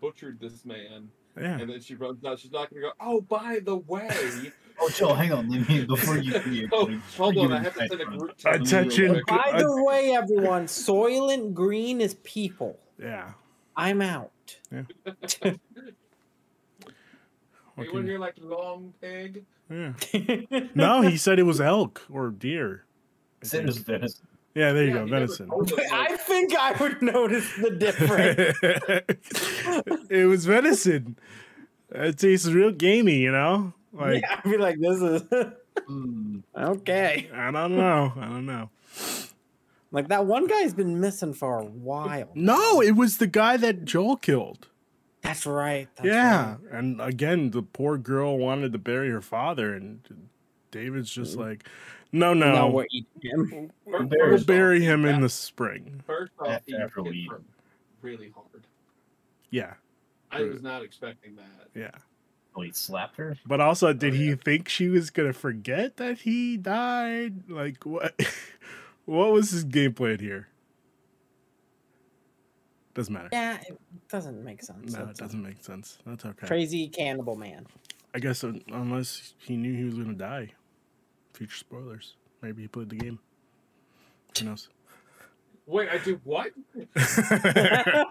butchered 0.00 0.40
this 0.40 0.64
man, 0.64 1.10
Yeah, 1.36 1.58
and 1.58 1.68
then 1.70 1.80
she 1.80 1.94
runs 1.96 2.24
out. 2.24 2.38
She's 2.38 2.52
not 2.52 2.70
gonna 2.70 2.82
go. 2.82 2.92
Oh, 3.00 3.20
by 3.20 3.60
the 3.64 3.76
way, 3.76 4.52
Oh, 4.80 4.88
Joel, 4.90 5.14
hang 5.14 5.32
on, 5.32 5.48
let 5.50 5.68
me 5.68 5.84
before 5.84 6.18
you. 6.18 6.40
you 6.50 6.68
oh, 6.72 6.90
hold 7.16 7.34
you 7.36 7.42
on, 7.42 7.52
I 7.52 7.62
have 7.62 7.74
to 7.74 7.82
invite 7.84 7.90
send 7.90 8.00
a 8.02 8.06
one. 8.06 8.18
group 8.18 8.36
text. 8.36 8.60
Attention. 8.72 9.04
real 9.04 9.12
quick. 9.14 9.26
By 9.26 9.50
I- 9.54 9.58
the 9.62 9.84
way, 9.84 10.12
everyone, 10.14 10.66
Soylent 10.66 11.54
Green 11.54 12.00
is 12.00 12.14
people. 12.24 12.78
yeah. 12.98 13.32
I'm 13.76 14.00
out. 14.02 14.30
You 17.76 17.82
Okay. 17.82 17.90
want 17.92 18.06
to 18.06 18.12
hear 18.12 18.18
like 18.20 18.34
long 18.40 18.94
pig? 19.00 19.44
Yeah. 19.68 19.94
No, 20.76 21.00
he 21.02 21.16
said 21.16 21.40
it 21.40 21.42
was 21.42 21.60
elk 21.60 22.02
or 22.08 22.30
deer. 22.30 22.84
I 23.42 23.46
it 23.46 23.48
think. 23.48 23.66
was 23.66 23.78
venison. 23.78 24.26
Yeah, 24.54 24.72
there 24.72 24.84
you 24.84 24.88
Yeah, 24.90 24.94
go, 24.98 25.04
you 25.04 25.10
venison. 25.10 25.48
told 25.48 25.72
us, 25.72 25.78
like- 25.78 25.92
I 25.92 26.16
think 26.16 26.54
I 26.56 26.72
would 26.80 27.02
notice 27.02 27.50
the 27.60 27.70
difference. 27.70 28.56
it 30.10 30.26
was 30.26 30.46
venison. 30.46 31.16
It 31.90 32.18
tastes 32.18 32.48
real 32.48 32.70
gamey, 32.70 33.16
you 33.18 33.32
know. 33.32 33.72
Like 33.92 34.22
yeah, 34.22 34.40
I'd 34.44 34.50
be 34.50 34.56
like, 34.58 34.78
this 34.80 35.00
is 35.00 35.22
Mm, 35.88 36.42
okay. 36.56 37.28
I 37.34 37.50
don't 37.50 37.76
know. 37.76 38.12
I 38.16 38.24
don't 38.26 38.46
know. 38.46 38.70
Like 39.90 40.08
that 40.08 40.24
one 40.26 40.46
guy's 40.46 40.72
been 40.74 41.00
missing 41.00 41.32
for 41.34 41.58
a 41.60 41.64
while. 41.64 42.30
No, 42.34 42.80
it 42.80 42.92
was 42.96 43.18
the 43.18 43.26
guy 43.26 43.56
that 43.56 43.84
Joel 43.84 44.16
killed. 44.16 44.68
That's 45.22 45.46
right. 45.46 45.88
That's 45.96 46.06
yeah, 46.06 46.50
right. 46.50 46.58
and 46.78 47.00
again, 47.00 47.50
the 47.50 47.62
poor 47.62 47.96
girl 47.98 48.36
wanted 48.38 48.72
to 48.72 48.78
bury 48.78 49.10
her 49.10 49.20
father, 49.20 49.74
and 49.74 50.00
David's 50.74 51.10
Mm-hmm. 51.10 51.22
just 51.22 51.36
like, 51.38 51.68
"No, 52.12 52.34
no, 52.34 52.52
No, 52.52 52.68
we're 52.70 52.86
eating 52.90 53.06
him. 53.22 53.70
First- 53.90 54.08
we'll 54.08 54.08
first 54.08 54.46
bury 54.46 54.78
off, 54.78 54.82
him 54.82 55.04
in 55.04 55.20
the 55.20 55.28
spring." 55.28 56.02
First 56.06 56.32
off, 56.40 56.62
he 56.66 56.74
after 56.76 57.02
hit 57.04 57.10
we- 57.12 57.30
really 58.02 58.30
hard. 58.34 58.66
Yeah, 59.50 59.74
I 60.32 60.42
was 60.42 60.62
not 60.62 60.82
expecting 60.82 61.36
that. 61.36 61.68
yeah. 61.74 61.92
oh, 62.56 62.62
he 62.62 62.72
slapped 62.72 63.16
her. 63.18 63.36
But 63.46 63.60
also, 63.60 63.92
did 63.92 64.14
Oh, 64.14 64.16
he 64.16 64.34
think 64.34 64.68
she 64.68 64.88
was 64.88 65.10
gonna 65.10 65.32
forget 65.32 65.96
that 65.98 66.18
he 66.18 66.56
died? 66.56 67.48
Like 67.48 67.84
what? 67.86 68.14
what 69.04 69.30
was 69.32 69.50
his 69.52 69.62
game 69.64 69.92
plan 69.94 70.18
here? 70.18 70.48
Doesn't 72.94 73.12
matter. 73.14 73.28
Yeah, 73.32 73.58
it 73.60 73.78
doesn't 74.08 74.44
make 74.44 74.62
sense. 74.62 74.92
no, 74.92 75.02
it 75.02 75.06
That's 75.06 75.18
a 75.20 75.22
doesn't 75.24 75.42
make 75.42 75.62
sense. 75.64 75.98
That's 76.06 76.24
okay. 76.24 76.46
Crazy 76.46 76.86
cannibal 76.88 77.34
man. 77.36 77.66
I 78.14 78.20
guess 78.20 78.44
unless 78.44 79.34
he 79.38 79.56
knew 79.56 79.74
he 79.74 79.84
was 79.84 79.94
gonna 79.94 80.14
die. 80.14 80.50
Future 81.34 81.56
spoilers. 81.56 82.14
Maybe 82.42 82.62
he 82.62 82.68
played 82.68 82.88
the 82.88 82.96
game. 82.96 83.18
Who 84.38 84.46
knows? 84.46 84.68
Wait, 85.66 85.88
I 85.90 85.98
do 85.98 86.20
what? 86.24 86.52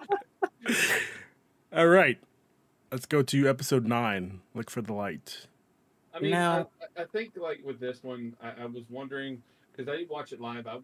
All 1.72 1.86
right, 1.88 2.18
let's 2.92 3.06
go 3.06 3.22
to 3.22 3.48
episode 3.48 3.86
nine. 3.86 4.40
Look 4.54 4.70
for 4.70 4.80
the 4.82 4.92
light. 4.92 5.46
I 6.14 6.20
mean, 6.20 6.30
Now- 6.30 6.68
I, 6.96 7.02
I 7.02 7.04
think 7.06 7.32
like 7.36 7.60
with 7.64 7.80
this 7.80 8.02
one, 8.04 8.36
I, 8.42 8.62
I 8.62 8.66
was 8.66 8.84
wondering 8.88 9.42
because 9.72 9.88
I 9.92 9.96
didn't 9.96 10.10
watch 10.10 10.32
it 10.32 10.40
live. 10.40 10.66
I, 10.68 10.78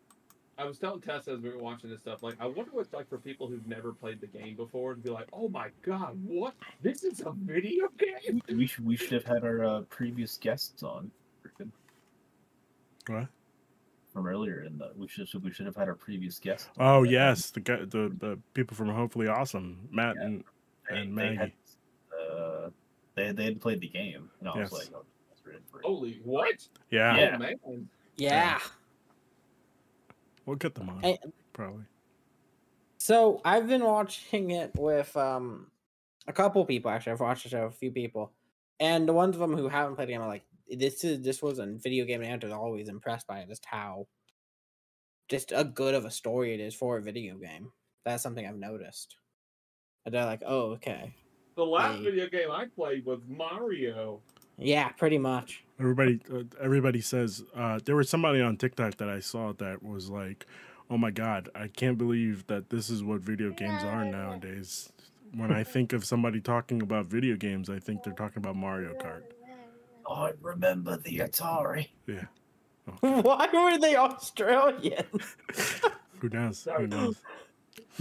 I 0.59 0.65
was 0.65 0.79
telling 0.79 1.01
Tess 1.01 1.29
as 1.29 1.41
we 1.41 1.49
were 1.51 1.59
watching 1.59 1.89
this 1.91 2.01
stuff, 2.01 2.23
like 2.23 2.35
I 2.41 2.47
wonder 2.47 2.73
what 2.73 2.83
it's 2.87 2.93
like 2.93 3.09
for 3.09 3.19
people 3.19 3.47
who've 3.47 3.67
never 3.67 3.93
played 3.93 4.21
the 4.21 4.27
game 4.27 4.57
before 4.57 4.95
to 4.95 5.01
be 5.01 5.11
like, 5.11 5.29
"Oh 5.33 5.49
my 5.49 5.69
god, 5.83 6.19
what? 6.25 6.55
This 6.83 7.05
is 7.05 7.21
a 7.25 7.31
video 7.33 7.89
game." 7.99 8.43
We 8.49 8.67
should 8.67 8.85
we 8.85 8.97
should 8.97 9.13
have 9.13 9.25
had 9.25 9.45
our 9.45 9.65
uh, 9.65 9.81
previous 9.83 10.37
guests 10.37 10.83
on 10.83 11.11
freaking 11.11 11.20
What? 13.11 13.29
from 14.13 14.27
earlier 14.27 14.65
in 14.65 14.77
the 14.77 14.91
we 14.97 15.07
should 15.07 15.29
we 15.43 15.53
should 15.53 15.67
have 15.67 15.77
had 15.77 15.87
our 15.89 15.95
previous 15.95 16.39
guests. 16.41 16.69
Oh 16.79 17.05
yes, 17.05 17.51
the 17.51 17.61
guy, 17.61 17.77
the 17.77 18.13
the 18.19 18.39
people 18.55 18.77
from 18.77 18.89
Hopefully 18.89 19.29
Awesome, 19.29 19.89
Matt 19.93 20.17
Yeah. 20.17 20.25
and 20.27 20.45
they, 20.91 20.97
and 20.97 21.19
they 21.19 21.23
Maggie. 21.23 21.37
had 21.39 21.53
uh, 22.21 22.71
they 23.15 23.31
they 23.33 23.45
had 23.45 23.61
played 23.61 23.81
the 23.81 23.89
game, 23.89 24.29
and 24.41 24.49
I 24.49 24.57
Yes. 24.59 24.71
was 24.73 24.81
like, 24.81 24.89
oh, 24.97 25.05
that's 25.29 25.47
really 25.47 25.61
great. 25.71 25.85
Holy 25.85 26.21
what? 26.25 26.67
yeah, 26.91 27.17
Yeah. 27.17 27.35
Oh 27.37 27.39
man. 27.39 27.89
Yeah. 28.17 28.59
we'll 30.45 30.57
get 30.57 30.75
them 30.75 30.89
on 30.89 31.03
Hey, 31.03 31.19
probably. 31.53 31.85
So 32.99 33.41
I've 33.45 33.69
been 33.69 33.85
watching 33.85 34.51
it 34.51 34.73
with 34.77 35.17
um 35.17 35.71
a 36.27 36.33
couple 36.33 36.65
people 36.65 36.91
actually. 36.91 37.13
I've 37.13 37.21
watched 37.21 37.45
the 37.45 37.51
show 37.51 37.65
with 37.67 37.75
a 37.75 37.77
few 37.77 37.93
people, 37.93 38.33
and 38.81 39.09
the 39.09 39.13
ones 39.13 39.37
of 39.37 39.41
them 39.41 39.57
who 39.57 39.69
haven't 39.69 39.95
played 39.95 40.09
the 40.09 40.13
game 40.15 40.23
are 40.23 40.27
like, 40.29 40.43
"This 40.79 41.05
is 41.05 41.21
this 41.23 41.43
was 41.43 41.59
a 41.59 41.67
video 41.67 42.05
game," 42.05 42.23
and 42.23 42.41
they're 42.41 42.55
always 42.55 42.89
impressed 42.89 43.27
by 43.27 43.41
it. 43.41 43.49
Just 43.49 43.65
how 43.67 44.07
just 45.29 45.53
a 45.55 45.65
good 45.65 45.95
of 45.95 46.05
a 46.05 46.11
story 46.11 46.55
it 46.55 46.61
is 46.61 46.75
for 46.75 46.97
a 46.97 47.03
video 47.03 47.37
game. 47.37 47.73
That's 48.05 48.23
something 48.23 48.47
I've 48.47 48.57
noticed. 48.57 49.17
And 50.05 50.15
they're 50.15 50.25
like, 50.25 50.43
"Oh, 50.45 50.73
okay, 50.73 51.15
The 51.57 51.67
last 51.67 51.99
Hey. 51.99 52.05
video 52.05 52.29
game 52.29 52.51
I 52.51 52.67
played 52.67 53.05
was 53.05 53.21
Mario. 53.29 54.23
yeah, 54.57 54.89
pretty 54.91 55.19
much." 55.19 55.65
Everybody, 55.79 56.21
uh, 56.33 56.43
everybody 56.61 57.01
says 57.01 57.43
uh, 57.55 57.81
there 57.85 57.97
was 57.97 58.09
somebody 58.09 58.41
on 58.41 58.57
TikTok 58.57 58.97
that 58.97 59.09
I 59.09 59.21
saw 59.21 59.53
that 59.55 59.83
was 59.83 60.11
like, 60.11 60.47
"Oh 60.91 60.99
my 60.99 61.11
god, 61.11 61.49
I 61.55 61.69
can't 61.69 61.97
believe 61.99 62.47
that 62.49 62.71
this 62.71 62.91
is 62.91 63.03
what 63.03 63.21
video 63.21 63.51
games 63.53 63.83
are 63.85 64.05
nowadays." 64.19 64.93
When 65.35 65.53
I 65.53 65.63
think 65.63 65.93
of 65.93 66.05
somebody 66.05 66.41
talking 66.41 66.83
about 66.83 67.07
video 67.07 67.37
games, 67.37 67.71
I 67.71 67.79
think 67.79 68.03
they're 68.03 68.13
talking 68.13 68.39
about 68.39 68.57
Mario 68.57 68.95
Kart. 68.95 69.23
I 70.11 70.33
remember 70.41 70.97
the 70.97 71.19
Atari. 71.19 71.89
Yeah. 72.07 72.25
Why 73.01 73.49
were 73.53 73.79
they 73.79 73.95
Australian? 73.97 75.05
Who 76.21 76.29
knows? 76.29 76.65
Who 76.65 76.71
Sorry. 76.71 76.87
knows? 76.89 77.17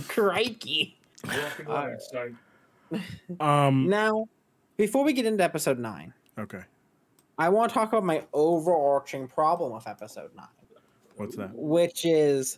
Crikey! 0.07 0.97
Walking 1.25 1.65
right. 1.67 2.01
site. 2.01 2.33
Um. 3.39 3.87
Now, 3.87 4.25
before 4.77 5.03
we 5.03 5.13
get 5.13 5.25
into 5.25 5.43
episode 5.43 5.77
nine. 5.79 6.13
Okay. 6.37 6.61
I 7.37 7.49
want 7.49 7.69
to 7.69 7.73
talk 7.73 7.89
about 7.89 8.03
my 8.03 8.23
overarching 8.33 9.27
problem 9.27 9.73
with 9.73 9.87
episode 9.87 10.31
nine, 10.35 10.47
What's 11.15 11.35
that? 11.37 11.51
which 11.53 12.03
is 12.05 12.57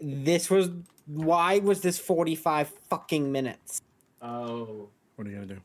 this 0.00 0.50
was 0.50 0.70
why 1.06 1.58
was 1.60 1.80
this 1.80 1.98
45 1.98 2.68
fucking 2.88 3.30
minutes 3.32 3.80
Oh. 4.22 4.88
What 5.16 5.26
are 5.26 5.30
you 5.30 5.36
gonna 5.36 5.46
do? 5.46 5.60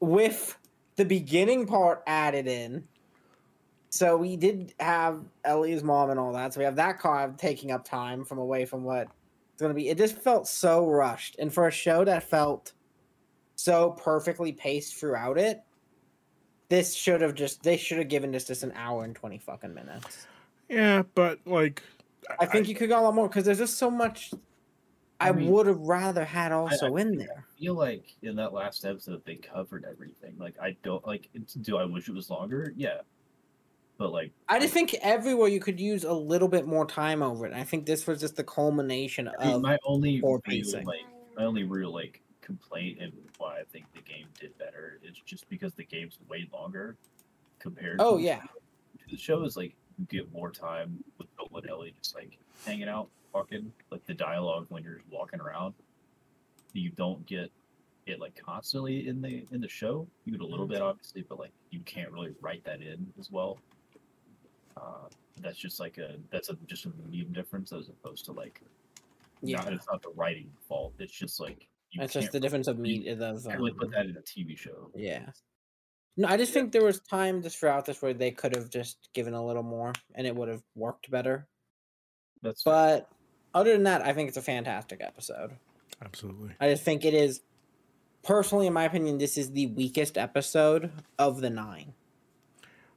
with 0.00 0.56
the 1.00 1.04
beginning 1.06 1.66
part 1.66 2.02
added 2.06 2.46
in? 2.46 2.84
So 3.88 4.18
we 4.18 4.36
did 4.36 4.74
have 4.78 5.24
Ellie's 5.44 5.82
mom 5.82 6.10
and 6.10 6.20
all 6.20 6.32
that. 6.34 6.52
So 6.52 6.60
we 6.60 6.64
have 6.64 6.76
that 6.76 6.98
car 6.98 7.34
taking 7.38 7.72
up 7.72 7.84
time 7.84 8.22
from 8.22 8.38
away 8.38 8.66
from 8.66 8.84
what 8.84 9.08
it's 9.52 9.60
going 9.60 9.70
to 9.70 9.74
be. 9.74 9.88
It 9.88 9.96
just 9.96 10.16
felt 10.16 10.46
so 10.46 10.86
rushed. 10.86 11.36
And 11.38 11.52
for 11.52 11.66
a 11.66 11.70
show 11.70 12.04
that 12.04 12.22
felt 12.22 12.74
so 13.56 13.92
perfectly 13.92 14.52
paced 14.52 14.96
throughout 14.96 15.38
it, 15.38 15.62
this 16.68 16.94
should 16.94 17.22
have 17.22 17.34
just, 17.34 17.62
they 17.62 17.78
should 17.78 17.98
have 17.98 18.08
given 18.08 18.30
this 18.30 18.44
just 18.44 18.62
an 18.62 18.72
hour 18.76 19.02
and 19.02 19.16
20 19.16 19.38
fucking 19.38 19.72
minutes. 19.72 20.26
Yeah, 20.68 21.02
but 21.14 21.40
like 21.46 21.82
I 22.38 22.44
think 22.44 22.68
you 22.68 22.74
could 22.74 22.90
go 22.90 23.00
a 23.00 23.02
lot 23.02 23.14
more 23.14 23.26
because 23.26 23.44
there's 23.44 23.58
just 23.58 23.78
so 23.78 23.90
much. 23.90 24.32
I, 25.20 25.28
I 25.28 25.32
mean, 25.32 25.50
would 25.50 25.66
have 25.66 25.80
rather 25.80 26.24
had 26.24 26.50
also 26.50 26.96
I 26.96 27.00
in 27.00 27.18
there. 27.18 27.44
I 27.46 27.60
feel 27.60 27.74
like 27.74 28.16
in 28.22 28.36
that 28.36 28.52
last 28.52 28.84
episode 28.84 29.22
they 29.26 29.36
covered 29.36 29.84
everything. 29.88 30.34
Like 30.38 30.54
I 30.60 30.76
don't 30.82 31.06
like. 31.06 31.28
It's, 31.34 31.54
do 31.54 31.76
I 31.76 31.84
wish 31.84 32.08
it 32.08 32.14
was 32.14 32.30
longer? 32.30 32.72
Yeah, 32.74 33.00
but 33.98 34.12
like 34.12 34.32
I 34.48 34.58
just 34.58 34.72
think 34.72 34.94
everywhere 35.02 35.48
you 35.48 35.60
could 35.60 35.78
use 35.78 36.04
a 36.04 36.12
little 36.12 36.48
bit 36.48 36.66
more 36.66 36.86
time 36.86 37.22
over 37.22 37.46
it. 37.46 37.52
I 37.52 37.64
think 37.64 37.84
this 37.84 38.06
was 38.06 38.18
just 38.18 38.34
the 38.34 38.44
culmination 38.44 39.28
I 39.38 39.44
mean, 39.44 39.56
of. 39.56 39.62
my 39.62 39.76
only 39.84 40.22
real, 40.22 40.40
pacing. 40.40 40.86
like 40.86 41.04
my 41.36 41.44
only 41.44 41.64
real 41.64 41.92
like 41.92 42.22
complaint 42.40 42.98
and 43.00 43.12
why 43.36 43.58
I 43.60 43.64
think 43.70 43.84
the 43.92 44.00
game 44.00 44.26
did 44.40 44.56
better 44.56 44.98
is 45.04 45.16
just 45.26 45.48
because 45.50 45.74
the 45.74 45.84
game's 45.84 46.18
way 46.30 46.48
longer 46.50 46.96
compared. 47.58 47.96
Oh 48.00 48.16
to, 48.16 48.22
yeah, 48.22 48.40
the 49.10 49.18
show 49.18 49.44
is 49.44 49.58
like 49.58 49.74
you 49.98 50.06
get 50.06 50.32
more 50.32 50.50
time 50.50 51.04
with 51.18 51.28
Bill 51.36 51.58
and 51.58 51.68
Ellie 51.68 51.92
just 52.02 52.14
like 52.14 52.38
hanging 52.64 52.88
out, 52.88 53.10
talking. 53.32 53.72
Like 53.90 54.04
the 54.06 54.14
dialogue 54.14 54.66
when 54.68 54.82
you're 54.82 55.00
walking 55.10 55.40
around, 55.40 55.74
you 56.72 56.90
don't 56.90 57.24
get 57.26 57.50
it 58.06 58.20
like 58.20 58.40
constantly 58.44 59.08
in 59.08 59.20
the 59.20 59.44
in 59.52 59.60
the 59.60 59.68
show. 59.68 60.06
You 60.24 60.32
get 60.32 60.40
a 60.40 60.46
little 60.46 60.66
bit 60.66 60.80
obviously, 60.80 61.24
but 61.28 61.38
like 61.38 61.52
you 61.70 61.80
can't 61.80 62.10
really 62.10 62.34
write 62.40 62.64
that 62.64 62.80
in 62.80 63.06
as 63.18 63.30
well. 63.30 63.58
Uh, 64.76 65.08
that's 65.40 65.58
just 65.58 65.80
like 65.80 65.98
a 65.98 66.16
that's 66.30 66.48
a 66.48 66.56
just 66.66 66.86
a 66.86 66.90
medium 67.04 67.32
difference 67.32 67.72
as 67.72 67.88
opposed 67.88 68.24
to 68.26 68.32
like 68.32 68.60
yeah. 69.42 69.58
not, 69.58 69.72
it's 69.72 69.86
not 69.86 70.02
the 70.02 70.10
writing 70.10 70.50
fault. 70.68 70.94
It's 70.98 71.12
just 71.12 71.40
like 71.40 71.66
you 71.90 72.02
It's 72.02 72.12
just 72.12 72.32
the 72.32 72.40
difference 72.40 72.68
of 72.68 72.76
you 72.76 72.82
me 72.82 73.08
of 73.08 73.18
can't 73.18 73.58
really 73.58 73.72
um, 73.72 73.78
put 73.78 73.90
that 73.92 74.06
in 74.06 74.16
a 74.16 74.20
TV 74.20 74.56
show. 74.56 74.90
Yeah. 74.94 75.26
No, 76.16 76.28
I 76.28 76.36
just 76.36 76.52
think 76.52 76.72
there 76.72 76.84
was 76.84 77.00
time 77.00 77.42
just 77.42 77.58
throughout 77.58 77.86
this 77.86 78.02
where 78.02 78.12
they 78.12 78.30
could 78.30 78.54
have 78.54 78.68
just 78.68 79.08
given 79.14 79.32
a 79.32 79.44
little 79.44 79.62
more 79.62 79.92
and 80.14 80.26
it 80.26 80.34
would 80.34 80.48
have 80.48 80.62
worked 80.74 81.10
better. 81.10 81.48
That's 82.42 82.62
But 82.62 83.08
other 83.54 83.72
than 83.72 83.84
that, 83.84 84.02
I 84.02 84.12
think 84.12 84.28
it's 84.28 84.36
a 84.36 84.42
fantastic 84.42 85.00
episode. 85.02 85.52
Absolutely. 86.04 86.50
I 86.60 86.70
just 86.70 86.82
think 86.82 87.04
it 87.04 87.14
is 87.14 87.40
personally 88.22 88.66
in 88.66 88.72
my 88.72 88.84
opinion 88.84 89.16
this 89.16 89.38
is 89.38 89.50
the 89.52 89.66
weakest 89.68 90.18
episode 90.18 90.90
of 91.18 91.40
the 91.40 91.50
9. 91.50 91.92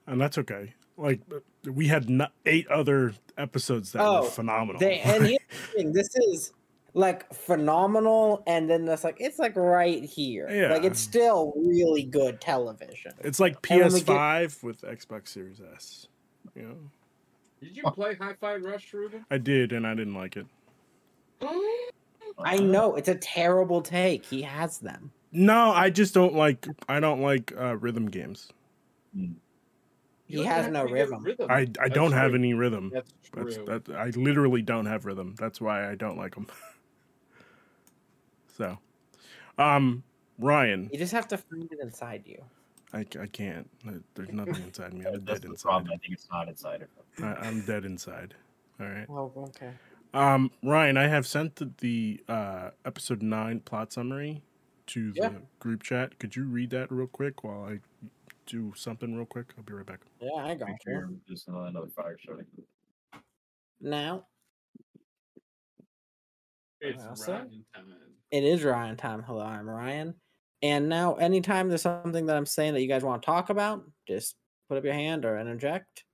And 0.08 0.20
that's 0.22 0.38
okay. 0.38 0.74
Like 0.98 1.22
we 1.66 1.88
had 1.88 2.10
no- 2.10 2.28
eight 2.46 2.68
other 2.68 3.14
episodes 3.38 3.94
that 3.94 4.00
were 4.00 4.20
Oh, 4.20 4.24
phenomenal. 4.24 4.80
They 4.80 5.00
and 5.00 5.26
here's 5.26 5.40
the 5.72 5.78
thing, 5.78 5.94
this 5.94 6.10
is 6.16 6.52
like 6.94 7.34
phenomenal 7.34 8.44
and 8.46 8.70
then 8.70 8.86
that's 8.86 9.04
like 9.04 9.18
it's 9.20 9.40
like 9.40 9.56
right 9.56 10.04
here. 10.04 10.48
yeah. 10.52 10.74
Like 10.74 10.84
it's 10.84 11.00
still 11.00 11.54
really 11.56 12.04
good 12.04 12.40
television. 12.40 13.14
it's 13.22 13.40
like 13.40 13.58
And 13.72 13.82
when 13.82 13.94
we 13.94 14.00
get- 14.02 14.08
PS5 14.16 14.64
with 14.64 14.82
Xbox 14.82 15.30
Series 15.30 15.62
S. 15.76 16.08
You 16.56 16.62
know, 16.64 16.76
Did 17.64 17.78
you 17.78 17.84
play 17.92 18.16
Hi-Fi 18.16 18.56
Rush, 18.58 18.94
Ruben? 18.94 19.26
I 19.32 19.38
did, 19.38 19.72
and 19.72 19.88
I 19.88 19.96
didn't 19.96 20.16
like 20.16 20.36
it. 20.36 20.46
I 22.40 22.58
know 22.58 22.96
it's 22.96 23.08
a 23.08 23.16
terrible 23.16 23.82
take. 23.82 24.26
He 24.26 24.42
has 24.42 24.80
them. 24.80 25.12
No, 25.32 25.72
I 25.72 25.90
just 25.90 26.14
don't 26.14 26.36
like. 26.36 26.68
I 26.90 27.00
don't 27.00 27.22
like 27.22 27.54
uh, 27.58 27.78
rhythm 27.78 28.08
games. 28.08 28.52
He 29.16 29.30
You 30.28 30.44
has 30.44 30.68
no 30.70 30.84
to 30.84 30.94
get 30.94 31.10
rhythm. 31.10 31.26
I 31.50 31.54
I 31.54 31.66
That's 31.66 31.94
don't 31.94 32.12
have 32.12 32.34
any 32.34 32.54
rhythm. 32.54 32.92
That's 32.94 33.12
That's 33.34 33.56
true. 33.56 33.66
that. 33.66 33.96
I 33.96 34.10
literally 34.10 34.62
don't 34.62 34.86
have 34.86 35.06
rhythm. 35.06 35.36
That's 35.40 35.62
why 35.62 35.90
I 35.90 35.96
don't 35.96 36.18
like 36.18 36.36
them. 36.36 36.48
so, 38.58 38.78
um, 39.58 40.04
Ryan, 40.38 40.90
You 40.92 41.00
just 41.00 41.14
have 41.14 41.28
to 41.30 41.38
find 41.38 41.72
it 41.72 41.80
inside 41.82 42.24
you. 42.26 42.44
I, 42.94 43.00
I 43.20 43.28
can't. 43.28 43.70
There's 44.16 44.32
nothing 44.32 44.56
inside 44.64 44.94
me. 44.94 45.06
I'm 45.08 45.26
That's 45.26 45.40
dead 45.40 45.42
the 45.42 45.48
inside. 45.50 45.70
problem. 45.70 45.92
I 45.94 45.98
think 45.98 46.14
it's 46.14 46.28
not 46.32 46.48
inside 46.48 46.84
of 46.84 46.90
him. 47.18 47.26
I, 47.26 47.48
I'm 47.48 47.62
dead 47.62 47.86
inside. 47.86 48.36
All 48.80 48.88
right. 48.88 49.08
Oh, 49.10 49.32
okay. 49.50 49.72
Um, 50.14 50.52
Ryan, 50.62 50.98
I 50.98 51.08
have 51.08 51.26
sent 51.26 51.56
the, 51.56 51.72
the 51.80 52.24
uh, 52.28 52.70
episode 52.86 53.22
nine 53.24 53.62
plot 53.62 53.92
summary 53.92 54.44
to 54.88 55.12
the 55.12 55.20
Yeah. 55.20 55.30
group 55.60 55.82
chat. 55.82 56.20
Could 56.20 56.36
you 56.36 56.44
read 56.46 56.70
that 56.72 56.92
real 56.92 57.08
quick 57.08 57.44
while 57.44 57.66
I 57.66 57.80
do 58.46 58.74
something 58.76 59.16
real 59.16 59.26
quick? 59.26 59.54
I'll 59.58 59.64
be 59.64 59.74
right 59.74 59.86
back. 59.86 60.02
Yeah, 60.22 60.30
I 60.36 60.54
got 60.56 60.70
Make 60.70 60.78
you. 60.86 60.94
sure 60.94 61.10
there's 61.28 61.46
another 61.48 61.88
fire 61.96 62.18
starting. 62.22 62.46
Now 63.82 64.28
It's 66.80 67.04
Ryan 67.28 67.66
time. 67.74 67.86
it 68.32 68.44
is 68.44 68.64
Ryan 68.64 68.98
time. 68.98 69.24
Hello, 69.24 69.42
I'm 69.44 69.68
Ryan. 69.70 70.14
And 70.64 70.88
now, 70.88 71.16
anytime 71.16 71.68
there's 71.68 71.82
something 71.82 72.26
that 72.28 72.38
I'm 72.38 72.46
saying 72.46 72.74
that 72.74 72.82
you 72.82 72.88
guys 72.88 73.04
want 73.04 73.22
to 73.22 73.26
talk 73.26 73.50
about, 73.50 73.84
just 74.08 74.36
put 74.70 74.78
up 74.78 74.86
your 74.86 74.94
hand 74.94 75.26
or 75.26 75.38
interject, 75.38 76.06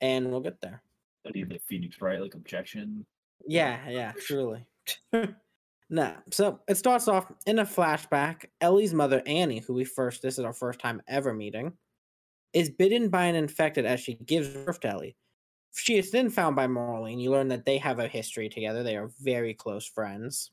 and 0.00 0.30
we'll 0.30 0.40
get 0.40 0.62
there. 0.62 0.82
I 1.26 1.30
need 1.34 1.50
the 1.50 1.58
Phoenix 1.58 2.00
Wright? 2.00 2.20
like 2.20 2.34
objection. 2.34 3.04
Yeah, 3.46 3.78
yeah, 3.86 4.12
truly. 4.18 4.66
no, 5.90 6.14
so 6.30 6.60
it 6.66 6.78
starts 6.78 7.06
off 7.06 7.30
in 7.44 7.58
a 7.58 7.66
flashback. 7.66 8.46
Ellie's 8.62 8.94
mother, 8.94 9.22
Annie, 9.26 9.60
who 9.60 9.74
we 9.74 9.84
first, 9.84 10.22
this 10.22 10.38
is 10.38 10.44
our 10.44 10.54
first 10.54 10.80
time 10.80 11.02
ever 11.06 11.34
meeting, 11.34 11.74
is 12.54 12.70
bitten 12.70 13.10
by 13.10 13.26
an 13.26 13.34
infected 13.34 13.84
as 13.84 14.00
she 14.00 14.14
gives 14.14 14.48
birth 14.48 14.80
to 14.80 14.88
Ellie. 14.88 15.16
She 15.74 15.98
is 15.98 16.10
then 16.10 16.30
found 16.30 16.56
by 16.56 16.66
Marlene. 16.66 17.20
You 17.20 17.30
learn 17.30 17.48
that 17.48 17.66
they 17.66 17.76
have 17.76 17.98
a 17.98 18.08
history 18.08 18.48
together. 18.48 18.82
They 18.82 18.96
are 18.96 19.10
very 19.20 19.52
close 19.52 19.86
friends. 19.86 20.50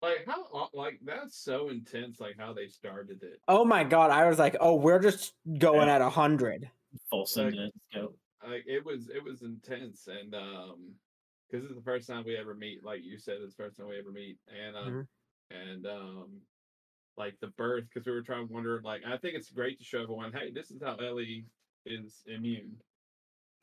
Like 0.00 0.24
how 0.26 0.68
like 0.74 1.00
that's 1.04 1.36
so 1.36 1.70
intense. 1.70 2.20
Like 2.20 2.36
how 2.38 2.52
they 2.52 2.68
started 2.68 3.22
it. 3.22 3.40
Oh 3.48 3.64
my 3.64 3.82
god, 3.84 4.10
I 4.10 4.28
was 4.28 4.38
like, 4.38 4.56
oh, 4.60 4.76
we're 4.76 5.00
just 5.00 5.34
going 5.58 5.88
Yeah. 5.88 5.96
at 5.96 6.00
a 6.00 6.08
hundred. 6.10 6.70
Full 7.10 7.20
Like- 7.20 7.28
sentence. 7.28 7.72
Go. 7.92 8.14
Like 8.46 8.64
it 8.66 8.84
was 8.84 9.08
it 9.08 9.22
was 9.22 9.42
intense 9.42 10.06
and 10.06 10.34
um 10.34 10.94
because 11.50 11.64
it's 11.66 11.74
the 11.74 11.82
first 11.82 12.06
time 12.06 12.24
we 12.24 12.36
ever 12.36 12.54
meet. 12.54 12.84
Like 12.84 13.00
you 13.02 13.18
said, 13.18 13.38
it's 13.42 13.56
the 13.56 13.62
first 13.64 13.76
time 13.76 13.88
we 13.88 13.98
ever 13.98 14.12
meet 14.12 14.38
Anna 14.48 14.90
Mhm. 14.90 15.06
and 15.50 15.86
um 15.86 16.40
like 17.16 17.34
the 17.40 17.48
birth 17.48 17.84
because 17.92 18.06
we 18.06 18.12
were 18.12 18.22
trying 18.22 18.46
to 18.46 18.52
wonder 18.54 18.80
like 18.84 19.02
I 19.04 19.16
think 19.16 19.34
it's 19.34 19.50
great 19.50 19.78
to 19.80 19.84
show 19.84 20.02
everyone 20.02 20.32
hey 20.32 20.52
this 20.52 20.70
is 20.70 20.80
how 20.80 20.94
Ellie 20.96 21.44
is 21.84 22.22
immune. 22.26 22.76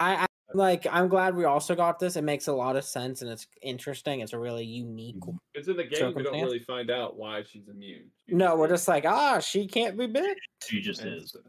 I, 0.02 0.16
I 0.16 0.26
like. 0.54 0.86
I'm 0.90 1.08
glad 1.08 1.36
we 1.36 1.46
also 1.46 1.76
got 1.76 2.00
this. 2.00 2.16
It 2.16 2.24
makes 2.24 2.48
a 2.48 2.54
lot 2.54 2.76
of 2.76 2.84
sense 2.86 3.22
and 3.22 3.30
it's 3.32 3.48
interesting. 3.62 4.20
It's 4.22 4.34
a 4.34 4.40
really 4.40 4.66
unique. 4.66 5.20
Mhm. 5.20 5.38
It's 5.54 5.68
in 5.68 5.78
the 5.78 5.84
game 5.84 6.14
we 6.14 6.24
don't 6.24 6.34
really 6.42 6.60
find 6.60 6.90
out 6.92 7.18
why 7.18 7.44
she's 7.44 7.68
immune. 7.68 8.12
She 8.28 8.36
No, 8.36 8.56
we're 8.56 8.68
just 8.68 8.88
like, 8.88 9.06
ah, 9.06 9.40
she 9.40 9.68
can't 9.68 9.98
be 9.98 10.08
bit. 10.08 10.38
She 10.64 10.82
just 10.82 11.02
and 11.02 11.16
is. 11.16 11.32
so- 11.32 11.40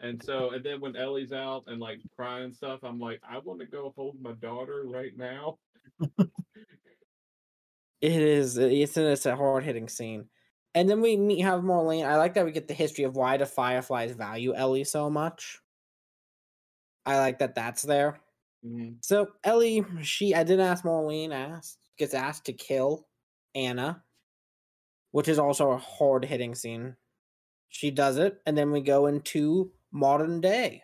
And 0.00 0.22
so, 0.22 0.50
and 0.50 0.62
then 0.64 0.80
when 0.80 0.96
Ellie's 0.96 1.32
out 1.32 1.64
and 1.68 1.80
like 1.80 2.00
crying 2.16 2.52
stuff, 2.52 2.80
I'm 2.82 2.98
like, 2.98 3.20
I 3.26 3.38
want 3.38 3.60
to 3.60 3.66
go 3.66 3.92
hold 3.96 4.20
my 4.20 4.32
daughter 4.32 4.82
right 4.86 5.16
now. 5.16 5.58
It 8.00 8.20
is. 8.20 8.58
It's 8.58 8.96
it's 8.96 9.24
a 9.26 9.34
hard 9.36 9.64
hitting 9.64 9.88
scene, 9.88 10.28
and 10.74 10.90
then 10.90 11.00
we 11.00 11.16
meet 11.16 11.40
have 11.40 11.62
Marlene. 11.62 12.04
I 12.04 12.16
like 12.16 12.34
that 12.34 12.44
we 12.44 12.52
get 12.52 12.68
the 12.68 12.74
history 12.74 13.04
of 13.04 13.16
why 13.16 13.38
the 13.38 13.46
Fireflies 13.46 14.12
value 14.12 14.52
Ellie 14.54 14.84
so 14.84 15.08
much. 15.08 15.60
I 17.06 17.18
like 17.18 17.38
that 17.38 17.54
that's 17.54 17.80
there. 17.82 18.20
Mm-hmm. 18.66 18.94
So 19.00 19.28
Ellie, 19.44 19.84
she 20.02 20.34
I 20.34 20.42
didn't 20.42 20.66
ask 20.66 20.84
Marlene 20.84 21.32
asked 21.32 21.78
gets 21.98 22.14
asked 22.14 22.46
to 22.46 22.52
kill 22.52 23.06
Anna, 23.54 24.02
which 25.12 25.28
is 25.28 25.38
also 25.38 25.72
a 25.72 25.78
hard 25.78 26.24
hitting 26.24 26.54
scene. 26.54 26.96
She 27.68 27.90
does 27.90 28.18
it, 28.18 28.40
and 28.46 28.56
then 28.56 28.70
we 28.70 28.80
go 28.80 29.06
into 29.06 29.70
modern 29.92 30.40
day, 30.40 30.82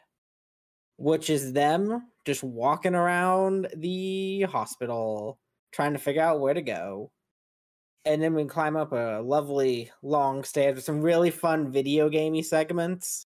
which 0.97 1.31
is 1.31 1.53
them 1.53 2.09
just 2.27 2.43
walking 2.43 2.95
around 2.95 3.69
the 3.77 4.43
hospital 4.43 5.39
trying 5.73 5.93
to 5.93 5.99
figure 5.99 6.23
out 6.23 6.41
where 6.41 6.55
to 6.55 6.63
go. 6.63 7.11
And 8.05 8.23
then 8.23 8.35
we 8.35 8.45
climb 8.45 8.77
up 8.77 8.93
a 8.93 9.21
lovely 9.23 9.91
long 10.03 10.43
stairs 10.43 10.75
with 10.75 10.85
some 10.85 11.03
really 11.03 11.31
fun 11.31 11.71
video 11.71 12.09
gamey 12.09 12.43
segments 12.43 13.27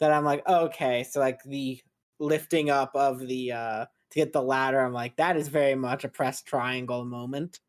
that 0.00 0.12
I'm 0.12 0.24
like, 0.24 0.46
okay, 0.46 1.04
so 1.04 1.20
like 1.20 1.42
the 1.44 1.80
lifting 2.22 2.70
up 2.70 2.92
of 2.94 3.20
the 3.20 3.52
uh 3.52 3.86
to 4.12 4.18
get 4.18 4.32
the 4.32 4.42
ladder, 4.42 4.80
I'm 4.80 4.92
like, 4.92 5.16
that 5.16 5.36
is 5.36 5.48
very 5.48 5.74
much 5.74 6.04
a 6.04 6.08
press 6.08 6.42
triangle 6.42 7.04
moment. 7.04 7.60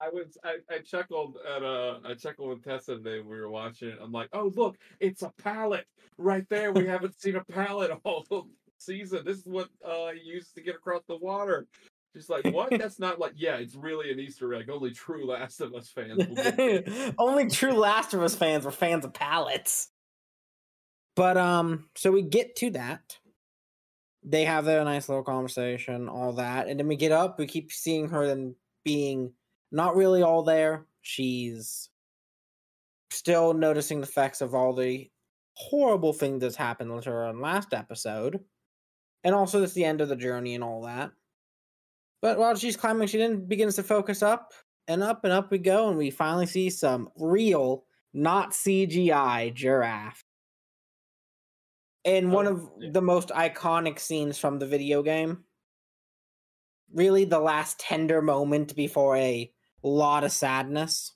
I 0.00 0.08
was, 0.08 0.36
I, 0.42 0.56
I 0.68 0.78
chuckled 0.78 1.36
at, 1.48 1.62
uh, 1.62 1.98
I 2.04 2.14
chuckled 2.14 2.48
with 2.48 2.64
Tessa 2.64 2.96
today 2.96 3.20
we 3.20 3.38
were 3.38 3.48
watching 3.48 3.90
it. 3.90 3.98
I'm 4.02 4.10
like, 4.10 4.28
oh, 4.32 4.52
look, 4.56 4.76
it's 4.98 5.22
a 5.22 5.32
pallet 5.38 5.86
right 6.18 6.44
there. 6.48 6.72
We 6.72 6.86
haven't 6.88 7.20
seen 7.20 7.36
a 7.36 7.44
pallet 7.44 7.92
all 8.04 8.48
season. 8.78 9.22
This 9.24 9.38
is 9.38 9.46
what 9.46 9.68
uh, 9.84 10.08
he 10.10 10.28
used 10.28 10.56
to 10.56 10.60
get 10.60 10.74
across 10.74 11.02
the 11.06 11.16
water. 11.16 11.68
She's 12.16 12.28
like, 12.28 12.44
what? 12.46 12.70
That's 12.78 12.98
not 12.98 13.20
like, 13.20 13.34
yeah, 13.36 13.56
it's 13.56 13.76
really 13.76 14.10
an 14.10 14.18
Easter 14.18 14.52
egg. 14.54 14.68
Only 14.70 14.90
true 14.90 15.24
Last 15.24 15.60
of 15.60 15.72
Us 15.72 15.88
fans 15.88 16.18
will. 16.18 17.12
Only 17.16 17.48
true 17.48 17.74
Last 17.74 18.12
of 18.12 18.22
Us 18.22 18.34
fans 18.34 18.64
were 18.64 18.72
fans 18.72 19.04
of 19.04 19.14
pallets. 19.14 19.88
But 21.14 21.36
um, 21.36 21.88
so 21.94 22.10
we 22.10 22.22
get 22.22 22.56
to 22.56 22.70
that. 22.70 23.18
They 24.24 24.44
have 24.44 24.64
their 24.64 24.84
nice 24.84 25.08
little 25.08 25.24
conversation, 25.24 26.08
all 26.08 26.32
that, 26.34 26.68
and 26.68 26.78
then 26.78 26.86
we 26.86 26.96
get 26.96 27.12
up. 27.12 27.38
We 27.38 27.46
keep 27.46 27.72
seeing 27.72 28.08
her 28.08 28.26
then 28.26 28.54
being 28.84 29.32
not 29.72 29.96
really 29.96 30.22
all 30.22 30.42
there. 30.42 30.86
She's 31.00 31.88
still 33.10 33.52
noticing 33.52 34.00
the 34.00 34.06
effects 34.06 34.40
of 34.40 34.54
all 34.54 34.74
the 34.74 35.10
horrible 35.54 36.12
things 36.12 36.40
that's 36.40 36.56
happened 36.56 37.02
to 37.02 37.10
her 37.10 37.24
in 37.30 37.40
last 37.40 37.74
episode, 37.74 38.40
and 39.24 39.34
also 39.34 39.62
it's 39.62 39.72
the 39.74 39.84
end 39.84 40.00
of 40.00 40.08
the 40.08 40.16
journey 40.16 40.54
and 40.54 40.64
all 40.64 40.82
that. 40.82 41.10
But 42.20 42.38
while 42.38 42.54
she's 42.54 42.76
climbing, 42.76 43.08
she 43.08 43.18
then 43.18 43.46
begins 43.46 43.74
to 43.76 43.82
focus 43.82 44.22
up 44.22 44.52
and 44.86 45.02
up 45.02 45.24
and 45.24 45.32
up 45.32 45.50
we 45.50 45.58
go, 45.58 45.88
and 45.88 45.98
we 45.98 46.10
finally 46.10 46.46
see 46.46 46.70
some 46.70 47.08
real, 47.16 47.84
not 48.14 48.52
CGI 48.52 49.52
giraffe. 49.52 50.24
In 52.04 52.30
one 52.32 52.46
Oh, 52.48 52.52
of 52.52 52.70
yeah. 52.78 52.90
the 52.92 53.02
most 53.02 53.28
iconic 53.28 53.98
scenes 53.98 54.38
from 54.38 54.58
the 54.58 54.66
video 54.66 55.02
game. 55.02 55.44
Really, 56.92 57.24
the 57.24 57.38
last 57.40 57.78
tender 57.78 58.20
moment 58.20 58.74
before 58.76 59.16
a 59.16 59.50
lot 59.82 60.24
of 60.24 60.32
sadness. 60.32 61.12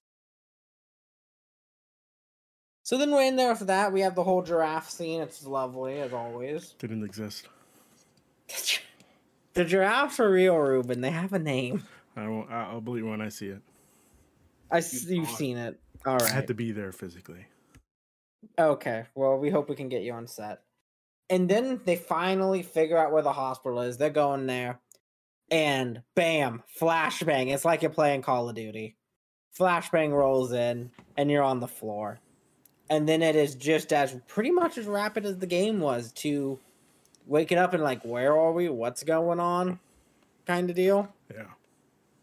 So 2.85 2.97
then 2.99 3.11
we're 3.11 3.25
in 3.27 3.37
there 3.37 3.55
for 3.57 3.65
that. 3.65 3.93
We 3.93 4.03
have 4.03 4.15
the 4.15 4.23
whole 4.23 4.43
giraffe 4.43 4.89
scene. 4.89 5.21
It's 5.21 5.45
lovely 5.45 5.99
as 6.01 6.13
always. 6.13 6.75
Didn't 6.79 7.05
exist. 7.05 7.49
The 9.55 9.65
giraffes 9.65 10.21
are 10.21 10.31
real, 10.31 10.57
Ruben. 10.57 11.01
They 11.01 11.11
have 11.11 11.33
a 11.33 11.39
name. 11.39 11.83
I 12.15 12.29
won't. 12.29 12.51
I- 12.51 12.71
I'll 12.71 12.81
believe 12.81 13.05
when 13.05 13.21
I 13.21 13.29
see 13.29 13.49
it. 13.49 13.61
I 14.71 14.79
s- 14.79 15.05
You 15.05 15.21
you've 15.21 15.31
seen 15.31 15.57
it. 15.57 15.81
All 16.07 16.13
right. 16.15 16.23
I 16.23 16.29
had 16.35 16.47
to 16.47 16.55
be 16.55 16.71
there 16.73 16.93
physically. 16.93 17.47
Okay. 18.59 19.07
Well, 19.15 19.39
we 19.39 19.51
hope 19.51 19.69
we 19.69 19.75
can 19.77 19.89
get 19.89 20.03
you 20.03 20.13
on 20.13 20.27
set. 20.29 20.63
And 21.29 21.49
then 21.49 21.81
they 21.85 21.97
finally 21.97 22.63
figure 22.63 22.97
out 22.99 23.13
where 23.13 23.23
the 23.23 23.33
hospital 23.33 23.81
is. 23.81 23.97
They're 23.97 24.11
going 24.11 24.47
there. 24.47 24.81
And 25.51 26.03
bam, 26.15 26.63
flashbang. 26.81 27.53
It's 27.53 27.65
like 27.65 27.83
you're 27.83 27.91
playing 27.91 28.23
Call 28.23 28.49
of 28.49 28.55
Duty. 28.55 28.97
Flashbang 29.59 30.13
rolls 30.13 30.53
in, 30.53 30.91
and 31.17 31.31
you're 31.31 31.43
on 31.43 31.61
the 31.61 31.69
floor. 31.69 32.19
And 32.91 33.09
then 33.09 33.23
it 33.23 33.35
is 33.35 33.55
just 33.55 33.93
as 33.93 34.17
pretty 34.29 34.51
much 34.51 34.79
as 34.79 34.87
rapid 34.87 35.25
as 35.25 35.39
the 35.39 35.47
game 35.47 35.81
was 35.81 36.13
to 36.13 36.59
waking 37.27 37.59
up 37.59 37.75
and 37.75 37.83
like, 37.83 38.05
where 38.05 38.39
are 38.39 38.53
we? 38.53 38.69
What's 38.69 39.03
going 39.03 39.41
on? 39.41 39.81
Kind 40.47 40.71
of 40.71 40.77
deal. 40.77 41.13
Yeah. 41.35 41.47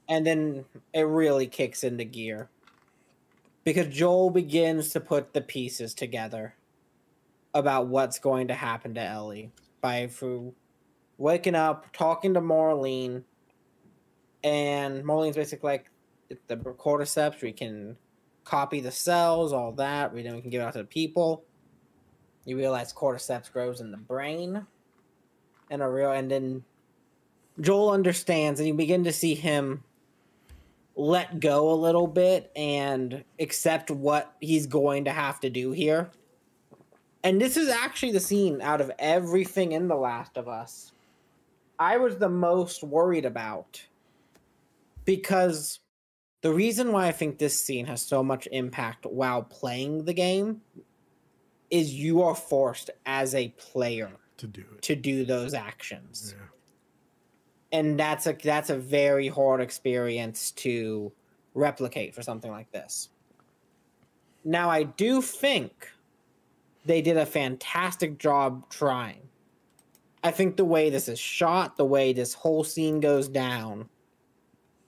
and 0.07 0.25
then 0.25 0.65
it 0.93 1.01
really 1.01 1.47
kicks 1.47 1.83
into 1.83 2.05
gear 2.05 2.49
because 3.65 3.87
Joel 3.87 4.29
begins 4.29 4.91
to 4.91 4.99
put 5.01 5.33
the 5.33 5.41
pieces 5.41 5.93
together 5.93 6.53
about 7.53 7.87
what's 7.87 8.19
going 8.19 8.47
to 8.47 8.53
happen 8.53 8.93
to 8.95 9.01
Ellie 9.01 9.51
by 9.81 10.07
through 10.07 10.53
waking 11.17 11.55
up, 11.55 11.91
talking 11.93 12.33
to 12.33 12.41
Marlene, 12.41 13.23
and 14.43 15.03
Marlene's 15.03 15.35
basically 15.35 15.69
like 15.69 15.89
the 16.47 16.57
cordyceps. 16.57 17.41
We 17.41 17.51
can 17.51 17.97
copy 18.43 18.79
the 18.79 18.91
cells, 18.91 19.53
all 19.53 19.71
that. 19.73 20.13
We 20.13 20.23
then 20.23 20.35
we 20.35 20.41
can 20.41 20.49
give 20.49 20.61
it 20.61 20.65
out 20.65 20.73
to 20.73 20.79
the 20.79 20.85
people. 20.85 21.43
You 22.45 22.57
realize 22.57 22.91
cordyceps 22.91 23.51
grows 23.51 23.79
in 23.79 23.91
the 23.91 23.97
brain, 23.97 24.65
and 25.69 25.81
a 25.81 25.89
real, 25.89 26.11
and 26.11 26.29
then 26.29 26.63
Joel 27.61 27.91
understands, 27.91 28.59
and 28.59 28.67
you 28.67 28.73
begin 28.73 29.03
to 29.05 29.13
see 29.13 29.35
him 29.35 29.83
let 30.95 31.39
go 31.39 31.71
a 31.71 31.73
little 31.73 32.07
bit 32.07 32.51
and 32.55 33.23
accept 33.39 33.89
what 33.89 34.35
he's 34.41 34.67
going 34.67 35.05
to 35.05 35.11
have 35.11 35.39
to 35.39 35.49
do 35.49 35.71
here. 35.71 36.11
And 37.23 37.39
this 37.39 37.55
is 37.57 37.69
actually 37.69 38.11
the 38.11 38.19
scene 38.19 38.61
out 38.61 38.81
of 38.81 38.91
everything 38.99 39.71
in 39.71 39.87
The 39.87 39.95
Last 39.95 40.37
of 40.37 40.47
Us 40.47 40.91
I 41.79 41.97
was 41.97 42.17
the 42.17 42.29
most 42.29 42.83
worried 42.83 43.25
about. 43.25 43.81
Because 45.05 45.79
the 46.41 46.53
reason 46.53 46.91
why 46.91 47.07
I 47.07 47.11
think 47.11 47.37
this 47.39 47.59
scene 47.61 47.87
has 47.87 48.01
so 48.01 48.23
much 48.23 48.47
impact 48.51 49.05
while 49.05 49.41
playing 49.43 50.05
the 50.05 50.13
game 50.13 50.61
is 51.71 51.93
you 51.93 52.21
are 52.21 52.35
forced 52.35 52.89
as 53.05 53.33
a 53.33 53.49
player 53.57 54.11
To 54.37 54.47
do 54.47 54.61
it. 54.75 54.81
to 54.83 54.95
do 54.95 55.25
those 55.25 55.53
actions 55.55 56.35
Yeah. 56.37 56.45
and 57.79 57.99
that's 57.99 58.27
a 58.27 58.33
that's 58.33 58.69
a 58.69 58.77
very 58.77 59.27
hard 59.27 59.59
experience 59.59 60.51
to 60.51 61.11
replicate 61.55 62.13
for 62.13 62.21
something 62.21 62.51
like 62.51 62.71
this. 62.71 63.09
Now 64.45 64.69
I 64.69 64.83
do 64.83 65.21
think 65.21 65.89
they 66.85 67.01
did 67.01 67.17
a 67.17 67.25
fantastic 67.25 68.17
job 68.17 68.69
trying. 68.69 69.21
I 70.23 70.31
think 70.31 70.55
the 70.55 70.65
way 70.65 70.89
this 70.89 71.07
is 71.07 71.19
shot, 71.19 71.75
the 71.75 71.85
way 71.85 72.13
this 72.13 72.33
whole 72.33 72.63
scene 72.63 72.99
goes 72.99 73.27
down 73.27 73.89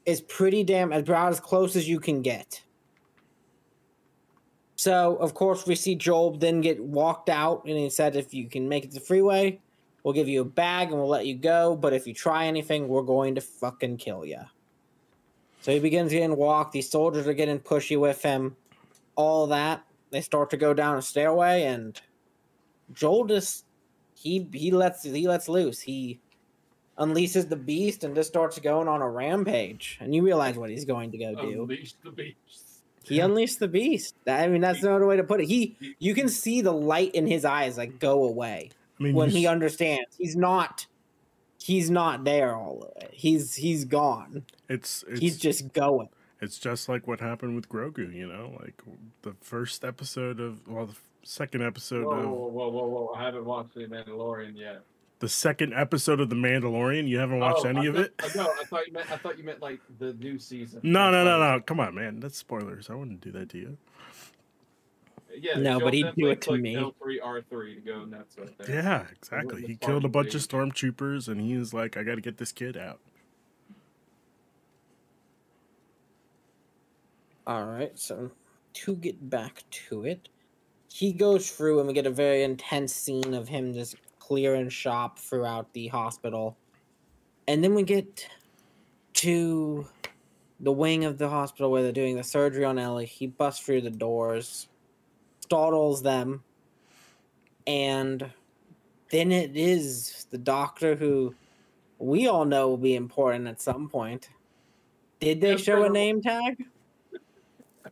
is 0.06 0.22
pretty 0.22 0.64
damn 0.64 0.92
about 0.94 1.30
as 1.30 1.40
close 1.40 1.76
as 1.76 1.90
you 1.90 2.00
can 2.00 2.22
get. 2.22 2.62
So, 4.78 5.16
of 5.18 5.34
course, 5.34 5.66
we 5.66 5.76
see 5.76 5.96
Joel 5.96 6.38
then 6.38 6.62
get 6.62 6.84
walked 6.84 7.30
out, 7.30 7.64
and 7.66 7.78
he 7.78 7.90
said, 7.90 8.16
if 8.16 8.34
you 8.34 8.48
can 8.48 8.70
make 8.70 8.84
it 8.84 8.92
to 8.92 9.00
the 9.00 9.06
freeway, 9.06 9.60
We'll 10.06 10.14
give 10.14 10.30
you 10.30 10.42
a 10.42 10.46
bag 10.46 10.90
and 10.90 10.98
we'll 10.98 11.10
let 11.10 11.26
you 11.26 11.34
go, 11.34 11.76
but 11.76 11.92
if 11.92 12.06
you 12.06 12.14
try 12.14 12.46
anything, 12.46 12.88
we're 12.88 13.02
going 13.02 13.34
to 13.34 13.42
fucking 13.42 13.98
kill 13.98 14.24
you. 14.24 14.42
So 15.62 15.72
he 15.72 15.80
begins 15.80 16.12
getting 16.12 16.36
walked. 16.36 16.74
These 16.74 16.92
soldiers 16.92 17.26
are 17.26 17.34
getting 17.34 17.58
pushy 17.58 18.00
with 18.00 18.22
him. 18.22 18.56
All 19.16 19.48
that. 19.48 19.84
They 20.16 20.22
start 20.22 20.50
to 20.52 20.58
go 20.58 20.74
down 20.74 20.98
a 20.98 21.02
stairway, 21.02 21.64
and 21.64 22.00
Joel 22.94 23.26
just 23.26 23.66
he 24.14 24.48
he 24.54 24.72
lets 24.72 25.04
he 25.04 25.28
lets 25.28 25.50
loose. 25.50 25.82
He 25.82 26.22
unleashes 26.98 27.50
the 27.50 27.58
beast 27.58 28.06
and 28.06 28.16
just 28.16 28.30
starts 28.30 28.58
going 28.60 28.88
on 28.88 29.02
a 29.02 29.10
rampage. 29.10 29.98
And 30.00 30.16
you 30.16 30.24
realize 30.24 30.58
what 30.58 30.70
he's 30.70 30.86
going 30.86 31.12
to 31.12 31.18
go 31.18 31.36
do. 31.36 31.64
Unleash 31.64 31.96
the 32.02 32.12
beast. 32.12 32.64
He 33.04 33.20
unleashed 33.20 33.60
the 33.60 33.68
beast. 33.68 34.16
That- 34.24 34.42
I 34.42 34.48
mean, 34.48 34.62
that's 34.62 34.82
no 34.82 34.96
other 34.96 35.06
way 35.06 35.18
to 35.18 35.24
put 35.26 35.42
it. 35.42 35.48
He 35.48 35.76
you 36.00 36.16
can 36.16 36.30
see 36.30 36.62
the 36.62 36.72
light 36.72 37.14
in 37.14 37.28
his 37.28 37.44
eyes 37.44 37.78
like 37.78 38.00
go 38.00 38.24
away 38.24 38.70
I 38.98 39.04
mean, 39.04 39.16
when 39.16 39.30
he 39.30 39.48
understands 39.48 40.16
he's 40.18 40.38
not 40.38 40.88
he's 41.62 41.90
not 41.90 42.24
there 42.24 42.56
all 42.56 42.80
the 42.80 42.86
way 42.86 43.10
he's 43.12 43.56
he's 43.56 43.84
gone 43.84 44.46
it's 44.70 45.04
it's 45.10 45.20
he's 45.20 45.38
just 45.38 45.74
going 45.74 46.08
it's 46.42 46.58
just 46.60 46.88
like 46.90 47.08
what 47.08 47.20
happened 47.20 47.56
with 47.56 47.70
Grogu. 47.70 48.14
You 48.14 48.28
know, 48.28 48.58
like 48.62 48.82
the 49.22 49.34
first 49.42 49.84
episode 49.86 50.40
of 50.40 50.68
well, 50.68 50.88
the 50.88 50.96
second 51.24 51.64
episode 51.64 52.06
Whoa, 52.06 52.12
of 52.20 52.26
whoa, 52.26 52.48
whoa, 52.48 52.70
whoa, 52.70 52.88
whoa! 52.88 53.14
I 53.16 53.24
haven't 53.24 53.46
watched 53.46 53.74
The 53.76 53.88
Mandalorian 53.88 54.56
yet. 54.58 54.82
the 55.20 55.30
second 55.30 55.74
episode 55.74 56.20
of 56.20 56.30
the 56.30 56.36
Mandalorian. 56.36 57.08
You 57.08 57.18
haven't 57.20 57.40
watched 57.40 57.66
Oh, 57.66 57.70
any 57.70 57.80
I 57.80 57.86
of 57.86 57.96
thought- 57.96 58.06
it? 58.06 58.36
No, 58.36 58.44
I 58.60 58.64
thought 58.66 58.88
you 58.88 58.94
meant. 58.94 59.12
I 59.12 59.18
thought 59.18 59.38
you 59.38 59.44
meant 59.44 59.62
like 59.62 59.80
the 60.00 60.14
new 60.14 60.38
season. 60.38 60.82
No, 60.84 61.10
no, 61.12 61.24
no, 61.24 61.40
no. 61.40 61.62
Come 61.62 61.80
on, 61.80 61.96
man. 61.96 62.20
That's 62.20 62.38
spoilers. 62.38 62.90
I 62.90 62.96
wouldn't 62.96 63.22
do 63.22 63.32
that 63.32 63.50
to 63.50 63.58
you. 63.58 63.78
Yeah, 65.38 65.58
No, 65.60 65.80
but 65.82 65.94
he'd 65.94 66.16
do 66.16 66.28
it 66.30 66.40
to 66.42 66.48
clicked 66.50 66.64
me. 66.64 66.76
L 66.78 66.96
three 67.02 67.20
R 67.20 67.42
three 67.42 67.76
to 67.76 67.82
go 67.82 68.06
nuts 68.06 68.38
right 68.38 68.58
there. 68.58 68.70
Yeah, 68.84 69.06
exactly. 69.12 69.64
He 69.66 69.76
killed 69.76 70.06
a 70.06 70.08
bunch 70.10 70.34
of 70.34 70.42
stormtroopers, 70.42 71.28
and 71.28 71.42
he 71.42 71.58
was 71.58 71.74
like, 71.74 71.98
"I 71.98 72.04
got 72.04 72.16
to 72.16 72.22
get 72.22 72.38
this 72.38 72.54
kid 72.54 72.78
out." 72.78 73.02
All 77.48 77.66
right 77.66 77.98
so 77.98 78.32
to 78.74 78.96
get 78.96 79.30
back 79.30 79.64
to 79.70 80.06
it 80.06 80.30
he 80.92 81.12
goes 81.12 81.50
through 81.52 81.80
and 81.80 81.88
we 81.88 81.94
get 81.94 82.06
a 82.06 82.12
very 82.12 82.44
intense 82.44 82.94
scene 82.94 83.34
of 83.34 83.48
him 83.48 83.74
just 83.74 83.96
clearing 84.20 84.70
shop 84.70 85.20
throughout 85.20 85.72
the 85.74 85.88
hospital 85.88 86.58
and 87.48 87.64
then 87.64 87.76
we 87.76 87.84
get 87.84 88.28
to 89.14 89.88
the 90.62 90.72
wing 90.72 91.06
of 91.06 91.18
the 91.18 91.30
hospital 91.30 91.70
where 91.70 91.84
they're 91.84 91.92
doing 91.92 92.16
the 92.16 92.24
surgery 92.24 92.66
on 92.66 92.80
ellie 92.80 93.06
he 93.06 93.28
busts 93.28 93.66
through 93.66 93.82
the 93.82 93.90
doors 93.90 94.68
startles 95.42 96.02
them 96.02 96.44
and 97.68 98.30
then 99.12 99.32
it 99.32 99.56
is 99.56 100.26
the 100.32 100.38
doctor 100.38 100.96
who 100.96 101.34
we 102.00 102.28
all 102.28 102.46
know 102.46 102.70
will 102.70 102.78
be 102.78 102.96
important 102.96 103.48
at 103.48 103.62
some 103.62 103.90
point. 103.90 104.30
Did 105.20 105.42
they 105.42 105.58
show 105.58 105.84
a 105.84 105.90
name 105.90 106.22
tag? 106.22 106.64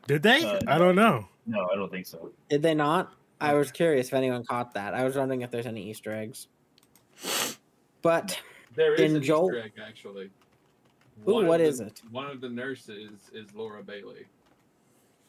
Did 0.08 0.24
they? 0.24 0.44
Uh, 0.44 0.60
I 0.68 0.78
don't 0.78 0.96
know. 0.96 1.28
No, 1.46 1.68
I 1.72 1.76
don't 1.76 1.92
think 1.92 2.06
so. 2.06 2.32
Did 2.50 2.62
they 2.62 2.74
not? 2.74 3.14
I 3.42 3.54
was 3.54 3.72
curious 3.72 4.08
if 4.08 4.14
anyone 4.14 4.44
caught 4.46 4.74
that. 4.76 4.94
I 4.94 5.04
was 5.04 5.16
wondering 5.16 5.42
if 5.42 5.52
there's 5.52 5.66
any 5.66 5.90
Easter 5.90 6.14
eggs. 6.14 6.48
But 8.02 8.40
There 8.76 8.94
is 8.96 9.02
In 9.12 9.18
an 9.18 9.24
Joel- 9.24 9.48
Easter 9.50 9.64
egg 9.64 9.72
actually. 9.86 10.30
Ooh, 11.28 11.34
One 11.36 11.48
what 11.48 11.62
of 11.62 11.68
is 11.68 11.78
the- 11.80 11.88
it? 11.88 12.02
One 12.12 12.28
of 12.28 12.42
the 12.42 12.50
nurses 12.50 13.12
is 13.34 13.54
Laura 13.54 13.84
Bailey. 13.84 14.26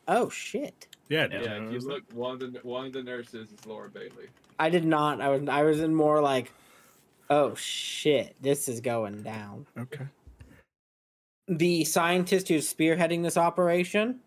oh 0.08 0.28
shit. 0.28 0.86
Yeah, 1.08 1.26
Yeah, 1.30 1.42
Yeah, 1.42 1.56
you 1.58 1.66
if 1.76 1.82
you 1.82 1.88
look, 1.88 2.02
one 2.12 2.32
of 2.42 2.52
the 2.52 2.58
one 2.62 2.86
of 2.86 2.92
the 2.92 3.02
nurses 3.02 3.50
is 3.52 3.66
Laura 3.66 3.90
Bailey. 3.90 4.28
I 4.58 4.70
did 4.70 4.84
not. 4.84 5.20
I 5.20 5.28
was 5.28 5.48
I 5.48 5.62
was 5.62 5.80
in 5.80 5.94
more 5.94 6.20
like 6.22 6.52
oh 7.30 7.54
shit, 7.54 8.34
this 8.40 8.68
is 8.68 8.80
going 8.80 9.22
down. 9.22 9.66
Okay. 9.78 10.06
The 11.48 11.84
scientist 11.84 12.48
who's 12.48 12.72
spearheading 12.72 13.22
this 13.22 13.36
operation 13.36 14.20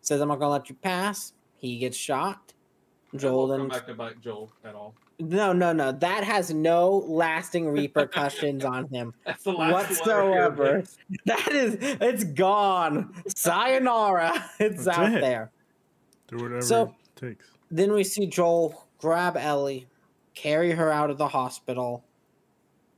says 0.00 0.20
I'm 0.20 0.28
not 0.28 0.38
gonna 0.38 0.52
let 0.52 0.68
you 0.68 0.74
pass. 0.76 1.32
He 1.56 1.78
gets 1.78 1.96
shot. 1.96 2.54
Joel 3.14 3.20
Joel 3.20 3.46
then 3.48 3.58
come 3.60 3.68
back 3.68 3.86
to 3.86 3.94
bite 3.94 4.20
Joel 4.20 4.52
at 4.64 4.74
all. 4.74 4.94
No, 5.18 5.52
no, 5.52 5.72
no. 5.72 5.92
That 5.92 6.24
has 6.24 6.54
no 6.54 7.04
lasting 7.06 7.68
repercussions 7.68 8.64
on 8.64 8.88
him 8.88 9.12
That's 9.26 9.42
the 9.44 9.52
last 9.52 9.72
whatsoever. 10.00 10.82
That 11.26 11.52
is, 11.52 11.76
it's 11.80 12.24
gone. 12.24 13.12
Sayonara. 13.36 14.32
It's 14.60 14.84
That's 14.86 14.98
out 14.98 15.12
it. 15.14 15.20
there. 15.20 15.50
Do 16.28 16.36
whatever 16.36 16.62
So- 16.62 16.94
it 17.16 17.20
takes. 17.20 17.46
Then 17.70 17.92
we 17.92 18.02
see 18.02 18.26
Joel 18.26 18.86
grab 18.98 19.36
Ellie, 19.36 19.86
carry 20.34 20.72
her 20.72 20.90
out 20.90 21.10
of 21.10 21.18
the 21.18 21.28
hospital, 21.28 22.04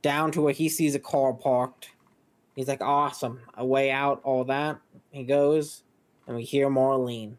down 0.01 0.31
to 0.31 0.41
where 0.41 0.53
he 0.53 0.67
sees 0.69 0.95
a 0.95 0.99
car 0.99 1.33
parked, 1.33 1.89
He's 2.55 2.67
like, 2.67 2.81
awesome. 2.81 3.39
A 3.55 3.65
way 3.65 3.89
out, 3.91 4.21
all 4.23 4.43
that. 4.45 4.79
He 5.11 5.23
goes, 5.23 5.82
and 6.27 6.35
we 6.35 6.43
hear 6.43 6.69
Marlene. 6.69 7.35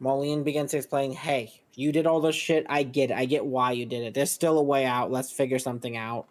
Marlene 0.00 0.44
begins 0.44 0.72
to 0.72 0.76
explain, 0.76 1.12
hey, 1.12 1.52
you 1.74 1.92
did 1.92 2.06
all 2.06 2.20
this 2.20 2.36
shit. 2.36 2.66
I 2.68 2.82
get 2.82 3.10
it. 3.10 3.16
I 3.16 3.24
get 3.24 3.44
why 3.44 3.72
you 3.72 3.86
did 3.86 4.02
it. 4.02 4.14
There's 4.14 4.30
still 4.30 4.58
a 4.58 4.62
way 4.62 4.84
out. 4.84 5.10
Let's 5.10 5.32
figure 5.32 5.58
something 5.58 5.96
out. 5.96 6.26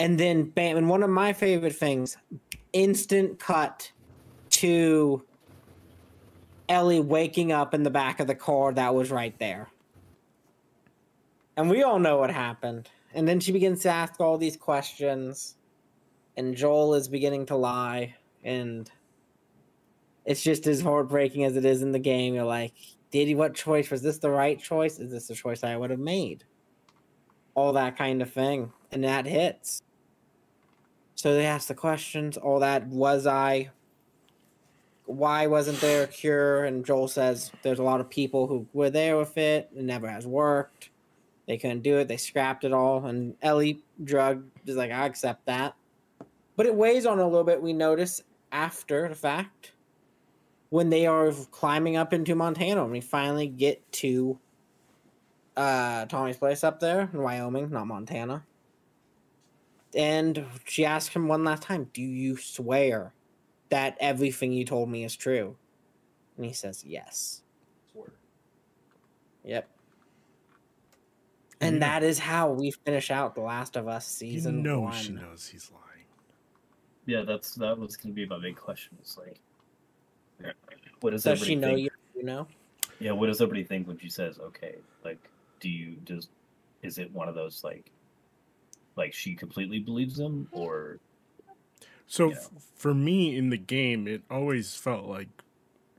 And 0.00 0.18
then, 0.18 0.44
bam, 0.44 0.76
and 0.76 0.88
one 0.88 1.02
of 1.02 1.10
my 1.10 1.32
favorite 1.32 1.76
things 1.76 2.16
instant 2.72 3.38
cut 3.38 3.92
to 4.50 5.22
Ellie 6.68 7.00
waking 7.00 7.52
up 7.52 7.74
in 7.74 7.82
the 7.82 7.90
back 7.90 8.20
of 8.20 8.26
the 8.26 8.34
car 8.34 8.72
that 8.72 8.94
was 8.94 9.10
right 9.10 9.38
there. 9.38 9.68
And 11.56 11.70
we 11.70 11.82
all 11.82 11.98
know 11.98 12.18
what 12.18 12.30
happened. 12.30 12.88
And 13.14 13.28
then 13.28 13.38
she 13.38 13.52
begins 13.52 13.82
to 13.82 13.90
ask 13.90 14.20
all 14.20 14.38
these 14.38 14.56
questions. 14.56 15.56
And 16.36 16.56
Joel 16.56 16.94
is 16.94 17.06
beginning 17.06 17.46
to 17.46 17.56
lie. 17.56 18.14
And 18.42 18.90
it's 20.24 20.42
just 20.42 20.66
as 20.66 20.80
heartbreaking 20.80 21.44
as 21.44 21.56
it 21.56 21.64
is 21.64 21.82
in 21.82 21.92
the 21.92 21.98
game. 21.98 22.34
You're 22.34 22.44
like, 22.44 22.72
did 23.10 23.28
he, 23.28 23.34
what 23.34 23.54
choice? 23.54 23.90
Was 23.90 24.02
this 24.02 24.18
the 24.18 24.30
right 24.30 24.58
choice? 24.58 24.98
Is 24.98 25.10
this 25.10 25.28
the 25.28 25.34
choice 25.34 25.62
I 25.62 25.76
would 25.76 25.90
have 25.90 26.00
made? 26.00 26.44
All 27.54 27.72
that 27.74 27.96
kind 27.96 28.22
of 28.22 28.32
thing. 28.32 28.72
And 28.90 29.04
that 29.04 29.26
hits. 29.26 29.82
So 31.14 31.34
they 31.34 31.46
ask 31.46 31.68
the 31.68 31.74
questions, 31.74 32.36
all 32.36 32.60
that. 32.60 32.86
Was 32.88 33.26
I? 33.26 33.70
Why 35.06 35.46
wasn't 35.46 35.80
there 35.80 36.04
a 36.04 36.06
cure? 36.06 36.64
And 36.64 36.84
Joel 36.84 37.08
says 37.08 37.52
there's 37.62 37.78
a 37.78 37.84
lot 37.84 38.00
of 38.00 38.08
people 38.08 38.46
who 38.46 38.66
were 38.72 38.90
there 38.90 39.16
with 39.16 39.36
it. 39.36 39.70
It 39.76 39.84
never 39.84 40.08
has 40.08 40.26
worked. 40.26 40.90
They 41.46 41.58
couldn't 41.58 41.82
do 41.82 41.98
it. 41.98 42.08
They 42.08 42.16
scrapped 42.16 42.64
it 42.64 42.72
all. 42.72 43.04
And 43.04 43.36
Ellie 43.42 43.84
drug 44.02 44.44
is 44.66 44.76
like, 44.76 44.90
I 44.90 45.06
accept 45.06 45.44
that. 45.46 45.74
But 46.56 46.66
it 46.66 46.74
weighs 46.74 47.04
on 47.04 47.18
a 47.18 47.24
little 47.28 47.44
bit. 47.44 47.60
We 47.62 47.74
notice 47.74 48.22
after 48.50 49.08
the 49.08 49.14
fact 49.14 49.73
when 50.74 50.90
they 50.90 51.06
are 51.06 51.30
climbing 51.52 51.94
up 51.94 52.12
into 52.12 52.34
Montana 52.34 52.82
and 52.82 52.90
we 52.90 53.00
finally 53.00 53.46
get 53.46 53.80
to 53.92 54.36
uh, 55.56 56.04
Tommy's 56.06 56.36
place 56.36 56.64
up 56.64 56.80
there 56.80 57.08
in 57.12 57.22
Wyoming, 57.22 57.70
not 57.70 57.86
Montana. 57.86 58.44
And 59.94 60.44
she 60.64 60.84
asks 60.84 61.14
him 61.14 61.28
one 61.28 61.44
last 61.44 61.62
time, 61.62 61.88
Do 61.92 62.02
you 62.02 62.36
swear 62.36 63.14
that 63.68 63.96
everything 64.00 64.52
you 64.52 64.64
told 64.64 64.88
me 64.88 65.04
is 65.04 65.14
true? 65.14 65.54
And 66.36 66.44
he 66.44 66.52
says, 66.52 66.82
Yes. 66.84 67.42
Swear. 67.92 68.08
Yep. 69.44 69.68
And 71.60 71.74
Yeah. 71.74 71.78
that 71.78 72.02
is 72.02 72.18
how 72.18 72.50
we 72.50 72.72
finish 72.72 73.12
out 73.12 73.36
The 73.36 73.42
Last 73.42 73.76
of 73.76 73.86
Us 73.86 74.20
You 74.20 74.32
season 74.32 74.64
know 74.64 74.80
one. 74.80 74.92
she 74.92 75.12
knows 75.12 75.46
he's 75.46 75.70
lying. 75.70 76.06
Yeah, 77.06 77.22
that's 77.22 77.54
that 77.54 77.78
was 77.78 77.96
gonna 77.96 78.12
be 78.12 78.26
my 78.26 78.40
big 78.40 78.56
question. 78.56 78.98
It's 79.00 79.16
like, 79.16 79.38
what 81.04 81.10
does 81.10 81.24
Does 81.24 81.32
everybody 81.32 81.50
she 81.50 81.56
know 81.56 81.68
think? 81.68 81.80
you? 81.80 81.90
You 82.16 82.22
know? 82.24 82.46
Yeah, 82.98 83.12
what 83.12 83.26
does 83.26 83.38
everybody 83.42 83.62
think 83.62 83.86
when 83.86 83.98
she 83.98 84.08
says, 84.08 84.38
"Okay"? 84.38 84.76
Like, 85.04 85.18
do 85.60 85.68
you 85.68 85.96
does 86.04 86.28
is 86.82 86.96
it 86.96 87.12
one 87.12 87.28
of 87.28 87.34
those 87.34 87.62
like, 87.62 87.90
like 88.96 89.12
she 89.12 89.34
completely 89.34 89.80
believes 89.80 90.16
them 90.16 90.48
or 90.50 90.98
So 92.06 92.30
Yeah. 92.30 92.36
f- 92.36 92.50
for 92.74 92.94
me 92.94 93.36
in 93.36 93.50
the 93.50 93.58
game, 93.58 94.08
it 94.08 94.22
always 94.30 94.76
felt 94.76 95.04
like 95.04 95.28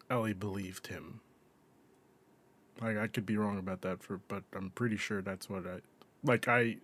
Ellie 0.10 0.34
believed 0.34 0.88
him. 0.88 1.20
Like 2.82 2.98
I 2.98 3.06
could 3.06 3.28
be 3.28 3.38
wrong 3.38 3.60
about 3.60 3.82
that, 3.82 4.02
for 4.02 4.18
but 4.28 4.44
I'm 4.54 4.72
pretty 4.72 4.98
sure 4.98 5.22
that's 5.22 5.48
what 5.48 5.68
I 5.68 5.82
like. 6.24 6.48
I 6.48 6.78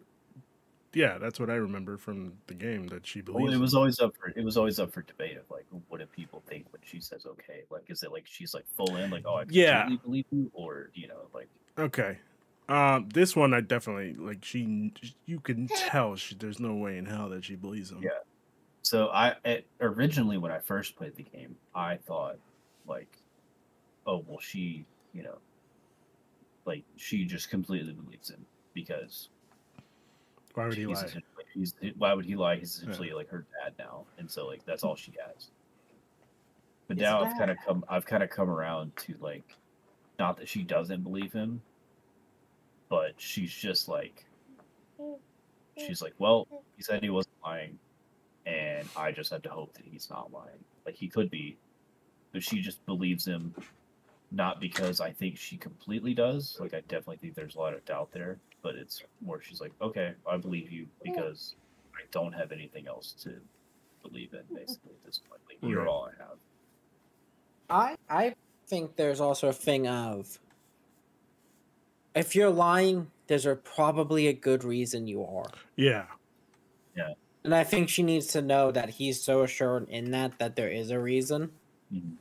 yeah, 0.93 1.17
that's 1.17 1.39
what 1.39 1.49
I 1.49 1.55
remember 1.55 1.97
from 1.97 2.41
the 2.47 2.53
game 2.53 2.87
that 2.87 3.05
she 3.07 3.21
believes. 3.21 3.53
well, 3.53 3.53
it 3.53 3.57
was 3.57 3.73
always 3.75 3.99
up 3.99 4.15
for 4.17 4.29
it 4.35 4.43
was 4.43 4.57
always 4.57 4.79
up 4.79 4.91
for 4.91 5.01
debate 5.01 5.37
of 5.37 5.49
like, 5.49 5.65
what 5.87 5.99
do 5.99 6.05
people 6.05 6.41
think 6.47 6.71
when 6.73 6.81
she 6.83 6.99
says 6.99 7.25
"okay"? 7.25 7.63
Like, 7.69 7.89
is 7.89 8.03
it 8.03 8.11
like 8.11 8.27
she's 8.27 8.53
like 8.53 8.67
full 8.67 8.97
in, 8.97 9.09
like, 9.09 9.23
"Oh, 9.25 9.35
I 9.37 9.45
completely 9.45 9.63
Yeah. 9.63 9.97
believe 9.97 10.25
you," 10.31 10.49
or 10.53 10.91
you 10.93 11.07
know, 11.07 11.29
like, 11.33 11.49
Okay. 11.77 12.19
Um, 12.69 13.09
this 13.09 13.35
one 13.35 13.53
I 13.53 13.61
definitely 13.61 14.13
like. 14.13 14.45
She, 14.45 14.93
you 15.25 15.39
can 15.41 15.67
tell 15.67 16.15
she. 16.15 16.35
There's 16.35 16.59
no 16.59 16.75
way 16.75 16.97
in 16.97 17.05
hell 17.05 17.29
that 17.29 17.43
she 17.43 17.55
believes 17.55 17.91
him. 17.91 17.99
Yeah. 18.01 18.19
So 18.83 19.09
I 19.09 19.37
it, 19.45 19.69
originally 19.81 20.37
when 20.37 20.51
I 20.51 20.59
first 20.59 20.95
played 20.97 21.15
the 21.15 21.23
game, 21.23 21.57
I 21.75 21.97
thought 21.97 22.39
like, 22.85 23.19
oh 24.05 24.19
well, 24.19 24.39
she 24.39 24.87
you 25.13 25.23
know, 25.23 25.39
like 26.65 26.85
she 26.95 27.25
just 27.25 27.49
completely 27.49 27.93
believes 27.93 28.29
him 28.29 28.45
because 28.73 29.29
Why 30.53 30.65
would 30.65 30.73
he 30.75 30.81
he's 30.85 30.97
lie? 30.97 31.03
essentially- 31.05 31.25
he's 31.53 31.75
why 31.97 32.13
would 32.13 32.25
he 32.25 32.35
lie? 32.35 32.55
He's 32.57 32.77
essentially 32.77 33.11
like 33.11 33.29
her 33.29 33.45
dad 33.63 33.73
now, 33.77 34.05
and 34.17 34.29
so 34.29 34.47
like 34.47 34.65
that's 34.65 34.83
all 34.83 34.95
she 34.95 35.13
has. 35.25 35.49
But 36.87 36.97
His 36.97 37.03
now 37.03 37.23
I've 37.23 37.37
kind 37.37 37.51
of 37.51 37.57
come 37.65 37.85
I've 37.89 38.05
kind 38.05 38.23
of 38.23 38.29
come 38.29 38.49
around 38.49 38.95
to 38.97 39.15
like, 39.19 39.43
not 40.19 40.37
that 40.37 40.47
she 40.47 40.63
doesn't 40.63 41.03
believe 41.03 41.33
him, 41.33 41.61
but 42.89 43.13
she's 43.17 43.53
just 43.53 43.87
like 43.89 44.25
she's 45.77 46.01
like, 46.01 46.13
well, 46.19 46.47
he 46.77 46.83
said 46.83 47.01
he 47.03 47.09
wasn't 47.09 47.35
lying, 47.43 47.79
and 48.45 48.87
I 48.95 49.11
just 49.11 49.31
have 49.31 49.41
to 49.43 49.49
hope 49.49 49.73
that 49.73 49.83
he's 49.85 50.09
not 50.09 50.31
lying. 50.31 50.63
Like 50.85 50.95
he 50.95 51.07
could 51.07 51.29
be, 51.29 51.57
but 52.33 52.43
she 52.43 52.61
just 52.61 52.85
believes 52.85 53.25
him, 53.25 53.53
not 54.31 54.59
because 54.59 54.99
I 55.01 55.11
think 55.11 55.37
she 55.37 55.57
completely 55.57 56.13
does. 56.13 56.57
Like 56.59 56.73
I 56.73 56.81
definitely 56.81 57.17
think 57.17 57.35
there's 57.35 57.55
a 57.55 57.59
lot 57.59 57.73
of 57.73 57.83
doubt 57.85 58.11
there, 58.11 58.37
but 58.61 58.75
it's 58.75 59.03
more 59.21 59.41
she's 59.41 59.61
like, 59.61 59.73
okay, 59.81 60.13
I 60.29 60.37
believe 60.37 60.71
you 60.71 60.87
because 61.03 61.55
I 61.93 62.01
don't 62.11 62.33
have 62.33 62.51
anything 62.51 62.87
else 62.87 63.13
to 63.23 63.33
believe 64.01 64.33
in. 64.33 64.55
Basically, 64.55 64.91
at 64.91 65.05
this 65.05 65.19
point, 65.29 65.41
like 65.47 65.57
you're 65.69 65.87
all 65.87 66.09
I 66.11 66.23
have. 66.23 66.37
I 67.69 67.95
I 68.09 68.35
think 68.67 68.95
there's 68.95 69.19
also 69.19 69.49
a 69.49 69.53
thing 69.53 69.87
of 69.87 70.39
if 72.15 72.35
you're 72.35 72.49
lying, 72.49 73.09
there's 73.27 73.45
a 73.45 73.55
probably 73.55 74.27
a 74.27 74.33
good 74.33 74.63
reason 74.63 75.07
you 75.07 75.23
are. 75.23 75.49
Yeah. 75.75 76.05
Yeah. 76.95 77.13
And 77.43 77.55
I 77.55 77.63
think 77.63 77.89
she 77.89 78.03
needs 78.03 78.27
to 78.27 78.41
know 78.41 78.71
that 78.71 78.89
he's 78.89 79.21
so 79.21 79.41
assured 79.43 79.87
in 79.89 80.11
that 80.11 80.37
that 80.39 80.55
there 80.55 80.69
is 80.69 80.91
a 80.91 80.99
reason. 80.99 81.51
Mhm. 81.93 82.17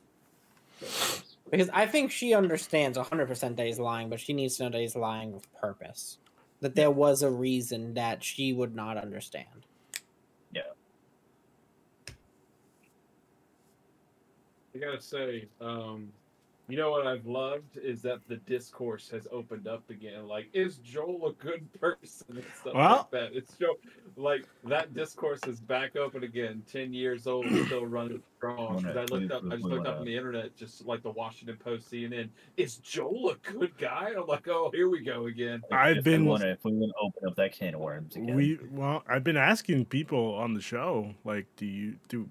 Because 1.51 1.69
I 1.73 1.87
think 1.87 2.13
she 2.13 2.33
understands 2.33 2.97
100% 2.97 3.57
that 3.57 3.67
he's 3.67 3.81
lying, 3.81 4.09
but 4.09 4.21
she 4.21 4.33
needs 4.33 4.57
to 4.57 4.65
know 4.65 4.71
that 4.71 4.81
he's 4.81 4.95
lying 4.95 5.33
with 5.33 5.53
purpose. 5.55 6.19
That 6.61 6.75
there 6.75 6.91
was 6.91 7.23
a 7.23 7.31
reason 7.31 7.95
that 7.95 8.23
she 8.23 8.53
would 8.53 8.75
not 8.75 8.97
understand. 8.99 9.67
Yeah. 10.53 10.63
I 14.75 14.79
gotta 14.79 15.01
say, 15.01 15.49
um, 15.61 16.13
you 16.71 16.77
know 16.77 16.91
what 16.91 17.07
I've 17.07 17.27
loved 17.27 17.77
is 17.77 18.01
that 18.03 18.21
the 18.29 18.37
discourse 18.37 19.11
has 19.11 19.27
opened 19.33 19.67
up 19.67 19.89
again. 19.91 20.27
Like, 20.27 20.49
is 20.53 20.77
Joel 20.79 21.29
a 21.29 21.33
good 21.33 21.71
person 21.81 22.27
and 22.37 22.45
stuff 22.61 22.75
Well- 22.75 22.97
like 22.97 23.11
that? 23.11 23.37
It's 23.37 23.57
Joel, 23.57 23.77
like 24.17 24.45
that 24.65 24.95
discourse 24.95 25.41
is 25.47 25.61
back 25.61 25.97
open 25.97 26.25
again. 26.25 26.63
Ten 26.71 26.93
years 26.93 27.27
old, 27.27 27.47
still 27.67 27.87
running 27.87 28.23
strong. 28.37 28.83
'Cause 28.83 28.97
I 28.97 29.05
looked 29.05 29.31
up, 29.33 29.43
I 29.51 29.57
just 29.57 29.65
looked 29.65 29.87
up 29.87 29.99
on 30.01 30.05
the 30.07 30.17
internet, 30.17 30.57
just 30.57 30.85
like 30.87 31.03
the 31.03 31.11
Washington 31.11 31.57
Post, 31.57 31.91
CNN. 31.91 32.29
Is 32.57 32.77
Joel 32.79 33.31
a 33.31 33.37
good 33.53 33.77
guy? 33.79 34.13
I'm 34.17 34.27
like, 34.27 34.47
oh, 34.49 34.71
here 34.73 34.89
we 34.89 35.01
go 35.03 35.27
again. 35.27 35.63
I've 35.73 35.99
if 35.99 36.05
been- 36.05 36.23
We 36.25 36.29
wanna, 36.29 36.47
if 36.47 36.65
we 36.65 36.73
want 36.73 36.93
to 36.93 36.99
open 37.01 37.29
up 37.29 37.37
that 37.37 37.53
can 37.53 37.75
of 37.75 37.81
worms 37.81 38.17
again, 38.17 38.35
We 38.35 38.59
well, 38.71 39.03
I've 39.09 39.25
been 39.25 39.37
asking 39.37 39.87
people 39.87 40.35
on 40.35 40.55
the 40.55 40.61
show, 40.61 41.15
like, 41.25 41.47
do 41.57 41.67
you 41.67 41.97
do? 42.09 42.29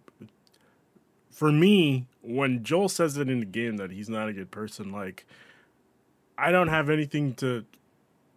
For 1.40 1.54
me, 1.54 2.06
when 2.22 2.66
Joel 2.66 2.90
says 2.90 3.16
it 3.16 3.30
in 3.30 3.40
the 3.40 3.46
game 3.46 3.78
that 3.78 3.92
he's 3.92 4.10
not 4.10 4.28
a 4.28 4.34
good 4.34 4.52
person, 4.52 4.92
like, 4.92 5.26
I 6.38 6.52
don't 6.52 6.68
have 6.68 6.90
anything 6.90 7.34
to, 7.36 7.64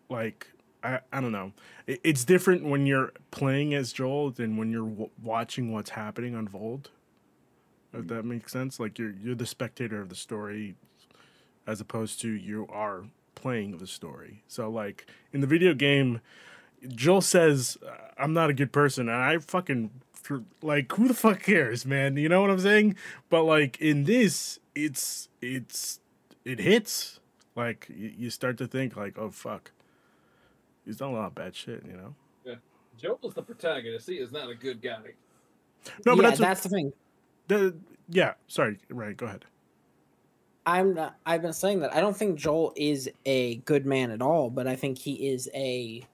like, 0.09 0.46
I 0.84 1.00
I 1.12 1.20
don't 1.20 1.32
know. 1.32 1.50
It, 1.88 1.98
it's 2.05 2.24
different 2.24 2.62
when 2.62 2.86
you're 2.86 3.11
playing 3.32 3.74
as 3.74 3.92
Joel 3.92 4.30
than 4.30 4.57
when 4.57 4.70
you're 4.70 4.88
w- 4.88 5.11
watching 5.20 5.72
what's 5.72 5.90
happening 5.90 6.36
unfold. 6.36 6.90
If 7.92 8.07
that 8.07 8.24
makes 8.24 8.53
sense, 8.53 8.78
like 8.78 9.00
you're 9.00 9.14
you're 9.20 9.34
the 9.34 9.46
spectator 9.46 10.00
of 10.00 10.09
the 10.09 10.14
story, 10.14 10.76
as 11.66 11.80
opposed 11.80 12.20
to 12.20 12.28
you 12.30 12.68
are 12.70 13.03
playing 13.34 13.78
the 13.78 13.88
story. 13.88 14.44
So, 14.46 14.70
like 14.70 15.07
in 15.32 15.40
the 15.40 15.48
video 15.48 15.74
game, 15.74 16.20
Joel 16.86 17.20
says, 17.20 17.78
"I'm 18.16 18.32
not 18.32 18.48
a 18.48 18.55
good 18.55 18.70
person," 18.70 19.09
and 19.09 19.18
I 19.20 19.38
fucking 19.38 19.90
like, 20.62 20.93
who 20.93 21.09
the 21.09 21.14
fuck 21.14 21.43
cares, 21.43 21.85
man? 21.87 22.16
You 22.16 22.29
know 22.29 22.41
what 22.41 22.51
I'm 22.51 22.61
saying? 22.61 22.97
But 23.31 23.45
like 23.45 23.81
in 23.81 24.05
this, 24.05 24.59
it's 24.75 25.29
it's 25.41 26.01
it 26.45 26.59
hits. 26.61 27.20
Like 27.55 27.87
you, 27.95 28.12
you 28.16 28.31
start 28.31 28.57
to 28.59 28.66
think 28.66 28.97
like, 28.97 29.18
oh 29.18 29.31
fuck, 29.31 29.73
he's 30.85 30.97
done 30.97 31.11
a 31.11 31.14
lot 31.14 31.27
of 31.27 31.35
bad 31.35 31.55
shit, 31.55 31.85
you 31.87 31.93
know. 31.97 32.14
Yeah, 32.45 32.55
Joel's 32.99 33.35
the 33.35 33.43
protagonist. 33.43 34.09
He 34.09 34.14
is 34.16 34.33
not 34.33 34.49
a 34.49 34.55
good 34.55 34.81
guy. 34.81 34.99
No, 36.07 36.16
but 36.16 36.23
yeah, 36.23 36.31
that's, 36.31 36.41
what- 36.41 36.47
that's 36.47 36.62
the 36.62 36.68
thing. 36.68 36.93
the 37.49 37.75
yeah. 38.09 38.35
Sorry, 38.49 38.79
right. 38.89 39.16
Go 39.16 39.27
ahead. 39.27 39.45
I'm 40.64 40.95
not, 40.95 41.16
I've 41.27 41.43
been 41.43 41.53
saying 41.53 41.81
that 41.81 41.93
I 41.93 42.01
don't 42.01 42.16
think 42.16 42.39
Joel 42.39 42.73
is 42.77 43.11
a 43.27 43.57
good 43.57 43.85
man 43.85 44.12
at 44.12 44.23
all, 44.23 44.49
but 44.49 44.68
I 44.68 44.77
think 44.77 44.97
he 44.97 45.29
is 45.29 45.51
a 45.55 46.07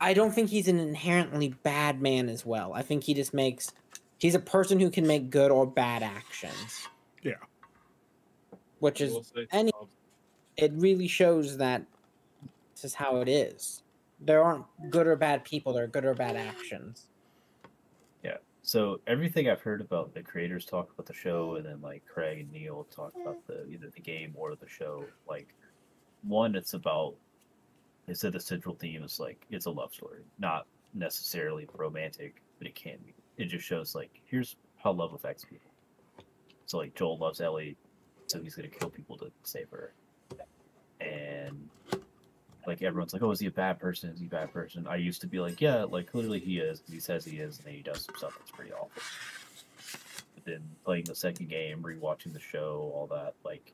I 0.00 0.14
don't 0.14 0.32
think 0.32 0.50
he's 0.50 0.68
an 0.68 0.78
inherently 0.78 1.48
bad 1.62 2.00
man 2.00 2.28
as 2.28 2.44
well. 2.44 2.72
I 2.74 2.82
think 2.82 3.04
he 3.04 3.14
just 3.14 3.34
makes 3.34 3.72
he's 4.18 4.34
a 4.34 4.40
person 4.40 4.80
who 4.80 4.90
can 4.90 5.06
make 5.06 5.30
good 5.30 5.50
or 5.50 5.66
bad 5.66 6.02
actions. 6.02 6.88
Yeah. 7.22 7.34
Which 8.78 9.00
is 9.00 9.32
any- 9.52 9.72
it 10.56 10.72
really 10.74 11.08
shows 11.08 11.58
that 11.58 11.84
this 12.74 12.84
is 12.84 12.94
how 12.94 13.16
it 13.16 13.28
is. 13.28 13.82
There 14.20 14.42
aren't 14.42 14.64
good 14.90 15.06
or 15.06 15.16
bad 15.16 15.44
people, 15.44 15.72
there 15.72 15.84
are 15.84 15.88
good 15.88 16.04
or 16.04 16.14
bad 16.14 16.36
actions. 16.36 17.08
Yeah. 18.22 18.38
So 18.62 19.00
everything 19.06 19.48
I've 19.50 19.60
heard 19.60 19.80
about 19.80 20.14
the 20.14 20.22
creators 20.22 20.64
talk 20.64 20.90
about 20.92 21.06
the 21.06 21.14
show, 21.14 21.56
and 21.56 21.66
then 21.66 21.80
like 21.82 22.02
Craig 22.06 22.40
and 22.40 22.52
Neil 22.52 22.86
talk 22.90 23.12
about 23.20 23.46
the 23.46 23.66
either 23.66 23.90
the 23.90 24.00
game 24.00 24.32
or 24.34 24.54
the 24.56 24.68
show. 24.68 25.04
Like 25.28 25.54
one, 26.22 26.54
it's 26.54 26.74
about 26.74 27.14
they 28.06 28.14
said 28.14 28.32
the 28.32 28.40
central 28.40 28.74
theme 28.74 29.02
is 29.02 29.18
like 29.20 29.44
it's 29.50 29.66
a 29.66 29.70
love 29.70 29.92
story, 29.92 30.20
not 30.38 30.66
necessarily 30.94 31.68
romantic, 31.74 32.42
but 32.58 32.66
it 32.66 32.74
can 32.74 32.98
be. 33.04 33.14
It 33.36 33.46
just 33.46 33.64
shows 33.64 33.94
like 33.94 34.20
here's 34.24 34.56
how 34.82 34.92
love 34.92 35.12
affects 35.12 35.44
people. 35.44 35.70
So 36.66 36.78
like 36.78 36.94
Joel 36.94 37.18
loves 37.18 37.40
Ellie, 37.40 37.76
so 38.26 38.40
he's 38.40 38.54
gonna 38.54 38.68
kill 38.68 38.90
people 38.90 39.16
to 39.18 39.30
save 39.42 39.68
her, 39.70 39.92
and 41.00 41.68
like 42.66 42.82
everyone's 42.82 43.12
like, 43.12 43.22
oh, 43.22 43.30
is 43.30 43.40
he 43.40 43.46
a 43.46 43.50
bad 43.50 43.78
person? 43.78 44.10
Is 44.10 44.20
he 44.20 44.26
a 44.26 44.30
bad 44.30 44.52
person? 44.52 44.86
I 44.88 44.96
used 44.96 45.20
to 45.20 45.26
be 45.26 45.38
like, 45.38 45.60
yeah, 45.60 45.84
like 45.84 46.10
clearly 46.10 46.40
he 46.40 46.58
is. 46.58 46.82
He 46.90 47.00
says 47.00 47.24
he 47.24 47.38
is, 47.38 47.58
and 47.58 47.66
then 47.66 47.74
he 47.74 47.82
does 47.82 48.04
some 48.04 48.16
stuff 48.16 48.36
that's 48.38 48.50
pretty 48.50 48.72
awful. 48.72 48.90
But 50.34 50.44
then 50.44 50.62
playing 50.84 51.04
the 51.04 51.14
second 51.14 51.48
game, 51.48 51.82
rewatching 51.82 52.32
the 52.32 52.40
show, 52.40 52.90
all 52.94 53.06
that, 53.08 53.34
like, 53.44 53.72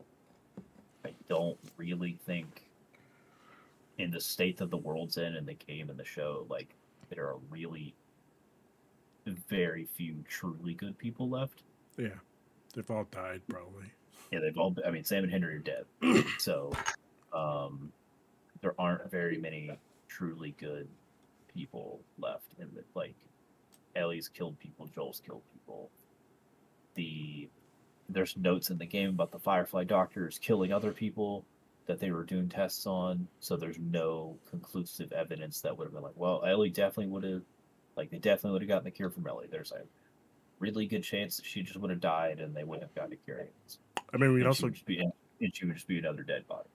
I 1.04 1.12
don't 1.28 1.58
really 1.76 2.18
think 2.26 2.61
in 3.98 4.10
the 4.10 4.20
state 4.20 4.56
that 4.58 4.70
the 4.70 4.76
world's 4.76 5.16
in, 5.16 5.36
and 5.36 5.46
the 5.46 5.54
game 5.54 5.90
and 5.90 5.98
the 5.98 6.04
show, 6.04 6.46
like, 6.48 6.74
there 7.10 7.26
are 7.26 7.36
really 7.50 7.94
very 9.48 9.84
few 9.84 10.24
truly 10.28 10.74
good 10.74 10.96
people 10.98 11.28
left. 11.28 11.62
Yeah, 11.96 12.08
they've 12.74 12.90
all 12.90 13.06
died 13.10 13.42
probably. 13.48 13.86
Yeah, 14.30 14.40
they've 14.40 14.56
all. 14.56 14.74
I 14.86 14.90
mean, 14.90 15.04
Sam 15.04 15.24
and 15.24 15.32
Henry 15.32 15.56
are 15.56 15.58
dead, 15.58 15.84
so 16.38 16.72
um, 17.32 17.92
there 18.60 18.74
aren't 18.78 19.10
very 19.10 19.38
many 19.38 19.70
truly 20.08 20.54
good 20.58 20.88
people 21.52 22.00
left. 22.18 22.54
In 22.58 22.68
the 22.74 22.82
like, 22.94 23.14
Ellie's 23.94 24.28
killed 24.28 24.58
people, 24.58 24.88
Joel's 24.94 25.22
killed 25.24 25.42
people. 25.52 25.90
The 26.94 27.48
there's 28.08 28.36
notes 28.36 28.70
in 28.70 28.78
the 28.78 28.86
game 28.86 29.10
about 29.10 29.30
the 29.30 29.38
Firefly 29.38 29.84
doctors 29.84 30.38
killing 30.38 30.72
other 30.72 30.92
people 30.92 31.44
that 31.86 31.98
they 31.98 32.10
were 32.12 32.24
doing 32.24 32.48
tests 32.48 32.86
on. 32.86 33.26
So 33.40 33.56
there's 33.56 33.78
no 33.78 34.38
conclusive 34.50 35.12
evidence 35.12 35.60
that 35.62 35.76
would 35.76 35.84
have 35.84 35.92
been 35.94 36.02
like, 36.02 36.16
well, 36.16 36.44
Ellie 36.44 36.70
definitely 36.70 37.08
would 37.12 37.24
have, 37.24 37.42
like, 37.96 38.10
they 38.10 38.18
definitely 38.18 38.52
would 38.52 38.62
have 38.62 38.68
gotten 38.68 38.84
the 38.84 38.90
cure 38.90 39.10
from 39.10 39.26
Ellie. 39.26 39.48
There's 39.50 39.72
a 39.72 39.82
really 40.60 40.86
good 40.86 41.02
chance 41.02 41.36
that 41.36 41.46
she 41.46 41.62
just 41.62 41.76
would 41.78 41.90
have 41.90 42.00
died 42.00 42.38
and 42.40 42.54
they 42.54 42.62
wouldn't 42.64 42.84
have 42.84 42.94
gotten 42.94 43.12
a 43.12 43.16
cure. 43.16 43.46
I 44.14 44.16
mean, 44.16 44.32
we 44.32 44.42
And 44.42 44.44
she 44.44 44.46
also 44.46 44.68
just 44.68 44.86
be, 44.86 44.98
and 45.00 45.54
she 45.54 45.66
would 45.66 45.74
just 45.74 45.88
be 45.88 45.98
another 45.98 46.22
dead 46.22 46.46
body. 46.46 46.68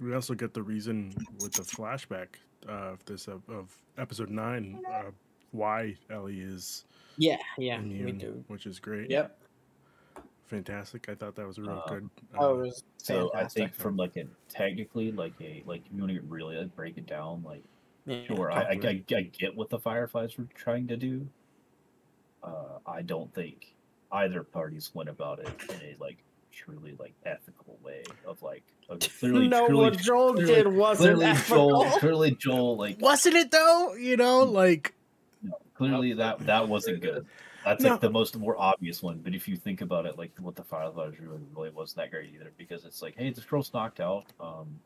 we 0.00 0.14
also 0.14 0.34
get 0.34 0.54
the 0.54 0.62
reason 0.62 1.12
with 1.40 1.52
the 1.52 1.62
flashback 1.62 2.28
uh, 2.68 2.92
of 2.92 3.04
this 3.04 3.26
of, 3.26 3.42
of 3.48 3.76
episode 3.98 4.30
nine 4.30 4.80
uh, 4.88 5.10
why 5.50 5.96
Ellie 6.08 6.40
is 6.40 6.84
Yeah, 7.16 7.36
yeah, 7.58 7.80
we 7.80 7.86
immune, 7.90 8.18
do. 8.18 8.44
which 8.46 8.66
is 8.66 8.78
great. 8.78 9.10
Yep. 9.10 9.36
Fantastic. 10.46 11.08
I 11.08 11.14
thought 11.14 11.34
that 11.36 11.46
was 11.46 11.58
a 11.58 11.62
real 11.62 11.70
Um, 11.72 11.82
good. 11.88 12.10
Oh, 12.38 12.50
uh, 12.50 12.54
it 12.54 12.62
was 12.66 12.84
So 12.98 13.30
I 13.34 13.38
fantastic. 13.38 13.62
think 13.62 13.74
from 13.74 13.96
like 13.96 14.16
a 14.16 14.24
technically 14.48 15.12
like 15.12 15.34
a 15.40 15.62
like 15.66 15.82
if 15.86 15.92
you 15.94 16.00
want 16.02 16.12
to 16.14 16.20
really 16.22 16.56
like 16.56 16.74
break 16.76 16.98
it 16.98 17.06
down 17.06 17.42
like 17.44 17.62
Yeah, 18.06 18.24
sure 18.26 18.50
I, 18.52 18.62
I, 18.62 18.70
I, 18.82 19.04
I 19.16 19.22
get 19.22 19.54
what 19.56 19.70
the 19.70 19.78
Fireflies 19.78 20.36
were 20.38 20.46
trying 20.54 20.88
to 20.88 20.96
do. 20.96 21.26
Uh, 22.42 22.78
I 22.86 23.02
don't 23.02 23.32
think 23.34 23.74
either 24.10 24.42
parties 24.42 24.90
went 24.94 25.08
about 25.08 25.38
it 25.38 25.48
in 25.70 25.76
a 25.76 25.96
like 26.00 26.18
truly 26.50 26.94
like 26.98 27.14
ethical 27.24 27.78
way 27.82 28.02
of 28.26 28.42
like 28.42 28.62
okay, 28.90 29.08
clearly 29.20 29.48
no, 29.48 29.66
truly, 29.68 29.84
what 29.84 29.98
Joel 29.98 30.34
clearly- 30.34 30.54
did 30.54 30.68
wasn't 30.68 31.16
clearly 31.16 31.26
ethical. 31.26 31.68
Joel 31.84 31.90
clearly 31.98 32.30
Joel 32.32 32.76
like 32.76 33.00
wasn't 33.00 33.36
it 33.36 33.50
though? 33.50 33.94
You 33.94 34.16
know, 34.16 34.40
like 34.42 34.94
no, 35.42 35.52
clearly 35.74 36.12
that 36.14 36.40
that 36.46 36.68
wasn't 36.68 37.00
good. 37.00 37.26
That's 37.64 37.82
No. 37.82 37.90
like 37.90 38.00
the 38.00 38.10
most 38.10 38.36
more 38.36 38.58
obvious 38.58 39.02
one. 39.02 39.18
But 39.18 39.34
if 39.34 39.46
you 39.46 39.56
think 39.56 39.80
about 39.80 40.06
it, 40.06 40.18
like 40.18 40.32
what 40.38 40.56
the 40.56 40.64
Fireflies 40.64 41.12
were 41.18 41.26
doing 41.26 41.46
really 41.54 41.70
wasn't 41.70 41.98
that 41.98 42.10
great 42.10 42.30
either, 42.34 42.52
because 42.56 42.84
it's 42.84 43.02
like, 43.02 43.16
hey, 43.16 43.30
this 43.30 43.44
girl's 43.44 43.72
knocked 43.72 44.00
out. 44.00 44.26
Um, 44.40 44.80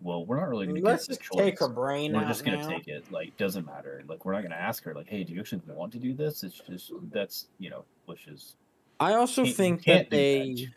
well, 0.00 0.24
we're 0.24 0.40
not 0.40 0.48
really 0.48 0.66
going 0.66 0.80
to 0.80 0.86
Let's 0.86 1.06
just 1.06 1.20
take 1.32 1.58
her 1.58 1.68
brain 1.68 2.12
We're 2.14 2.24
just 2.24 2.44
gonna 2.44 2.66
take 2.66 2.88
it. 2.88 3.04
Like, 3.10 3.36
doesn't 3.36 3.66
matter. 3.66 4.02
Like, 4.08 4.24
we're 4.24 4.32
not 4.32 4.42
gonna 4.42 4.54
ask 4.54 4.82
her. 4.84 4.94
Like, 4.94 5.08
hey, 5.08 5.24
do 5.24 5.34
you 5.34 5.40
actually 5.40 5.60
want 5.66 5.92
to 5.92 5.98
do 5.98 6.14
this? 6.14 6.42
It's 6.42 6.60
just 6.66 6.92
that's 7.12 7.48
you 7.58 7.70
know, 7.70 7.84
wishes. 8.06 8.56
I 8.98 9.14
also 9.14 9.44
you 9.44 9.52
think 9.52 9.84
that 9.84 10.10
they. 10.10 10.54
that. 10.54 10.68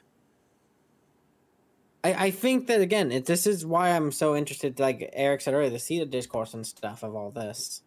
I, 2.04 2.26
I 2.26 2.32
think 2.32 2.68
that 2.68 2.82
again, 2.82 3.12
it, 3.12 3.26
this 3.26 3.48
is 3.48 3.66
why 3.66 3.92
I'm 3.92 4.12
so 4.12 4.36
interested, 4.36 4.80
like 4.80 5.10
Eric 5.14 5.42
said 5.42 5.54
earlier, 5.54 5.70
to 5.70 5.80
see 5.80 6.00
the 6.00 6.06
discourse 6.06 6.54
and 6.54 6.68
stuff 6.68 7.04
of 7.04 7.16
all 7.16 7.32
this. 7.32 7.82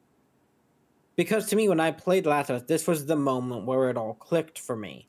Because 1.16 1.46
to 1.46 1.56
me, 1.56 1.68
when 1.68 1.80
I 1.80 1.90
played 1.90 2.26
Last 2.26 2.50
of 2.50 2.56
Us, 2.56 2.68
this 2.68 2.86
was 2.86 3.06
the 3.06 3.16
moment 3.16 3.64
where 3.64 3.90
it 3.90 3.96
all 3.96 4.14
clicked 4.14 4.58
for 4.58 4.76
me. 4.76 5.08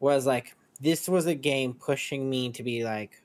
Was 0.00 0.26
like 0.26 0.56
this 0.80 1.08
was 1.08 1.26
a 1.26 1.34
game 1.34 1.74
pushing 1.74 2.28
me 2.30 2.50
to 2.52 2.62
be 2.62 2.84
like, 2.84 3.22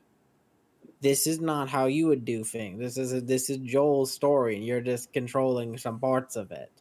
this 1.01 1.27
is 1.27 1.39
not 1.39 1.69
how 1.69 1.85
you 1.85 2.07
would 2.07 2.25
do 2.25 2.43
things. 2.43 2.79
This 2.79 2.97
is 2.97 3.13
a, 3.13 3.21
this 3.21 3.49
is 3.49 3.57
Joel's 3.57 4.11
story, 4.11 4.55
and 4.55 4.65
you're 4.65 4.81
just 4.81 5.13
controlling 5.13 5.77
some 5.77 5.99
parts 5.99 6.35
of 6.35 6.51
it. 6.51 6.71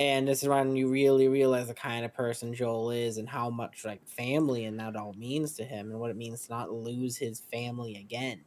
And 0.00 0.28
this 0.28 0.42
is 0.42 0.48
when 0.48 0.76
you 0.76 0.88
really 0.88 1.26
realize 1.26 1.66
the 1.68 1.74
kind 1.74 2.04
of 2.04 2.14
person 2.14 2.54
Joel 2.54 2.92
is 2.92 3.18
and 3.18 3.28
how 3.28 3.50
much 3.50 3.84
like 3.84 4.06
family 4.06 4.66
and 4.66 4.78
that 4.78 4.94
all 4.94 5.12
means 5.14 5.54
to 5.54 5.64
him 5.64 5.90
and 5.90 5.98
what 5.98 6.10
it 6.10 6.16
means 6.16 6.46
to 6.46 6.52
not 6.52 6.72
lose 6.72 7.16
his 7.16 7.40
family 7.40 7.96
again. 7.96 8.40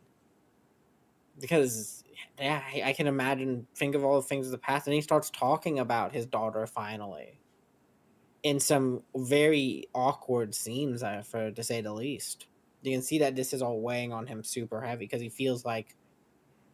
Because 1.39 2.00
yeah, 2.39 2.63
I- 2.73 2.83
I 2.87 2.93
can 2.93 3.07
imagine 3.07 3.67
think 3.75 3.95
of 3.95 4.03
all 4.03 4.15
the 4.15 4.27
things 4.27 4.45
of 4.47 4.51
the 4.51 4.57
past 4.57 4.87
and 4.87 4.93
he 4.93 5.01
starts 5.01 5.29
talking 5.29 5.79
about 5.79 6.13
his 6.13 6.25
daughter 6.25 6.65
finally. 6.67 7.39
In 8.43 8.59
some 8.59 9.03
very 9.15 9.85
awkward 9.93 10.55
scenes, 10.55 11.03
for 11.25 11.51
to 11.51 11.63
say 11.63 11.81
the 11.81 11.93
least. 11.93 12.47
You 12.81 12.91
can 12.93 13.03
see 13.03 13.19
that 13.19 13.35
this 13.35 13.53
is 13.53 13.61
all 13.61 13.79
weighing 13.81 14.11
on 14.11 14.25
him 14.25 14.43
super 14.43 14.81
heavy 14.81 15.05
because 15.05 15.21
he 15.21 15.29
feels 15.29 15.63
like 15.63 15.95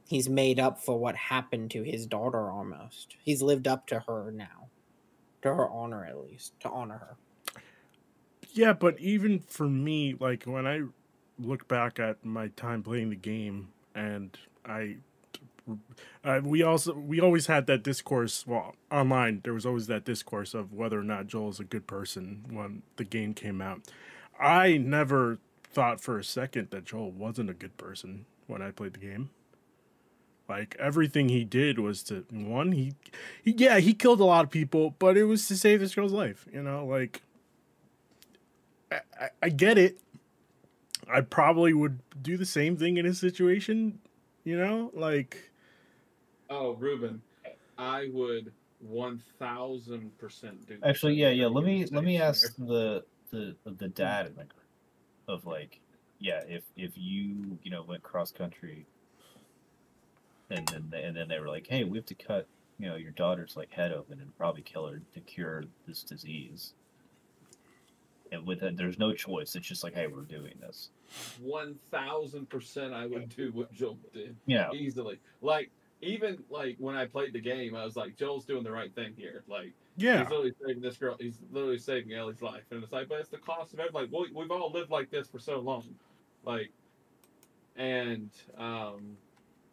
he's 0.08 0.30
made 0.30 0.60
up 0.60 0.80
for 0.80 0.98
what 0.98 1.16
happened 1.16 1.72
to 1.72 1.84
his 1.84 2.08
daughter 2.08 2.50
almost. 2.50 3.18
He's 3.24 3.41
lived 3.41 3.68
up 3.68 3.88
to 3.88 4.00
her 4.08 4.32
now. 4.32 4.70
To 5.41 5.54
her 5.54 5.70
honor 5.70 6.06
at 6.06 6.18
least. 6.18 6.58
To 6.62 6.70
honor 6.70 6.98
her. 6.98 7.18
Yeah, 8.54 8.74
but 8.74 9.00
even 9.00 9.39
for 9.39 9.68
me, 9.70 10.16
like 10.18 10.43
when 10.45 10.66
I 10.66 10.84
look 11.38 11.68
back 11.68 12.00
at 12.00 12.24
my 12.24 12.48
time 12.50 12.82
playing 12.84 13.10
the 13.10 13.16
game, 13.16 13.74
and 13.93 14.38
I, 14.66 14.98
uh, 16.24 16.41
we 16.43 16.63
also 16.63 16.93
we 16.93 17.20
always 17.20 17.47
had 17.47 17.68
that 17.68 17.84
discourse. 17.84 18.45
Well, 18.47 18.76
online 18.91 19.41
there 19.43 19.53
was 19.53 19.65
always 19.65 19.88
that 19.88 20.05
discourse 20.05 20.53
of 20.53 20.74
whether 20.74 20.99
or 20.99 21.03
not 21.03 21.28
Joel 21.28 21.49
is 21.49 21.59
a 21.59 21.63
good 21.63 21.88
person 21.88 22.45
when 22.49 22.84
the 22.97 23.03
game 23.03 23.34
came 23.34 23.61
out. 23.61 23.82
I 24.39 24.78
never 24.78 25.39
thought 25.63 25.99
for 26.01 26.18
a 26.18 26.24
second 26.24 26.70
that 26.72 26.86
Joel 26.86 27.11
wasn't 27.11 27.49
a 27.49 27.53
good 27.53 27.78
person 27.78 28.26
when 28.47 28.61
I 28.61 28.72
played 28.72 28.93
the 28.93 28.99
game. 28.99 29.30
Like 30.49 30.76
everything 30.80 31.30
he 31.30 31.43
did 31.43 31.78
was 31.78 32.03
to 32.03 32.26
one 32.32 32.72
he, 32.72 32.93
he 33.43 33.51
yeah 33.51 33.80
he 33.80 33.93
killed 33.93 34.22
a 34.22 34.26
lot 34.26 34.45
of 34.45 34.51
people, 34.51 34.95
but 34.97 35.18
it 35.18 35.26
was 35.26 35.47
to 35.49 35.57
save 35.57 35.82
this 35.82 35.93
girl's 35.95 36.13
life. 36.13 36.45
You 36.51 36.63
know, 36.63 36.86
like 36.86 37.22
I, 38.91 38.99
I, 39.20 39.30
I 39.43 39.49
get 39.49 39.78
it. 39.78 39.99
I 41.11 41.22
probably 41.22 41.74
would 41.74 41.99
do 42.22 42.38
the 42.38 42.45
same 42.45 42.78
thing 42.78 42.97
in 42.97 43.05
his 43.05 43.20
situation. 43.20 43.99
You 44.43 44.57
know, 44.57 44.91
like 44.93 45.47
Oh, 46.50 46.74
Ruben, 46.76 47.22
I 47.78 48.10
would 48.14 48.52
one 48.80 49.22
thousand 49.39 50.16
percent 50.20 50.68
do. 50.68 50.78
actually 50.84 51.16
yeah 51.16 51.30
yeah. 51.30 51.48
Let 51.48 51.64
me 51.64 51.86
let 51.88 52.04
me 52.04 52.22
ask 52.22 52.56
the 52.58 53.04
the 53.32 53.56
the 53.66 53.88
dad 53.88 54.28
in 54.28 54.36
the 54.36 54.43
group 54.43 54.62
of 55.28 55.45
like 55.45 55.80
yeah 56.20 56.41
if 56.48 56.64
if 56.76 56.91
you 56.95 57.58
you 57.64 57.72
know 57.72 57.84
went 57.84 58.04
cross 58.04 58.32
country 58.32 58.86
and 60.50 60.68
then 60.68 60.88
they, 60.91 61.02
and 61.04 61.18
then 61.18 61.28
they 61.28 61.39
were 61.39 61.50
like 61.50 61.68
hey 61.68 61.84
we 61.84 61.98
have 61.98 62.06
to 62.06 62.16
cut 62.16 62.48
you 62.80 62.88
know 62.88 62.95
your 62.95 63.12
daughter's 63.12 63.58
like 63.58 63.72
head 63.72 63.91
open 63.91 64.20
and 64.22 64.38
probably 64.38 64.62
kill 64.62 64.88
her 64.88 65.02
to 65.14 65.20
cure 65.22 65.64
this 65.88 66.04
disease 66.04 66.74
and 68.32 68.45
with 68.48 68.62
that 68.62 68.78
there's 68.78 68.98
no 69.00 69.14
choice 69.14 69.56
it's 69.56 69.68
just 69.68 69.84
like 69.84 69.93
hey 69.95 70.08
we're 70.08 70.22
doing 70.22 70.54
this 70.62 70.89
One 71.41 71.76
thousand 71.91 72.50
percent, 72.50 72.93
I 72.93 73.06
would 73.06 73.30
do 73.36 73.52
what 73.54 73.74
Joel 73.74 73.98
did 74.14 74.36
yeah 74.45 74.72
easily. 74.74 75.20
Like 75.41 75.70
even 76.02 76.43
like 76.50 76.76
when 76.80 76.95
I 76.95 77.06
played 77.06 77.34
the 77.34 77.41
game, 77.41 77.76
I 77.76 77.84
was 77.84 77.95
like, 77.95 78.16
Joel's 78.16 78.45
doing 78.45 78.64
the 78.64 78.72
right 78.72 78.93
thing 78.93 79.14
here. 79.18 79.43
Like 79.48 79.74
yeah, 79.95 80.20
he's 80.20 80.30
literally 80.30 80.54
saving 80.66 80.82
this 80.82 80.98
girl. 80.98 81.16
He's 81.20 81.39
literally 81.52 81.80
saving 81.80 82.14
Ellie's 82.14 82.41
life, 82.41 82.64
and 82.72 82.84
it's 82.84 82.93
like, 82.93 83.10
but 83.10 83.20
it's 83.20 83.30
the 83.30 83.38
cost 83.38 83.74
of 83.74 83.80
everything. 83.80 84.12
Like 84.12 84.12
we, 84.12 84.32
we've 84.34 84.52
all 84.52 84.72
lived 84.72 84.91
like 84.91 85.10
this 85.10 85.28
for 85.28 85.39
so 85.39 85.60
long, 85.60 85.84
like, 86.45 86.70
and 87.76 88.30
um, 88.58 89.18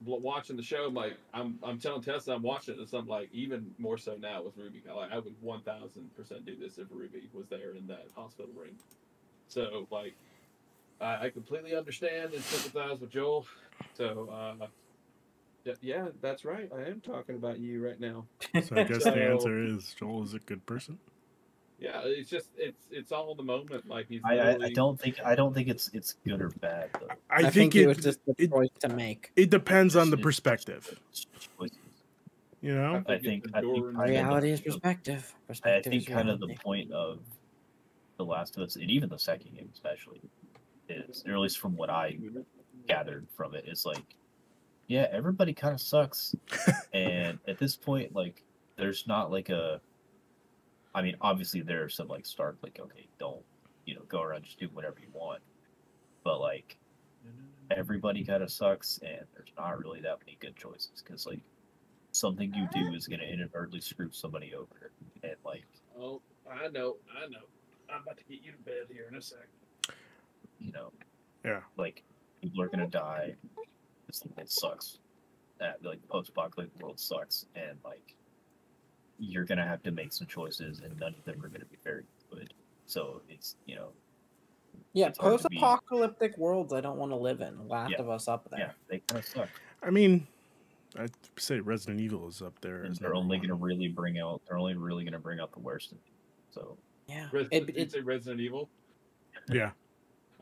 watching 0.04 0.56
the 0.56 0.62
show, 0.62 0.86
I'm 0.86 0.94
like, 0.94 1.16
I'm 1.32 1.58
I'm 1.62 1.78
telling 1.78 2.02
Tessa 2.02 2.32
I'm 2.32 2.42
watching 2.42 2.74
it, 2.74 2.80
and 2.80 2.88
I'm 2.94 3.06
like, 3.06 3.28
even 3.32 3.70
more 3.78 3.98
so 3.98 4.16
now 4.18 4.42
with 4.42 4.56
Ruby. 4.56 4.82
I 4.88 4.94
Like, 4.94 5.12
I 5.12 5.18
would 5.18 5.34
one 5.40 5.60
thousand 5.60 6.14
percent 6.16 6.46
do 6.46 6.56
this 6.56 6.78
if 6.78 6.86
Ruby 6.90 7.28
was 7.32 7.46
there 7.48 7.72
in 7.76 7.86
that 7.88 8.06
hospital 8.16 8.50
ring. 8.56 8.76
So 9.48 9.86
like, 9.90 10.14
I, 11.00 11.26
I 11.26 11.30
completely 11.30 11.76
understand 11.76 12.32
and 12.32 12.42
sympathize 12.42 13.00
with 13.00 13.10
Joel. 13.10 13.46
So 13.94 14.30
uh, 14.32 14.66
yeah, 15.80 16.08
that's 16.20 16.44
right. 16.44 16.70
I 16.76 16.82
am 16.82 17.00
talking 17.00 17.36
about 17.36 17.58
you 17.58 17.84
right 17.84 17.98
now. 17.98 18.26
So 18.62 18.76
I 18.76 18.84
guess 18.84 19.04
So- 19.04 19.10
the 19.10 19.24
answer 19.24 19.62
is 19.64 19.94
Joel 19.98 20.22
is 20.24 20.34
a 20.34 20.38
good 20.38 20.64
person. 20.66 20.98
Yeah, 21.80 22.02
it's 22.04 22.30
just 22.30 22.50
it's 22.56 22.86
it's 22.90 23.10
all 23.12 23.34
the 23.34 23.42
moment. 23.42 23.88
Like 23.88 24.06
he's. 24.08 24.22
I, 24.24 24.38
I, 24.38 24.50
I 24.66 24.70
don't 24.70 24.98
think 24.98 25.16
I 25.24 25.34
don't 25.34 25.52
think 25.52 25.68
it's 25.68 25.90
it's 25.92 26.14
good 26.24 26.40
or 26.40 26.50
bad 26.60 26.88
though. 26.98 27.08
I, 27.28 27.46
I, 27.46 27.50
think, 27.50 27.74
it, 27.74 27.82
it, 27.82 27.86
was 27.88 27.98
just 27.98 28.24
the 28.24 28.34
it- 28.38 28.50
choice 28.50 28.68
to 28.80 28.88
make. 28.88 29.32
it 29.36 29.50
depends 29.50 29.96
on 29.96 30.08
the 30.10 30.16
perspective. 30.16 30.98
You 32.62 32.74
know, 32.74 33.04
I 33.06 33.18
think- 33.18 33.44
I 33.52 33.60
think 33.60 33.62
Jordan- 33.62 34.00
I 34.00 34.04
Reality 34.06 34.50
is 34.52 34.60
think- 34.60 34.72
perspective. 34.72 35.34
I 35.64 35.82
think 35.82 36.06
kind 36.06 36.30
of 36.30 36.40
the 36.40 36.46
reality. 36.46 36.62
point 36.64 36.92
of 36.92 37.18
the 38.16 38.24
Last 38.24 38.56
of 38.56 38.62
Us, 38.62 38.76
and 38.76 38.90
even 38.90 39.10
the 39.10 39.18
second 39.18 39.54
game 39.54 39.68
especially, 39.74 40.20
is 40.88 41.24
or 41.26 41.32
at 41.32 41.38
least 41.40 41.58
from 41.58 41.76
what 41.76 41.90
I 41.90 42.12
mm-hmm. 42.12 42.40
gathered 42.86 43.26
from 43.36 43.54
it, 43.54 43.64
is 43.66 43.84
like, 43.84 44.16
yeah, 44.86 45.06
everybody 45.12 45.52
kind 45.54 45.74
of 45.74 45.80
sucks, 45.80 46.34
and 46.92 47.38
at 47.48 47.58
this 47.58 47.76
point, 47.76 48.14
like, 48.14 48.42
there's 48.76 49.06
not 49.06 49.30
like 49.30 49.48
a. 49.48 49.80
I 50.94 51.02
mean, 51.02 51.16
obviously 51.20 51.60
there 51.62 51.82
are 51.82 51.88
some 51.88 52.06
like 52.08 52.24
stark, 52.26 52.58
like, 52.62 52.78
okay, 52.80 53.08
don't 53.18 53.42
you 53.86 53.94
know 53.94 54.02
go 54.08 54.22
around 54.22 54.44
just 54.44 54.58
do 54.60 54.68
whatever 54.72 54.96
you 55.00 55.08
want, 55.12 55.40
but 56.22 56.40
like 56.40 56.76
everybody 57.70 58.24
kind 58.24 58.42
of 58.42 58.50
sucks, 58.50 58.98
and 59.02 59.24
there's 59.34 59.52
not 59.58 59.78
really 59.78 60.00
that 60.02 60.18
many 60.20 60.36
good 60.40 60.54
choices 60.56 61.02
because 61.04 61.26
like 61.26 61.40
something 62.12 62.52
you 62.54 62.68
do 62.72 62.94
is 62.94 63.08
going 63.08 63.18
to 63.20 63.26
inadvertently 63.28 63.80
screw 63.80 64.08
somebody 64.12 64.54
over, 64.54 64.92
and 65.22 65.34
like 65.44 65.64
Oh, 65.98 66.20
I 66.50 66.68
know, 66.68 66.96
I 67.16 67.26
know. 67.28 67.38
I'm 67.92 68.02
about 68.02 68.16
to 68.18 68.24
get 68.24 68.42
you 68.42 68.52
to 68.52 68.58
bed 68.58 68.86
here 68.92 69.06
in 69.10 69.16
a 69.16 69.22
sec. 69.22 69.38
you 70.58 70.72
know, 70.72 70.92
Yeah. 71.44 71.60
like 71.76 72.02
people 72.42 72.60
are 72.62 72.68
gonna 72.68 72.86
die. 72.86 73.34
It's, 74.08 74.22
it 74.38 74.50
sucks. 74.50 74.98
That 75.58 75.82
like 75.84 76.06
post-apocalyptic 76.08 76.82
world 76.82 76.98
sucks, 76.98 77.46
and 77.54 77.78
like 77.84 78.14
you're 79.18 79.44
gonna 79.44 79.66
have 79.66 79.82
to 79.84 79.90
make 79.92 80.12
some 80.12 80.26
choices, 80.26 80.80
and 80.80 80.98
none 80.98 81.14
of 81.18 81.24
them 81.24 81.42
are 81.44 81.48
gonna 81.48 81.64
be 81.66 81.78
very 81.84 82.04
good. 82.30 82.52
So 82.86 83.22
it's 83.28 83.56
you 83.66 83.76
know, 83.76 83.88
Yeah, 84.92 85.06
it's 85.08 85.18
hard 85.18 85.40
to 85.40 85.48
be- 85.48 85.56
post-apocalyptic 85.56 86.36
worlds 86.36 86.72
I 86.72 86.80
don't 86.80 86.98
want 86.98 87.12
to 87.12 87.16
live 87.16 87.40
in. 87.40 87.68
Last 87.68 87.92
Yeah. 87.92 88.00
of 88.00 88.10
Us 88.10 88.26
up 88.28 88.48
there. 88.50 88.58
yeah, 88.60 88.70
they 88.88 88.98
kind 89.00 89.20
of 89.20 89.26
suck, 89.26 89.48
I 89.82 89.90
mean, 89.90 90.26
I'd 90.96 91.12
say 91.38 91.60
Resident 91.60 92.00
Evil 92.00 92.28
is 92.28 92.42
up 92.42 92.60
there. 92.60 92.82
and 92.82 92.94
they're 92.96 93.14
only 93.14 93.38
one. 93.38 93.46
gonna 93.46 93.60
really 93.60 93.88
bring 93.88 94.18
out. 94.18 94.42
They're 94.46 94.58
only 94.58 94.74
really 94.74 95.04
gonna 95.04 95.18
bring 95.20 95.38
out 95.40 95.52
the 95.52 95.60
worst. 95.60 95.92
In 95.92 95.98
people. 95.98 96.12
So 96.50 96.78
Yeah. 97.06 97.28
Res- 97.32 97.48
It- 97.52 97.66
did 97.66 97.92
you 97.92 98.00
it- 98.00 98.04
Resident 98.04 98.40
Evil? 98.40 98.68
Yeah. 99.48 99.72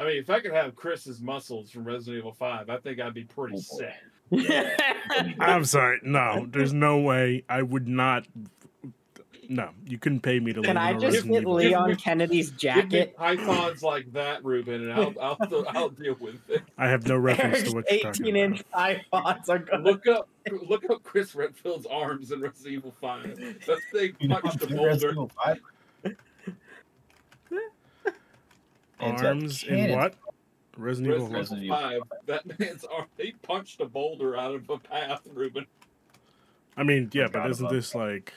I 0.03 0.07
mean, 0.07 0.16
if 0.16 0.28
I 0.30 0.40
could 0.40 0.53
have 0.53 0.74
Chris's 0.74 1.20
muscles 1.20 1.70
from 1.70 1.84
Resident 1.84 2.18
Evil 2.18 2.32
Five, 2.32 2.68
I 2.70 2.78
think 2.78 3.00
I'd 3.00 3.14
be 3.14 3.22
pretty 3.24 3.55
Oh, 3.57 3.61
sick. 3.78 3.94
yeah, 4.30 4.92
I'm 5.40 5.64
sorry. 5.64 6.00
No, 6.03 6.44
there's 6.50 6.72
no 6.72 6.98
way 6.98 7.44
I 7.48 7.62
would 7.62 7.86
not. 7.86 8.26
No, 9.48 9.68
you 9.86 9.98
couldn't 9.98 10.20
pay 10.20 10.40
me 10.40 10.53
to 10.55 10.61
live 10.61 10.66
Can 10.66 10.76
I 10.76 10.88
I 10.88 10.90
a 10.90 10.94
just 10.94 11.05
Resident 11.05 11.32
get 11.32 11.40
Evil. 11.42 11.55
Leon 11.55 11.96
Kennedy's 11.96 12.50
Give 12.50 12.74
me 12.76 12.82
jacket? 12.82 13.16
pythons 13.16 13.82
like 13.82 14.11
that, 14.12 14.42
Ruben, 14.44 14.88
and 14.88 14.92
I'll 14.92 15.14
I'll, 15.20 15.64
I'll 15.68 15.88
deal 15.90 16.16
with 16.20 16.48
it. 16.50 16.62
I 16.78 16.88
have 16.88 17.07
no 17.07 17.16
reference 17.16 17.57
Eric's 17.59 17.70
to 17.70 17.74
what 17.76 17.90
you're 17.90 18.00
talking 18.00 18.26
18 18.28 18.36
inch 18.36 18.61
about. 18.72 19.00
iPods 19.12 19.48
are 19.50 19.59
good. 19.59 19.82
Look 19.84 20.07
up 20.09 20.28
look 20.68 20.88
up 20.90 21.03
Chris 21.05 21.34
Redfield's 21.34 21.86
arms 21.86 22.32
in 22.32 22.40
Resident 22.40 22.74
Evil 22.74 22.94
Five. 23.00 23.36
That 23.66 23.78
thing 23.92 24.16
You 24.20 24.28
know, 24.28 24.38
punched 24.40 24.62
a 24.62 24.66
boulder. 24.68 25.11
Evil 25.11 25.30
5. 25.44 25.61
And 26.05 26.14
it's 28.16 28.91
got 28.91 28.91
Arms 29.03 29.64
in 29.64 29.90
what? 29.92 30.14
Resident 30.76 31.14
Evil. 31.14 31.28
Resident? 31.28 31.64
Evil 31.64 31.76
Resident 31.76 32.03
Five. 32.09 32.26
That 32.26 32.59
man's 32.59 32.84
arm. 32.84 33.07
He 33.18 33.32
punched 33.42 33.80
a 33.80 33.86
boulder 33.86 34.36
out 34.36 34.55
of 34.55 34.68
a 34.70 34.78
path, 34.78 35.20
Ruben. 35.32 35.66
I 36.76 36.82
mean, 36.82 37.11
yeah, 37.12 37.28
but 37.30 37.48
isn't 37.50 37.66
about 37.66 37.74
this 37.74 37.94
like? 37.94 38.32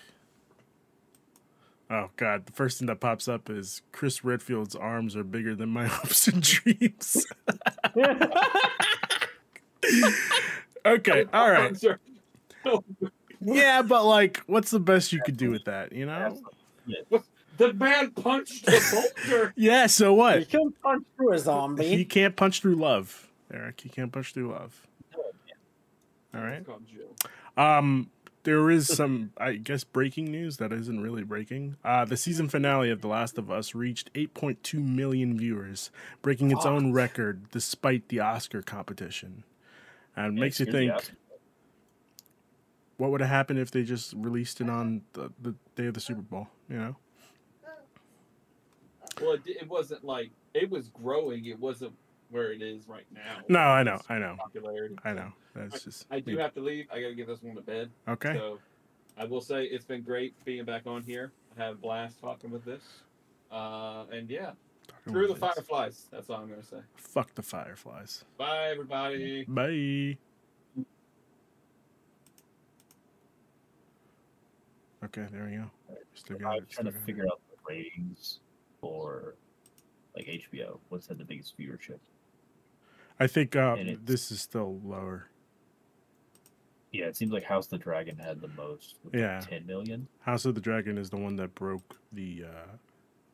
Oh 1.90 2.10
God! 2.18 2.46
The 2.48 2.52
first 2.52 2.80
thing 2.80 2.88
that 2.88 3.00
pops 3.00 3.28
up 3.28 3.50
is 3.50 3.82
Chris 3.92 4.24
Redfield's 4.26 4.76
arms 4.76 5.16
are 5.16 5.24
bigger 5.24 5.56
than 5.56 5.70
my 5.70 5.86
hopes 5.92 6.28
and 6.28 6.42
dreams. 6.42 7.26
okay, 10.86 11.26
all 11.34 11.52
right. 11.52 11.78
Yeah, 13.42 13.84
but 13.84 14.06
like, 14.06 14.42
what's 14.48 14.72
the 14.72 14.80
best 14.80 15.14
you 15.14 15.22
could 15.24 15.38
do 15.38 15.52
with 15.52 15.66
that? 15.66 15.92
You 15.92 16.08
know? 16.08 16.42
The 17.58 17.74
man 17.74 18.12
punched 18.12 18.68
a 18.68 18.82
boulder. 18.92 19.54
Yeah. 19.58 19.88
So 19.88 20.14
You 20.34 20.40
He 20.40 20.46
can't 20.46 20.82
punch 20.82 21.06
through 21.16 21.34
a 21.34 21.40
zombie. 21.40 21.88
He 21.88 22.06
can't 22.06 22.36
punch 22.36 22.62
through 22.62 22.76
love, 22.76 23.28
Eric. 23.54 23.82
He 23.82 23.90
can't 23.90 24.12
punch 24.12 24.34
through 24.34 24.52
love. 24.52 24.86
All 26.34 26.42
right. 26.42 26.56
It's 26.56 26.68
called 26.68 26.84
Jill. 26.88 27.16
Um, 27.58 28.10
there 28.44 28.70
is 28.70 28.88
some, 28.88 29.32
I 29.38 29.54
guess, 29.54 29.84
breaking 29.84 30.26
news 30.26 30.58
that 30.58 30.72
isn't 30.72 31.02
really 31.02 31.24
breaking. 31.24 31.78
Uh, 31.84 32.06
the 32.06 32.16
season 32.16 32.48
finale 32.48 32.92
of 32.92 33.02
The 33.02 33.08
Last 33.08 33.38
of 33.40 33.50
Us 33.50 33.74
reached 33.74 34.14
8.2 34.14 34.76
million 34.76 35.38
viewers, 35.38 35.90
breaking 36.22 36.52
its 36.52 36.66
own 36.66 36.94
record 36.94 37.50
despite 37.50 38.10
the 38.10 38.20
Oscar 38.20 38.62
competition. 38.62 39.44
And 40.16 40.38
Yeah, 40.38 40.44
makes 40.44 40.60
you 40.60 40.68
think, 40.68 40.94
what 42.98 43.10
would 43.10 43.22
have 43.22 43.32
happened 43.32 43.60
if 43.60 43.72
they 43.72 43.82
just 43.82 44.14
released 44.14 44.62
it 44.62 44.70
on 44.70 45.02
the, 45.14 45.32
the 45.42 45.56
day 45.76 45.88
of 45.88 45.96
the 45.96 46.00
Super 46.00 46.22
Bowl? 46.22 46.48
You 46.70 46.78
know? 46.78 46.96
Well, 49.22 49.34
it, 49.34 49.42
it 49.46 49.70
wasn't 49.70 50.04
like 50.04 50.32
it 50.54 50.70
was 50.70 50.90
growing. 50.90 51.46
It 51.46 51.60
wasn't 51.60 51.94
where 52.30 52.52
it 52.52 52.62
is 52.62 52.88
right 52.88 53.06
now. 53.14 53.38
No, 53.48 53.60
I 53.60 53.84
know, 53.84 54.00
I 54.10 54.18
know, 54.18 54.36
Popularity. 54.38 54.96
I 55.04 55.14
know. 55.14 55.32
That's 55.56 55.84
just 55.84 56.06
I 56.12 56.20
do 56.20 56.38
have 56.38 56.54
to 56.56 56.60
leave. 56.62 56.88
I 56.92 57.02
got 57.02 57.08
to 57.10 57.16
get 57.16 57.28
this 57.28 57.42
one 57.42 57.56
to 57.56 57.62
bed. 57.62 57.90
okay. 58.08 58.34
So 58.36 58.60
I 59.18 59.26
will 59.26 59.42
say 59.42 59.64
it's 59.64 59.86
been 59.86 60.02
great 60.02 60.34
being 60.44 60.66
back 60.66 60.86
on 60.86 61.04
here. 61.04 61.32
I 61.58 61.64
had 61.64 61.72
a 61.74 61.76
blast 61.76 62.20
talking 62.20 62.52
with 62.52 62.66
this. 62.66 62.84
Uh, 63.52 64.04
and 64.12 64.30
yeah, 64.30 64.52
through 65.08 65.28
the 65.28 65.36
fireflies. 65.36 66.08
That's 66.12 66.30
all 66.30 66.42
I'm 66.42 66.50
going 66.50 66.60
to 66.62 66.68
say. 66.68 66.80
Fuck 66.96 67.34
the 67.36 67.42
fireflies. 67.42 68.26
Bye, 68.38 68.70
everybody. 68.72 69.46
Bye. 69.48 70.18
Okay, 75.06 75.28
there 75.32 75.46
we 75.50 75.58
go. 75.58 75.66
Still 76.16 76.38
got 76.38 76.50
I'm 76.58 76.64
it. 76.64 76.70
trying 76.70 76.70
Still 76.70 76.84
to 76.86 76.92
got 76.92 76.96
it. 77.02 77.06
figure 77.06 77.26
out 77.32 77.40
the 77.50 77.74
ratings 77.74 78.40
for 78.86 79.36
like 80.16 80.28
HBO. 80.28 80.78
What's 80.90 81.08
had 81.08 81.18
the 81.18 81.26
biggest 81.26 81.58
viewership? 81.58 81.98
I 83.20 83.26
think 83.28 83.56
uh, 83.56 83.78
this 84.04 84.32
is 84.32 84.42
still 84.42 84.80
lower. 84.84 85.30
Yeah, 86.92 87.06
it 87.06 87.18
seems 87.18 87.32
like 87.32 87.44
House 87.44 87.66
of 87.66 87.72
the 87.72 87.78
Dragon 87.80 88.18
had 88.18 88.42
the 88.42 88.48
most. 88.50 89.00
with, 89.04 89.14
like, 89.14 89.22
Yeah. 89.22 89.40
10 89.42 89.66
million. 89.66 90.08
House 90.20 90.46
of 90.46 90.56
the 90.56 90.62
Dragon 90.62 90.98
is 90.98 91.10
the 91.10 91.18
one 91.18 91.36
that 91.38 91.56
broke 91.56 91.98
the 92.14 92.46
uh, 92.46 92.78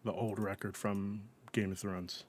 the 0.05 0.13
old 0.13 0.39
record 0.39 0.77
from 0.77 1.23
Game 1.51 1.71
of 1.71 1.79
Thrones. 1.79 2.23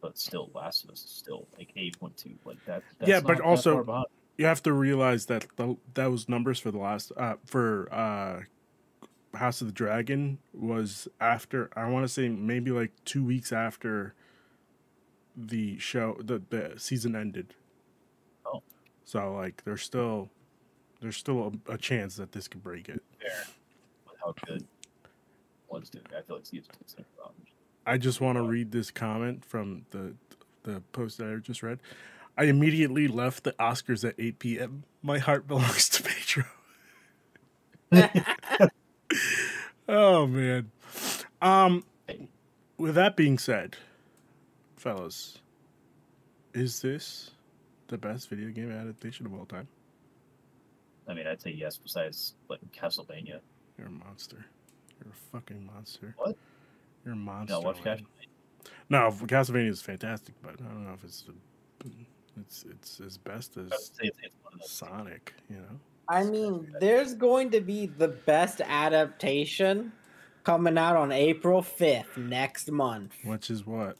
But 0.00 0.16
still, 0.16 0.50
Last 0.54 0.84
of 0.84 0.90
Us 0.90 1.04
is 1.04 1.10
still 1.10 1.46
like 1.58 1.72
8.2. 1.76 2.36
Like 2.44 2.64
that. 2.64 2.82
Yeah, 3.04 3.20
but 3.20 3.36
that 3.38 3.44
also-. 3.44 4.06
You 4.38 4.46
have 4.46 4.62
to 4.62 4.72
realize 4.72 5.26
that 5.26 5.46
the, 5.56 5.76
those 5.94 6.28
numbers 6.28 6.60
for 6.60 6.70
the 6.70 6.78
last 6.78 7.10
uh, 7.16 7.34
for 7.44 7.92
uh, 7.92 8.42
House 9.34 9.60
of 9.60 9.66
the 9.66 9.72
Dragon 9.72 10.38
was 10.52 11.08
after 11.20 11.70
I 11.76 11.88
want 11.88 12.04
to 12.04 12.08
say 12.08 12.28
maybe 12.28 12.70
like 12.70 12.92
two 13.04 13.24
weeks 13.24 13.52
after 13.52 14.14
the 15.36 15.78
show 15.78 16.16
the, 16.20 16.42
the 16.50 16.74
season 16.76 17.14
ended. 17.14 17.54
Oh. 18.46 18.62
So 19.04 19.34
like 19.34 19.64
there's 19.64 19.82
still 19.82 20.30
there's 21.00 21.16
still 21.16 21.52
a, 21.68 21.74
a 21.74 21.78
chance 21.78 22.16
that 22.16 22.32
this 22.32 22.48
could 22.48 22.62
break 22.62 22.88
it. 22.88 23.02
fair 23.20 23.44
with 24.06 24.16
how 24.24 24.34
good 24.46 24.66
one's 25.68 25.90
doing. 25.90 26.06
I 26.16 26.22
feel 26.22 26.36
like 26.36 26.46
Steve's 26.46 26.68
doing. 26.68 27.06
I 27.86 27.96
just 27.96 28.20
want 28.20 28.36
to 28.36 28.44
uh, 28.44 28.46
read 28.46 28.70
this 28.70 28.90
comment 28.90 29.44
from 29.44 29.86
the 29.90 30.14
the 30.64 30.82
post 30.92 31.18
that 31.18 31.32
I 31.32 31.36
just 31.36 31.62
read. 31.62 31.80
I 32.36 32.44
immediately 32.44 33.08
left 33.08 33.44
the 33.44 33.52
Oscars 33.52 34.08
at 34.08 34.14
8 34.16 34.38
p.m. 34.38 34.84
My 35.02 35.18
heart 35.18 35.48
belongs 35.48 35.88
to 35.88 36.02
Pedro. 36.04 36.44
oh 39.88 40.26
man. 40.26 40.70
Um 41.40 41.84
with 42.76 42.94
that 42.94 43.16
being 43.16 43.38
said, 43.38 43.76
fellas, 44.76 45.38
is 46.54 46.80
this 46.80 47.32
the 47.88 47.98
best 47.98 48.28
video 48.28 48.50
game 48.50 48.70
adaptation 48.70 49.26
of 49.26 49.34
all 49.34 49.46
time? 49.46 49.68
I 51.08 51.14
mean, 51.14 51.26
I'd 51.26 51.40
say 51.40 51.50
yes. 51.50 51.78
Besides, 51.78 52.34
like 52.48 52.60
Castlevania. 52.72 53.40
You're 53.78 53.86
a 53.86 53.90
monster. 53.90 54.44
You're 55.02 55.12
a 55.12 55.16
fucking 55.32 55.64
monster. 55.74 56.14
What? 56.18 56.36
You're 57.04 57.14
a 57.14 57.16
monster. 57.16 57.54
No, 57.54 57.60
watch. 57.60 57.78
Castlevania. 57.78 58.04
No, 58.90 59.10
Castlevania 59.10 59.70
is 59.70 59.80
fantastic, 59.80 60.34
but 60.42 60.54
I 60.60 60.64
don't 60.64 60.84
know 60.86 60.92
if 60.92 61.04
it's 61.04 61.22
the, 61.80 61.90
It's 62.40 62.64
it's 62.70 63.00
as 63.00 63.18
best 63.18 63.56
as 63.56 63.70
say 63.70 64.08
it's, 64.08 64.18
it's 64.22 64.36
one. 64.42 64.60
Sonic, 64.62 65.34
you 65.48 65.56
know. 65.56 65.80
I 66.08 66.24
mean, 66.24 66.74
there's 66.80 67.14
going 67.14 67.50
to 67.50 67.60
be 67.60 67.86
the 67.86 68.08
best 68.08 68.60
adaptation 68.62 69.92
coming 70.44 70.78
out 70.78 70.96
on 70.96 71.12
April 71.12 71.60
5th 71.62 72.16
next 72.16 72.70
month. 72.70 73.14
Which 73.24 73.50
is 73.50 73.66
what? 73.66 73.96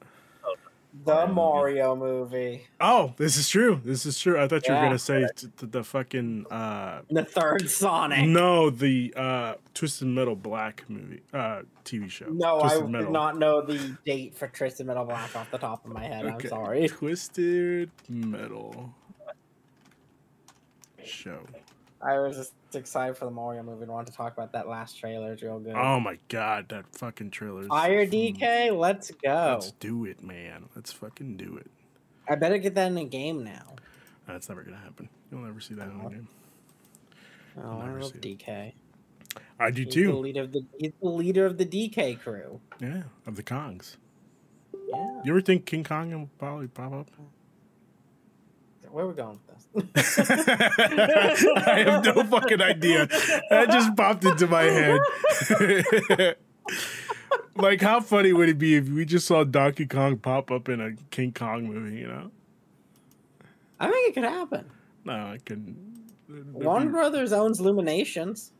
The 1.04 1.26
Mario 1.26 1.26
movie. 1.26 1.34
Mario 1.34 1.96
movie. 1.96 2.66
Oh, 2.80 3.12
this 3.18 3.36
is 3.36 3.48
true. 3.48 3.80
This 3.84 4.06
is 4.06 4.18
true. 4.18 4.40
I 4.40 4.48
thought 4.48 4.66
you 4.66 4.72
were 4.74 4.80
gonna 4.80 4.98
say 4.98 5.26
t- 5.36 5.48
t- 5.56 5.66
the 5.66 5.84
fucking 5.84 6.46
uh 6.50 7.02
The 7.10 7.24
third 7.24 7.68
Sonic. 7.70 8.26
no 8.26 8.70
the 8.70 9.12
uh 9.14 9.54
Twisted 9.74 10.08
Metal 10.08 10.34
Black 10.34 10.84
movie 10.88 11.20
uh 11.34 11.62
TV 11.84 12.10
show. 12.10 12.26
No, 12.30 12.56
I 12.62 12.68
Twisted 12.78 12.92
did 12.92 13.10
not 13.10 13.38
know 13.38 13.60
the 13.60 13.96
date 14.06 14.34
for 14.34 14.48
Twisted 14.48 14.86
Metal 14.86 15.04
Black 15.04 15.36
off 15.36 15.50
the 15.50 15.58
top 15.58 15.84
of 15.84 15.92
my 15.92 16.02
head. 16.04 16.24
Okay. 16.24 16.48
I'm 16.48 16.48
sorry. 16.48 16.88
Twisted 16.88 17.90
Metal 18.08 18.92
show. 21.04 21.40
I 22.00 22.18
was 22.20 22.36
just 22.36 22.52
excited 22.74 23.16
for 23.16 23.24
the 23.24 23.30
Mario 23.30 23.62
movie 23.62 23.82
and 23.82 23.90
wanted 23.92 24.10
to 24.12 24.16
talk 24.16 24.32
about 24.32 24.52
that 24.52 24.68
last 24.68 24.98
trailer. 24.98 25.32
It's 25.32 25.42
real 25.42 25.58
good. 25.58 25.74
Oh 25.76 25.98
my 25.98 26.18
god, 26.28 26.68
that 26.68 26.84
fucking 26.92 27.30
trailer. 27.30 27.64
Fire 27.64 28.06
DK, 28.06 28.76
let's 28.78 29.10
go. 29.10 29.56
Let's 29.58 29.72
do 29.72 30.04
it, 30.04 30.22
man. 30.22 30.66
Let's 30.76 30.92
fucking 30.92 31.36
do 31.36 31.56
it. 31.56 31.70
I 32.28 32.36
better 32.36 32.58
get 32.58 32.74
that 32.76 32.86
in 32.92 32.98
a 32.98 33.04
game 33.04 33.42
now. 33.42 33.74
That's 34.26 34.48
never 34.48 34.62
gonna 34.62 34.76
happen. 34.76 35.08
You'll 35.32 35.40
never 35.40 35.60
see 35.60 35.74
that 35.74 35.88
in 35.88 35.92
a 35.92 35.94
Oh. 35.94 35.98
Uh-huh. 36.00 36.08
game. 36.10 36.28
Oh, 37.60 37.78
I 37.80 37.90
love 37.90 38.04
see 38.12 38.18
it. 38.18 38.38
DK. 38.38 38.72
I 39.58 39.70
do 39.72 39.82
He's 39.82 39.94
the 39.94 40.02
too. 40.04 40.12
leader 40.18 40.42
of 40.42 40.52
the 40.52 40.64
he's 40.78 40.92
the 41.02 41.08
leader 41.08 41.46
of 41.46 41.58
the 41.58 41.66
DK 41.66 42.20
crew. 42.20 42.60
Yeah, 42.80 43.02
of 43.26 43.34
the 43.34 43.42
Kongs. 43.42 43.96
Yeah. 44.88 45.20
You 45.24 45.32
ever 45.32 45.40
think 45.40 45.66
King 45.66 45.82
Kong 45.82 46.10
will 46.12 46.30
probably 46.38 46.68
pop 46.68 46.92
up? 46.92 47.10
Where 48.90 49.04
are 49.04 49.08
we 49.08 49.14
going 49.14 49.38
with 49.74 49.94
this? 49.94 50.18
I 51.66 51.84
have 51.86 52.04
no 52.04 52.24
fucking 52.24 52.60
idea. 52.60 53.06
That 53.50 53.68
just 53.70 53.94
popped 53.96 54.24
into 54.24 54.46
my 54.46 54.62
head. 54.64 55.00
like, 57.56 57.80
how 57.80 58.00
funny 58.00 58.32
would 58.32 58.48
it 58.48 58.58
be 58.58 58.76
if 58.76 58.88
we 58.88 59.04
just 59.04 59.26
saw 59.26 59.44
Donkey 59.44 59.86
Kong 59.86 60.16
pop 60.18 60.50
up 60.50 60.68
in 60.68 60.80
a 60.80 60.92
King 61.10 61.32
Kong 61.32 61.64
movie? 61.64 61.96
You 61.98 62.06
know? 62.08 62.30
I 63.80 63.90
think 63.90 64.08
it 64.08 64.14
could 64.14 64.24
happen. 64.24 64.64
No, 65.04 65.12
I 65.12 65.38
couldn't. 65.44 65.76
that'd 66.28 66.58
be- 66.58 66.64
Warner 66.64 66.90
Brothers 66.90 67.32
owns 67.32 67.60
Illuminations. 67.60 68.52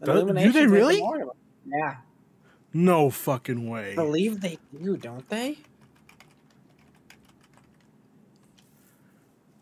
Do- 0.00 0.06
do 0.06 0.12
they 0.12 0.18
Illuminations 0.20 0.54
made 0.54 0.64
the 0.64 0.68
really? 0.68 1.02
Yeah, 1.66 1.96
No 2.72 3.10
fucking 3.10 3.68
way. 3.68 3.92
I 3.92 3.94
believe 3.96 4.40
they 4.40 4.58
do, 4.80 4.96
don't 4.96 5.28
they? 5.28 5.58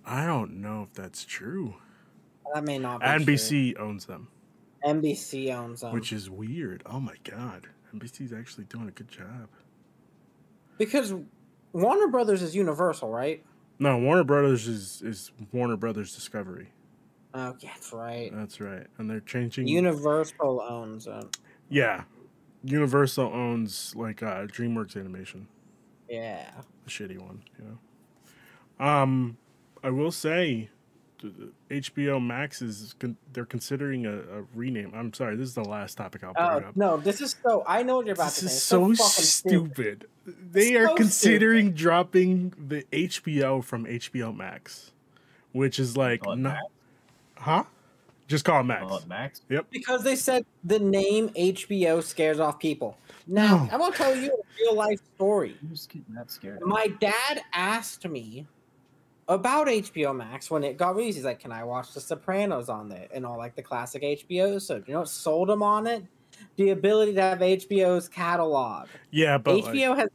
I 0.06 0.24
don't 0.24 0.60
know 0.60 0.82
if 0.82 0.92
that's 0.94 1.24
true. 1.24 1.74
That 2.54 2.64
may 2.64 2.78
not 2.78 3.00
be 3.00 3.06
NBC 3.06 3.78
owns 3.78 4.06
them. 4.06 4.28
NBC 4.84 5.52
owns 5.52 5.80
them. 5.80 5.92
which 5.92 6.12
is 6.12 6.30
weird. 6.30 6.82
Oh 6.86 7.00
my 7.00 7.16
god, 7.24 7.66
NBC's 7.94 8.32
actually 8.32 8.64
doing 8.64 8.86
a 8.88 8.92
good 8.92 9.08
job. 9.08 9.48
because 10.78 11.12
Warner 11.72 12.06
Brothers 12.08 12.42
is 12.42 12.54
Universal, 12.54 13.10
right? 13.10 13.44
No, 13.78 13.98
Warner 13.98 14.24
Brothers 14.24 14.68
is 14.68 15.02
is 15.02 15.32
Warner 15.52 15.76
Brothers 15.76 16.14
Discovery. 16.14 16.68
Oh, 17.34 17.54
that's 17.60 17.92
right. 17.92 18.30
That's 18.32 18.60
right, 18.60 18.86
and 18.98 19.10
they're 19.10 19.20
changing. 19.20 19.66
Universal 19.66 20.62
owns 20.66 21.06
it. 21.06 21.36
yeah, 21.68 22.04
Universal 22.64 23.26
owns 23.26 23.92
like 23.96 24.22
uh, 24.22 24.46
DreamWorks 24.46 24.96
Animation, 24.96 25.48
Yeah. 26.08 26.48
the 26.84 26.90
shitty 26.90 27.18
one. 27.18 27.42
You 27.58 27.64
know. 28.78 28.86
Um, 28.86 29.36
I 29.86 29.90
will 29.90 30.10
say, 30.10 30.68
th- 31.20 31.32
th- 31.68 31.82
HBO 31.94 32.20
Max 32.24 32.60
is 32.60 32.94
con- 32.98 33.16
they're 33.32 33.44
considering 33.46 34.04
a, 34.04 34.14
a 34.18 34.42
rename. 34.52 34.92
I'm 34.96 35.12
sorry, 35.14 35.36
this 35.36 35.48
is 35.48 35.54
the 35.54 35.62
last 35.64 35.96
topic 35.96 36.24
I'll 36.24 36.32
bring 36.34 36.64
Oh 36.64 36.68
up. 36.70 36.76
no, 36.76 36.96
this 36.96 37.20
is 37.20 37.36
so. 37.40 37.62
I 37.68 37.84
know 37.84 37.96
what 37.98 38.06
you're 38.06 38.14
about 38.14 38.26
This 38.32 38.40
to 38.40 38.40
say. 38.40 38.46
is 38.48 38.52
It's 38.56 38.62
so 38.64 38.80
fucking 38.94 39.24
stupid. 39.24 40.06
They 40.26 40.74
are 40.76 40.88
So 40.88 40.94
considering 40.96 41.70
dropping 41.72 42.52
the 42.58 42.82
HBO 42.92 43.62
from 43.62 43.86
HBO 43.86 44.36
Max, 44.36 44.90
which 45.52 45.78
is 45.78 45.96
like, 45.96 46.22
Call 46.22 46.32
it 46.32 46.38
no, 46.38 46.48
Max? 46.50 46.62
huh? 47.36 47.64
Just 48.26 48.44
call 48.44 48.62
it 48.62 48.64
Max. 48.64 48.82
Call 48.88 48.96
it 48.98 49.06
Max. 49.06 49.40
Yep. 49.48 49.66
Because 49.70 50.02
they 50.02 50.16
said 50.16 50.44
the 50.64 50.80
name 50.80 51.28
HBO 51.28 52.02
scares 52.02 52.40
off 52.40 52.58
people. 52.58 52.98
Now, 53.28 53.58
No. 53.58 53.68
I'm 53.72 53.78
gonna 53.78 53.94
tell 53.94 54.16
you 54.16 54.32
a 54.32 54.44
real 54.60 54.74
life 54.74 54.98
story. 55.14 55.56
I'm 55.62 55.68
just 55.70 55.90
getting 55.90 56.12
that 56.16 56.32
scared. 56.32 56.58
My 56.62 56.88
dad 56.88 57.42
asked 57.52 58.04
me 58.08 58.48
about 59.28 59.66
HBO 59.66 60.14
Max 60.14 60.50
when 60.50 60.62
it 60.64 60.76
got 60.76 60.96
released. 60.96 61.16
He's 61.16 61.24
like, 61.24 61.40
"Can 61.40 61.52
I 61.52 61.64
watch 61.64 61.92
The 61.92 62.00
Sopranos 62.00 62.68
on 62.68 62.92
it 62.92 63.10
and 63.12 63.26
all 63.26 63.38
like 63.38 63.56
the 63.56 63.62
classic 63.62 64.02
HBO?" 64.02 64.60
So 64.60 64.76
you 64.86 64.92
know 64.92 65.00
what 65.00 65.08
sold 65.08 65.50
him 65.50 65.62
on 65.62 65.86
it? 65.86 66.04
The 66.56 66.70
ability 66.70 67.14
to 67.14 67.22
have 67.22 67.38
HBO's 67.38 68.08
catalog. 68.08 68.88
Yeah, 69.10 69.38
but 69.38 69.56
like, 69.56 69.74
HBO 69.74 69.96
has 69.96 70.08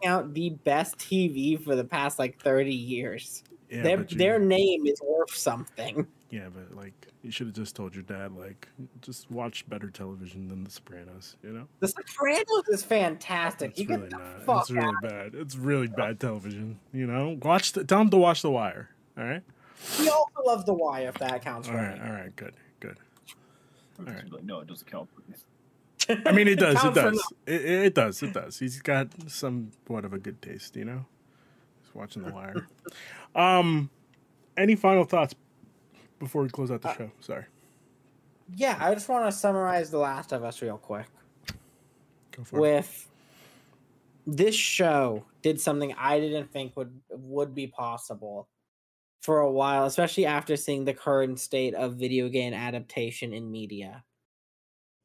been 0.00 0.10
out 0.10 0.34
the 0.34 0.50
best 0.50 0.98
TV 0.98 1.62
for 1.62 1.76
the 1.76 1.84
past 1.84 2.18
like 2.18 2.40
30 2.42 2.74
years. 2.74 3.44
yeah, 3.70 3.82
their 3.82 3.96
their 4.04 4.38
name 4.38 4.86
is 4.86 5.00
worth 5.02 5.34
something. 5.34 6.06
yeah, 6.30 6.48
but 6.52 6.74
like 6.76 7.09
you 7.22 7.30
should 7.30 7.48
have 7.48 7.56
just 7.56 7.76
told 7.76 7.94
your 7.94 8.02
dad 8.04 8.32
like 8.32 8.68
just 9.02 9.30
watch 9.30 9.68
better 9.68 9.90
television 9.90 10.48
than 10.48 10.64
The 10.64 10.70
Sopranos. 10.70 11.36
You 11.42 11.50
know, 11.52 11.68
The 11.80 11.88
Sopranos 11.88 12.68
is 12.68 12.82
fantastic. 12.82 13.70
it's 13.72 13.80
you 13.80 13.88
really 13.88 14.02
get 14.08 14.10
the 14.10 14.16
not. 14.18 14.42
fuck 14.42 14.60
It's 14.62 14.70
really 14.70 14.86
out. 14.86 15.02
bad. 15.02 15.34
It's 15.34 15.56
really 15.56 15.88
bad 15.88 16.18
television. 16.20 16.78
You 16.92 17.06
know, 17.06 17.38
watch 17.42 17.72
the, 17.72 17.84
tell 17.84 18.00
him 18.00 18.10
to 18.10 18.16
watch 18.16 18.42
The 18.42 18.50
Wire. 18.50 18.88
All 19.18 19.24
right, 19.24 19.42
He 19.98 20.08
also 20.08 20.30
loves 20.46 20.64
The 20.64 20.72
Wire, 20.74 21.08
if 21.08 21.18
that 21.18 21.42
counts 21.42 21.68
all 21.68 21.74
for 21.74 21.80
right, 21.80 22.00
me. 22.02 22.08
all 22.08 22.14
right, 22.14 22.34
good, 22.36 22.54
good. 22.80 22.96
All 23.98 24.06
right. 24.06 24.32
Like, 24.32 24.44
no, 24.44 24.60
it 24.60 24.66
doesn't 24.68 24.90
count 24.90 25.08
for 25.14 25.20
me. 25.30 25.36
I 26.26 26.32
mean, 26.32 26.48
it 26.48 26.58
does. 26.58 26.76
It 26.76 26.80
Counts 26.80 26.98
for 26.98 27.10
does. 27.10 27.32
It, 27.46 27.64
it 27.64 27.94
does. 27.94 28.22
It 28.22 28.32
does. 28.32 28.58
He's 28.58 28.80
got 28.80 29.08
somewhat 29.30 30.04
of 30.06 30.14
a 30.14 30.18
good 30.18 30.40
taste, 30.40 30.74
you 30.76 30.84
know. 30.86 31.04
He's 31.82 31.94
watching 31.94 32.22
The 32.22 32.32
Wire. 32.32 32.66
um, 33.34 33.90
any 34.56 34.74
final 34.76 35.04
thoughts 35.04 35.34
before 36.20 36.42
we 36.42 36.48
close 36.48 36.70
out 36.70 36.82
the 36.82 36.90
Uh, 36.90 36.94
show? 36.94 37.10
Sorry, 37.20 37.46
Yeah, 38.54 38.76
I 38.80 38.94
just 38.94 39.08
want 39.08 39.26
to 39.26 39.32
summarize 39.36 39.90
The 39.90 39.98
Last 39.98 40.32
of 40.32 40.44
Us 40.44 40.62
real 40.62 40.78
quick. 40.78 41.06
go 42.32 42.44
for 42.44 42.56
it. 42.56 42.60
With 42.60 43.08
this 44.26 44.54
show, 44.54 45.24
did 45.42 45.60
something 45.60 45.92
I 45.94 46.20
didn't 46.20 46.52
think 46.52 46.76
would 46.76 47.00
would 47.10 47.54
be 47.54 47.66
possible 47.66 48.48
for 49.22 49.40
a 49.40 49.50
while, 49.50 49.84
especially 49.86 50.26
after 50.26 50.56
seeing 50.56 50.84
the 50.84 50.94
current 50.94 51.38
state 51.40 51.74
of 51.74 51.96
video 51.96 52.28
game 52.28 52.54
adaptation 52.54 53.32
in 53.32 53.50
media. 53.50 54.04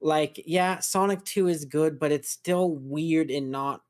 Like, 0.02 0.42
yeah, 0.46 0.80
Sonic 0.80 1.24
2 1.26 1.48
is 1.48 1.66
good, 1.66 2.00
but 2.00 2.12
it's 2.12 2.30
still 2.30 2.76
weird 2.76 3.32
and 3.32 3.50
not 3.52 3.82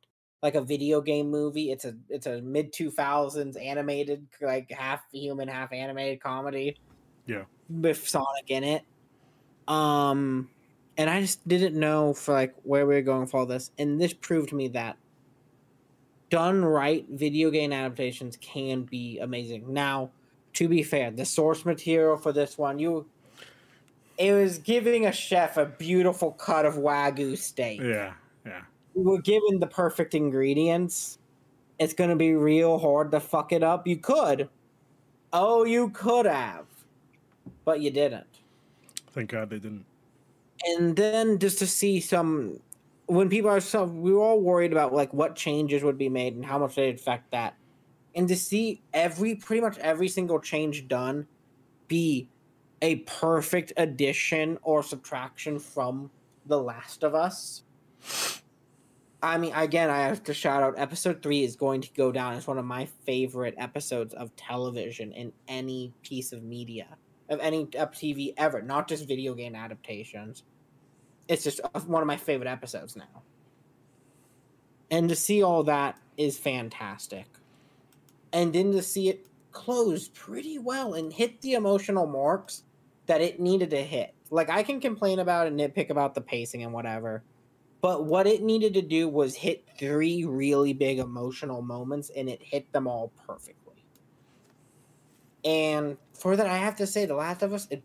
like 0.42 0.56
a 0.56 0.62
video 0.62 1.02
game 1.02 1.30
movie. 1.30 1.72
It's 1.72 1.86
a 1.86 1.98
it's 2.10 2.28
a 2.28 2.42
mid 2.42 2.72
2000s 2.74 3.58
animated 3.58 4.28
like 4.42 4.70
half 4.72 5.02
human, 5.12 5.48
half 5.48 5.72
animated 5.74 6.22
comedy. 6.22 6.78
Yeah. 7.26 7.44
With 7.70 8.08
Sonic 8.08 8.50
in 8.50 8.64
it. 8.64 8.84
Um 9.68 10.50
and 10.98 11.10
I 11.10 11.22
just 11.22 11.46
didn't 11.48 11.78
know 11.78 12.14
for 12.14 12.34
like 12.34 12.56
where 12.64 12.86
we 12.86 12.96
were 12.96 13.02
going 13.02 13.28
for 13.28 13.42
all 13.42 13.46
this. 13.46 13.72
And 13.78 14.00
this 14.00 14.14
proved 14.14 14.50
to 14.50 14.56
me 14.56 14.70
that 14.70 14.98
done 16.30 16.64
right, 16.64 17.06
video 17.10 17.50
game 17.50 17.72
adaptations 17.72 18.38
can 18.38 18.84
be 18.84 19.20
amazing. 19.20 19.72
Now, 19.72 20.10
to 20.54 20.68
be 20.68 20.84
fair, 20.84 21.12
the 21.12 21.26
source 21.26 21.66
material 21.66 22.18
for 22.18 22.32
this 22.32 22.58
one, 22.58 22.80
you 22.80 23.06
it 24.18 24.32
was 24.32 24.58
giving 24.58 25.06
a 25.06 25.12
chef 25.12 25.58
a 25.58 25.66
beautiful 25.66 26.32
cut 26.32 26.66
of 26.66 26.76
wagyu 26.76 27.38
steak. 27.38 27.82
Yeah, 27.82 28.14
yeah. 28.46 28.62
We 28.94 29.04
were 29.04 29.22
given 29.22 29.60
the 29.60 29.68
perfect 29.68 30.16
ingredients. 30.16 31.20
It's 31.80 31.94
gonna 31.94 32.16
be 32.16 32.34
real 32.34 32.80
hard 32.80 33.12
to 33.12 33.20
fuck 33.20 33.52
it 33.52 33.64
up. 33.64 33.86
You 33.86 33.98
could. 33.98 34.50
Oh, 35.34 35.66
you 35.66 35.90
could 35.90 36.26
have. 36.26 36.66
But 37.66 37.82
you 37.82 37.92
didn't. 37.92 38.28
Thank 39.14 39.32
God 39.32 39.50
they 39.50 39.60
didn't. 39.60 39.86
and 40.68 40.96
then 40.96 41.40
just 41.40 41.60
to 41.60 41.68
see 41.68 42.00
some 42.00 42.60
when 43.08 43.30
people 43.30 43.50
are 43.52 43.60
so 43.62 43.84
we 43.86 44.14
were 44.14 44.22
all 44.24 44.42
worried 44.42 44.72
about 44.72 44.94
like 44.94 45.14
what 45.14 45.36
changes 45.36 45.84
would 45.84 45.98
be 45.98 46.10
made 46.10 46.36
and 46.36 46.46
how 46.46 46.58
much 46.60 46.76
they'd 46.76 46.96
affect 46.96 47.32
that. 47.32 47.56
And 48.16 48.28
to 48.30 48.36
see 48.36 48.82
every 48.94 49.36
pretty 49.36 49.62
much 49.62 49.78
every 49.80 50.08
single 50.08 50.40
change 50.40 50.88
done 50.88 51.28
be 51.88 52.30
a 52.82 52.98
perfect 52.98 53.74
addition 53.78 54.58
or 54.64 54.84
subtraction 54.84 55.60
from 55.60 56.10
the 56.46 56.60
last 56.62 57.04
of 57.04 57.16
us. 57.16 57.64
I 59.24 59.38
mean 59.38 59.54
again 59.56 59.90
i 59.90 60.00
have 60.00 60.24
to 60.24 60.34
shout 60.34 60.62
out 60.64 60.76
episode 60.78 61.24
3 61.24 61.44
is 61.44 61.56
going 61.56 61.82
to 61.82 61.90
go 61.94 62.12
down 62.12 62.34
as 62.34 62.46
one 62.48 62.60
of 62.60 62.66
my 62.66 62.86
favorite 63.06 63.56
episodes 63.58 64.14
of 64.14 64.36
television 64.36 65.12
in 65.14 65.34
any 65.48 65.94
piece 66.04 66.32
of 66.32 66.44
media 66.44 66.88
of 67.30 67.40
any 67.40 67.66
tv 67.66 68.34
ever 68.38 68.62
not 68.62 68.88
just 68.88 69.08
video 69.08 69.34
game 69.34 69.56
adaptations 69.56 70.44
it's 71.28 71.44
just 71.44 71.62
one 71.88 72.02
of 72.02 72.08
my 72.08 72.18
favorite 72.18 72.50
episodes 72.50 72.96
now. 72.96 73.24
And 74.92 75.10
to 75.10 75.16
see 75.16 75.42
all 75.42 75.64
that 75.64 76.00
is 76.18 76.38
fantastic. 76.38 77.26
And 78.32 78.54
then 78.54 78.72
to 78.74 78.84
see 78.84 79.10
it 79.10 79.26
close 79.52 80.10
pretty 80.10 80.60
well 80.60 80.94
and 80.94 81.12
hit 81.12 81.42
the 81.42 81.54
emotional 81.54 82.06
marks 82.06 82.64
that 83.08 83.22
it 83.22 83.40
needed 83.40 83.70
to 83.72 83.82
hit. 83.82 84.14
Like 84.30 84.50
I 84.50 84.64
can 84.64 84.80
complain 84.80 85.20
about 85.20 85.48
and 85.48 85.60
nitpick 85.60 85.90
about 85.90 86.14
the 86.14 86.22
pacing 86.22 86.64
and 86.64 86.74
whatever, 86.74 87.24
but 87.82 88.06
what 88.06 88.28
it 88.28 88.44
needed 88.44 88.74
to 88.74 88.82
do 88.82 89.08
was 89.08 89.36
hit 89.36 89.64
three 89.80 90.26
really 90.26 90.74
big 90.74 91.00
emotional 91.00 91.62
moments 91.62 92.12
and 92.16 92.28
it 92.28 92.42
hit 92.42 92.72
them 92.74 92.88
all 92.88 93.12
perfectly. 93.26 93.65
And 95.46 95.98
for 96.14 96.36
that, 96.36 96.48
I 96.48 96.58
have 96.58 96.76
to 96.78 96.88
say, 96.88 97.06
The 97.06 97.16
Last 97.16 97.44
of 97.44 97.54
Us, 97.54 97.68
it 97.70 97.84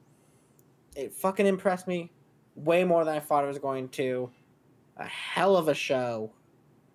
it 0.96 1.12
fucking 1.12 1.46
impressed 1.46 1.86
me 1.86 2.10
way 2.56 2.82
more 2.82 3.04
than 3.04 3.14
I 3.14 3.20
thought 3.20 3.44
it 3.44 3.48
was 3.48 3.58
going 3.58 3.88
to. 3.90 4.30
A 4.96 5.04
hell 5.04 5.56
of 5.56 5.68
a 5.68 5.74
show, 5.74 6.32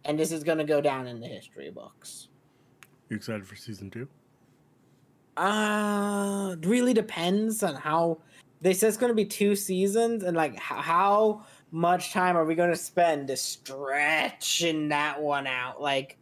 and 0.04 0.20
this 0.20 0.32
is 0.32 0.44
going 0.44 0.58
to 0.58 0.64
go 0.64 0.82
down 0.82 1.08
in 1.08 1.20
the 1.22 1.28
history 1.28 1.72
books. 1.72 2.28
You 3.10 3.16
excited 3.16 3.48
for 3.48 3.56
season 3.56 3.90
two? 3.90 4.08
Uh, 5.38 6.56
it 6.60 6.66
really 6.66 6.94
depends 6.94 7.64
on 7.64 7.76
how 7.76 8.20
they 8.62 8.74
said 8.74 8.88
it's 8.88 8.98
going 8.98 9.12
to 9.12 9.16
be 9.16 9.26
two 9.26 9.56
seasons, 9.56 10.24
and 10.24 10.36
like 10.36 10.54
h- 10.54 10.60
how 10.60 11.46
much 11.72 12.14
time 12.14 12.38
are 12.38 12.46
we 12.46 12.56
going 12.56 12.70
to 12.70 12.76
spend 12.76 13.28
to 13.28 13.38
stretching 13.38 14.90
that 14.90 15.22
one 15.22 15.48
out? 15.48 15.82
Like, 15.82 16.18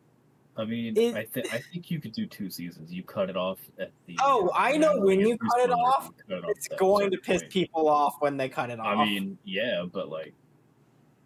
I 0.56 0.66
mean, 0.66 0.96
It- 0.96 1.16
I 1.16 1.26
think 1.26 1.54
I 1.54 1.58
think 1.60 1.90
you 1.90 2.00
could 2.00 2.12
do 2.12 2.28
two 2.28 2.50
seasons. 2.50 2.94
You 2.94 3.04
cut 3.04 3.30
it 3.30 3.36
off 3.36 3.60
at 3.80 3.92
the. 4.06 4.18
Oh, 4.22 4.52
I 4.54 4.78
know 4.78 5.00
when 5.00 5.20
you 5.20 5.38
cut 5.38 5.62
it 5.62 5.72
off, 5.72 6.12
cut 6.28 6.38
it 6.38 6.44
off 6.44 6.52
it's 6.52 6.68
going 6.68 7.10
to 7.12 7.18
piss 7.18 7.42
point. 7.42 7.52
people 7.52 7.90
off 7.90 8.16
when 8.20 8.38
they 8.38 8.50
cut 8.50 8.70
it 8.70 8.80
off. 8.80 8.86
I 8.86 9.04
mean, 9.04 9.38
yeah, 9.44 9.84
but 9.92 10.10
like, 10.10 10.34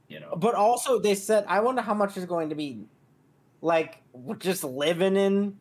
you 0.08 0.22
know, 0.22 0.34
but 0.38 0.56
also 0.56 0.98
they 1.00 1.14
said, 1.16 1.44
I 1.48 1.60
wonder 1.60 1.82
how 1.82 1.94
much 1.94 2.16
is 2.16 2.26
going 2.26 2.50
to 2.50 2.56
be 2.56 2.86
like 3.62 4.02
just 4.40 4.64
living 4.64 5.18
in 5.18 5.58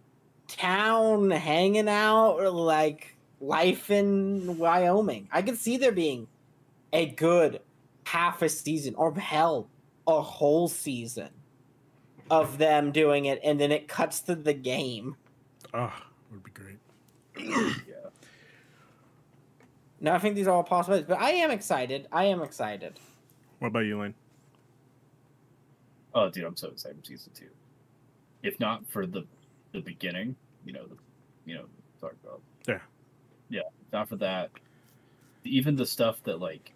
town, 0.46 1.30
hanging 1.32 1.88
out, 1.88 2.34
or 2.34 2.50
like 2.50 3.16
life 3.40 3.90
in 3.90 4.58
Wyoming. 4.58 5.28
I 5.32 5.42
could 5.42 5.56
see 5.58 5.76
there 5.76 5.90
being 5.92 6.28
a 6.92 7.06
good 7.06 7.60
half 8.04 8.42
a 8.42 8.48
season, 8.48 8.94
or 8.94 9.12
hell, 9.18 9.68
a 10.06 10.22
whole 10.22 10.68
season 10.68 11.30
of 12.30 12.58
them 12.58 12.92
doing 12.92 13.26
it, 13.26 13.40
and 13.44 13.60
then 13.60 13.72
it 13.72 13.88
cuts 13.88 14.20
to 14.20 14.34
the 14.34 14.52
game. 14.52 15.16
Oh, 15.72 15.92
would 16.30 16.42
be 16.42 16.50
great. 16.50 16.78
yeah. 17.88 17.94
Now 20.00 20.14
I 20.14 20.18
think 20.18 20.34
these 20.34 20.46
are 20.46 20.52
all 20.52 20.64
possibilities, 20.64 21.06
but 21.08 21.20
I 21.20 21.30
am 21.30 21.50
excited. 21.50 22.06
I 22.12 22.24
am 22.24 22.42
excited. 22.42 22.98
What 23.58 23.68
about 23.68 23.80
you, 23.80 24.00
Lane? 24.00 24.14
Oh, 26.14 26.30
dude, 26.30 26.44
I'm 26.44 26.56
so 26.56 26.68
excited 26.68 26.98
for 26.98 27.04
season 27.04 27.32
two. 27.34 27.48
If 28.42 28.58
not 28.60 28.86
for 28.88 29.06
the 29.06 29.26
the 29.72 29.80
beginning, 29.80 30.34
you 30.64 30.72
know, 30.72 30.86
the, 30.86 30.96
you 31.44 31.54
know, 31.54 31.64
talk 32.00 32.14
about. 32.24 32.40
Yeah. 32.66 32.80
Yeah. 33.48 33.60
If 33.86 33.92
not 33.92 34.08
for 34.08 34.16
that, 34.16 34.50
even 35.44 35.76
the 35.76 35.86
stuff 35.86 36.22
that 36.24 36.40
like, 36.40 36.72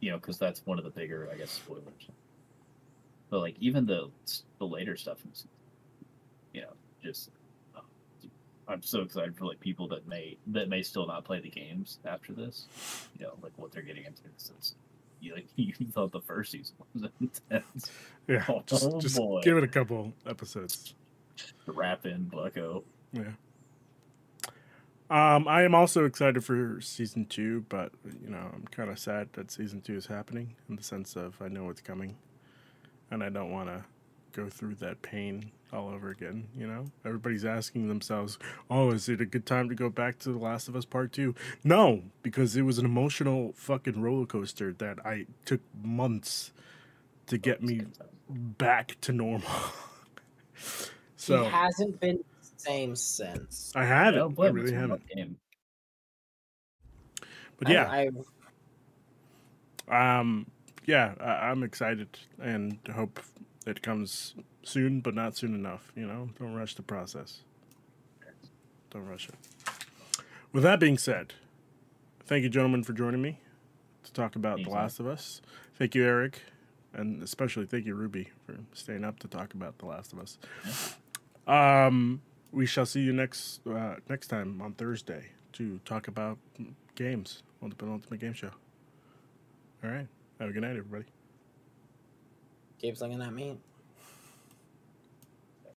you 0.00 0.10
know, 0.10 0.18
because 0.18 0.38
that's 0.38 0.64
one 0.64 0.78
of 0.78 0.84
the 0.84 0.90
bigger, 0.90 1.28
I 1.32 1.36
guess, 1.36 1.50
spoilers. 1.50 2.08
But 3.34 3.40
like, 3.40 3.56
even 3.58 3.84
the 3.84 4.10
the 4.60 4.64
later 4.64 4.96
stuff, 4.96 5.18
you 6.52 6.60
know, 6.60 6.68
just. 7.02 7.30
uh, 7.76 7.80
I'm 8.68 8.80
so 8.80 9.00
excited 9.00 9.36
for 9.36 9.44
like 9.46 9.58
people 9.58 9.88
that 9.88 10.06
may 10.06 10.36
that 10.46 10.68
may 10.68 10.84
still 10.84 11.04
not 11.04 11.24
play 11.24 11.40
the 11.40 11.50
games 11.50 11.98
after 12.04 12.32
this, 12.32 12.68
you 13.18 13.26
know, 13.26 13.32
like 13.42 13.50
what 13.56 13.72
they're 13.72 13.82
getting 13.82 14.04
into. 14.04 14.22
Since 14.36 14.76
you 15.20 15.34
like 15.34 15.48
you 15.56 15.72
thought 15.92 16.12
the 16.12 16.20
first 16.20 16.52
season 16.52 16.76
was 16.94 17.10
intense. 17.20 17.90
Yeah, 18.28 18.44
Oh, 18.48 18.62
just, 18.66 19.00
just 19.00 19.16
boy. 19.16 19.40
give 19.42 19.56
it 19.56 19.64
a 19.64 19.68
couple 19.68 20.12
episodes. 20.28 20.94
the 21.66 21.72
rap 21.72 22.06
in 22.06 22.26
Bucko. 22.26 22.84
Yeah. 23.12 23.32
Um, 25.10 25.48
I 25.48 25.62
am 25.64 25.74
also 25.74 26.04
excited 26.04 26.44
for 26.44 26.80
season 26.80 27.26
two, 27.26 27.64
but 27.68 27.90
you 28.22 28.30
know, 28.30 28.48
I'm 28.54 28.64
kind 28.70 28.90
of 28.90 28.98
sad 29.00 29.30
that 29.32 29.50
season 29.50 29.80
two 29.80 29.96
is 29.96 30.06
happening 30.06 30.54
in 30.68 30.76
the 30.76 30.84
sense 30.84 31.16
of 31.16 31.34
I 31.42 31.48
know 31.48 31.68
it's 31.70 31.80
coming, 31.80 32.14
and 33.14 33.24
I 33.24 33.30
don't 33.30 33.50
want 33.50 33.68
to 33.68 33.84
go 34.32 34.48
through 34.50 34.74
that 34.76 35.00
pain 35.02 35.50
all 35.72 35.88
over 35.88 36.10
again. 36.10 36.48
You 36.56 36.66
know, 36.66 36.86
everybody's 37.04 37.44
asking 37.44 37.88
themselves, 37.88 38.38
"Oh, 38.68 38.90
is 38.90 39.08
it 39.08 39.20
a 39.20 39.26
good 39.26 39.46
time 39.46 39.68
to 39.68 39.74
go 39.74 39.88
back 39.88 40.18
to 40.20 40.32
The 40.32 40.38
Last 40.38 40.68
of 40.68 40.76
Us 40.76 40.84
Part 40.84 41.12
2? 41.12 41.34
No, 41.62 42.02
because 42.22 42.56
it 42.56 42.62
was 42.62 42.78
an 42.78 42.84
emotional 42.84 43.52
fucking 43.54 44.00
roller 44.02 44.26
coaster 44.26 44.72
that 44.74 45.04
I 45.06 45.26
took 45.44 45.60
months 45.82 46.52
to 47.26 47.38
get 47.38 47.62
me 47.62 47.82
back 48.28 49.00
to 49.02 49.12
normal. 49.12 49.48
so 51.16 51.44
he 51.44 51.50
hasn't 51.50 52.00
been 52.00 52.18
the 52.18 52.48
same 52.56 52.96
since. 52.96 53.72
I 53.74 53.84
haven't. 53.84 54.38
I 54.38 54.46
really 54.48 54.72
haven't. 54.72 55.02
But 57.58 57.68
yeah, 57.68 57.88
I, 57.88 58.10
I 59.88 60.20
Um, 60.20 60.46
yeah, 60.86 61.14
I, 61.20 61.50
I'm 61.50 61.62
excited 61.62 62.18
and 62.40 62.78
hope 62.94 63.20
it 63.66 63.82
comes 63.82 64.34
soon, 64.62 65.00
but 65.00 65.14
not 65.14 65.36
soon 65.36 65.54
enough. 65.54 65.92
You 65.96 66.06
know, 66.06 66.30
don't 66.38 66.54
rush 66.54 66.74
the 66.74 66.82
process. 66.82 67.40
Don't 68.90 69.06
rush 69.06 69.28
it. 69.28 69.34
With 70.52 70.62
that 70.62 70.78
being 70.78 70.98
said, 70.98 71.34
thank 72.24 72.44
you, 72.44 72.48
gentlemen, 72.48 72.84
for 72.84 72.92
joining 72.92 73.20
me 73.22 73.40
to 74.04 74.12
talk 74.12 74.36
about 74.36 74.56
The 74.56 74.62
Anytime. 74.62 74.82
Last 74.82 75.00
of 75.00 75.06
Us. 75.06 75.42
Thank 75.76 75.94
you, 75.94 76.04
Eric, 76.04 76.42
and 76.92 77.22
especially 77.22 77.66
thank 77.66 77.86
you, 77.86 77.94
Ruby, 77.94 78.28
for 78.46 78.56
staying 78.72 79.04
up 79.04 79.18
to 79.20 79.28
talk 79.28 79.54
about 79.54 79.78
The 79.78 79.86
Last 79.86 80.12
of 80.12 80.20
Us. 80.20 80.38
Um, 81.46 82.22
we 82.52 82.66
shall 82.66 82.86
see 82.86 83.00
you 83.00 83.12
next 83.12 83.66
uh, 83.66 83.96
next 84.08 84.28
time 84.28 84.62
on 84.62 84.74
Thursday 84.74 85.30
to 85.54 85.80
talk 85.84 86.06
about 86.06 86.38
games 86.94 87.42
on 87.60 87.70
the 87.70 87.74
Penultimate 87.74 88.20
Game 88.20 88.32
Show. 88.32 88.50
All 89.82 89.90
right. 89.90 90.06
Have 90.40 90.50
a 90.50 90.52
good 90.52 90.62
night, 90.62 90.76
everybody. 90.76 91.04
keep 92.78 92.96
slinging 92.96 93.18
that 93.20 93.32
meat. 93.32 93.58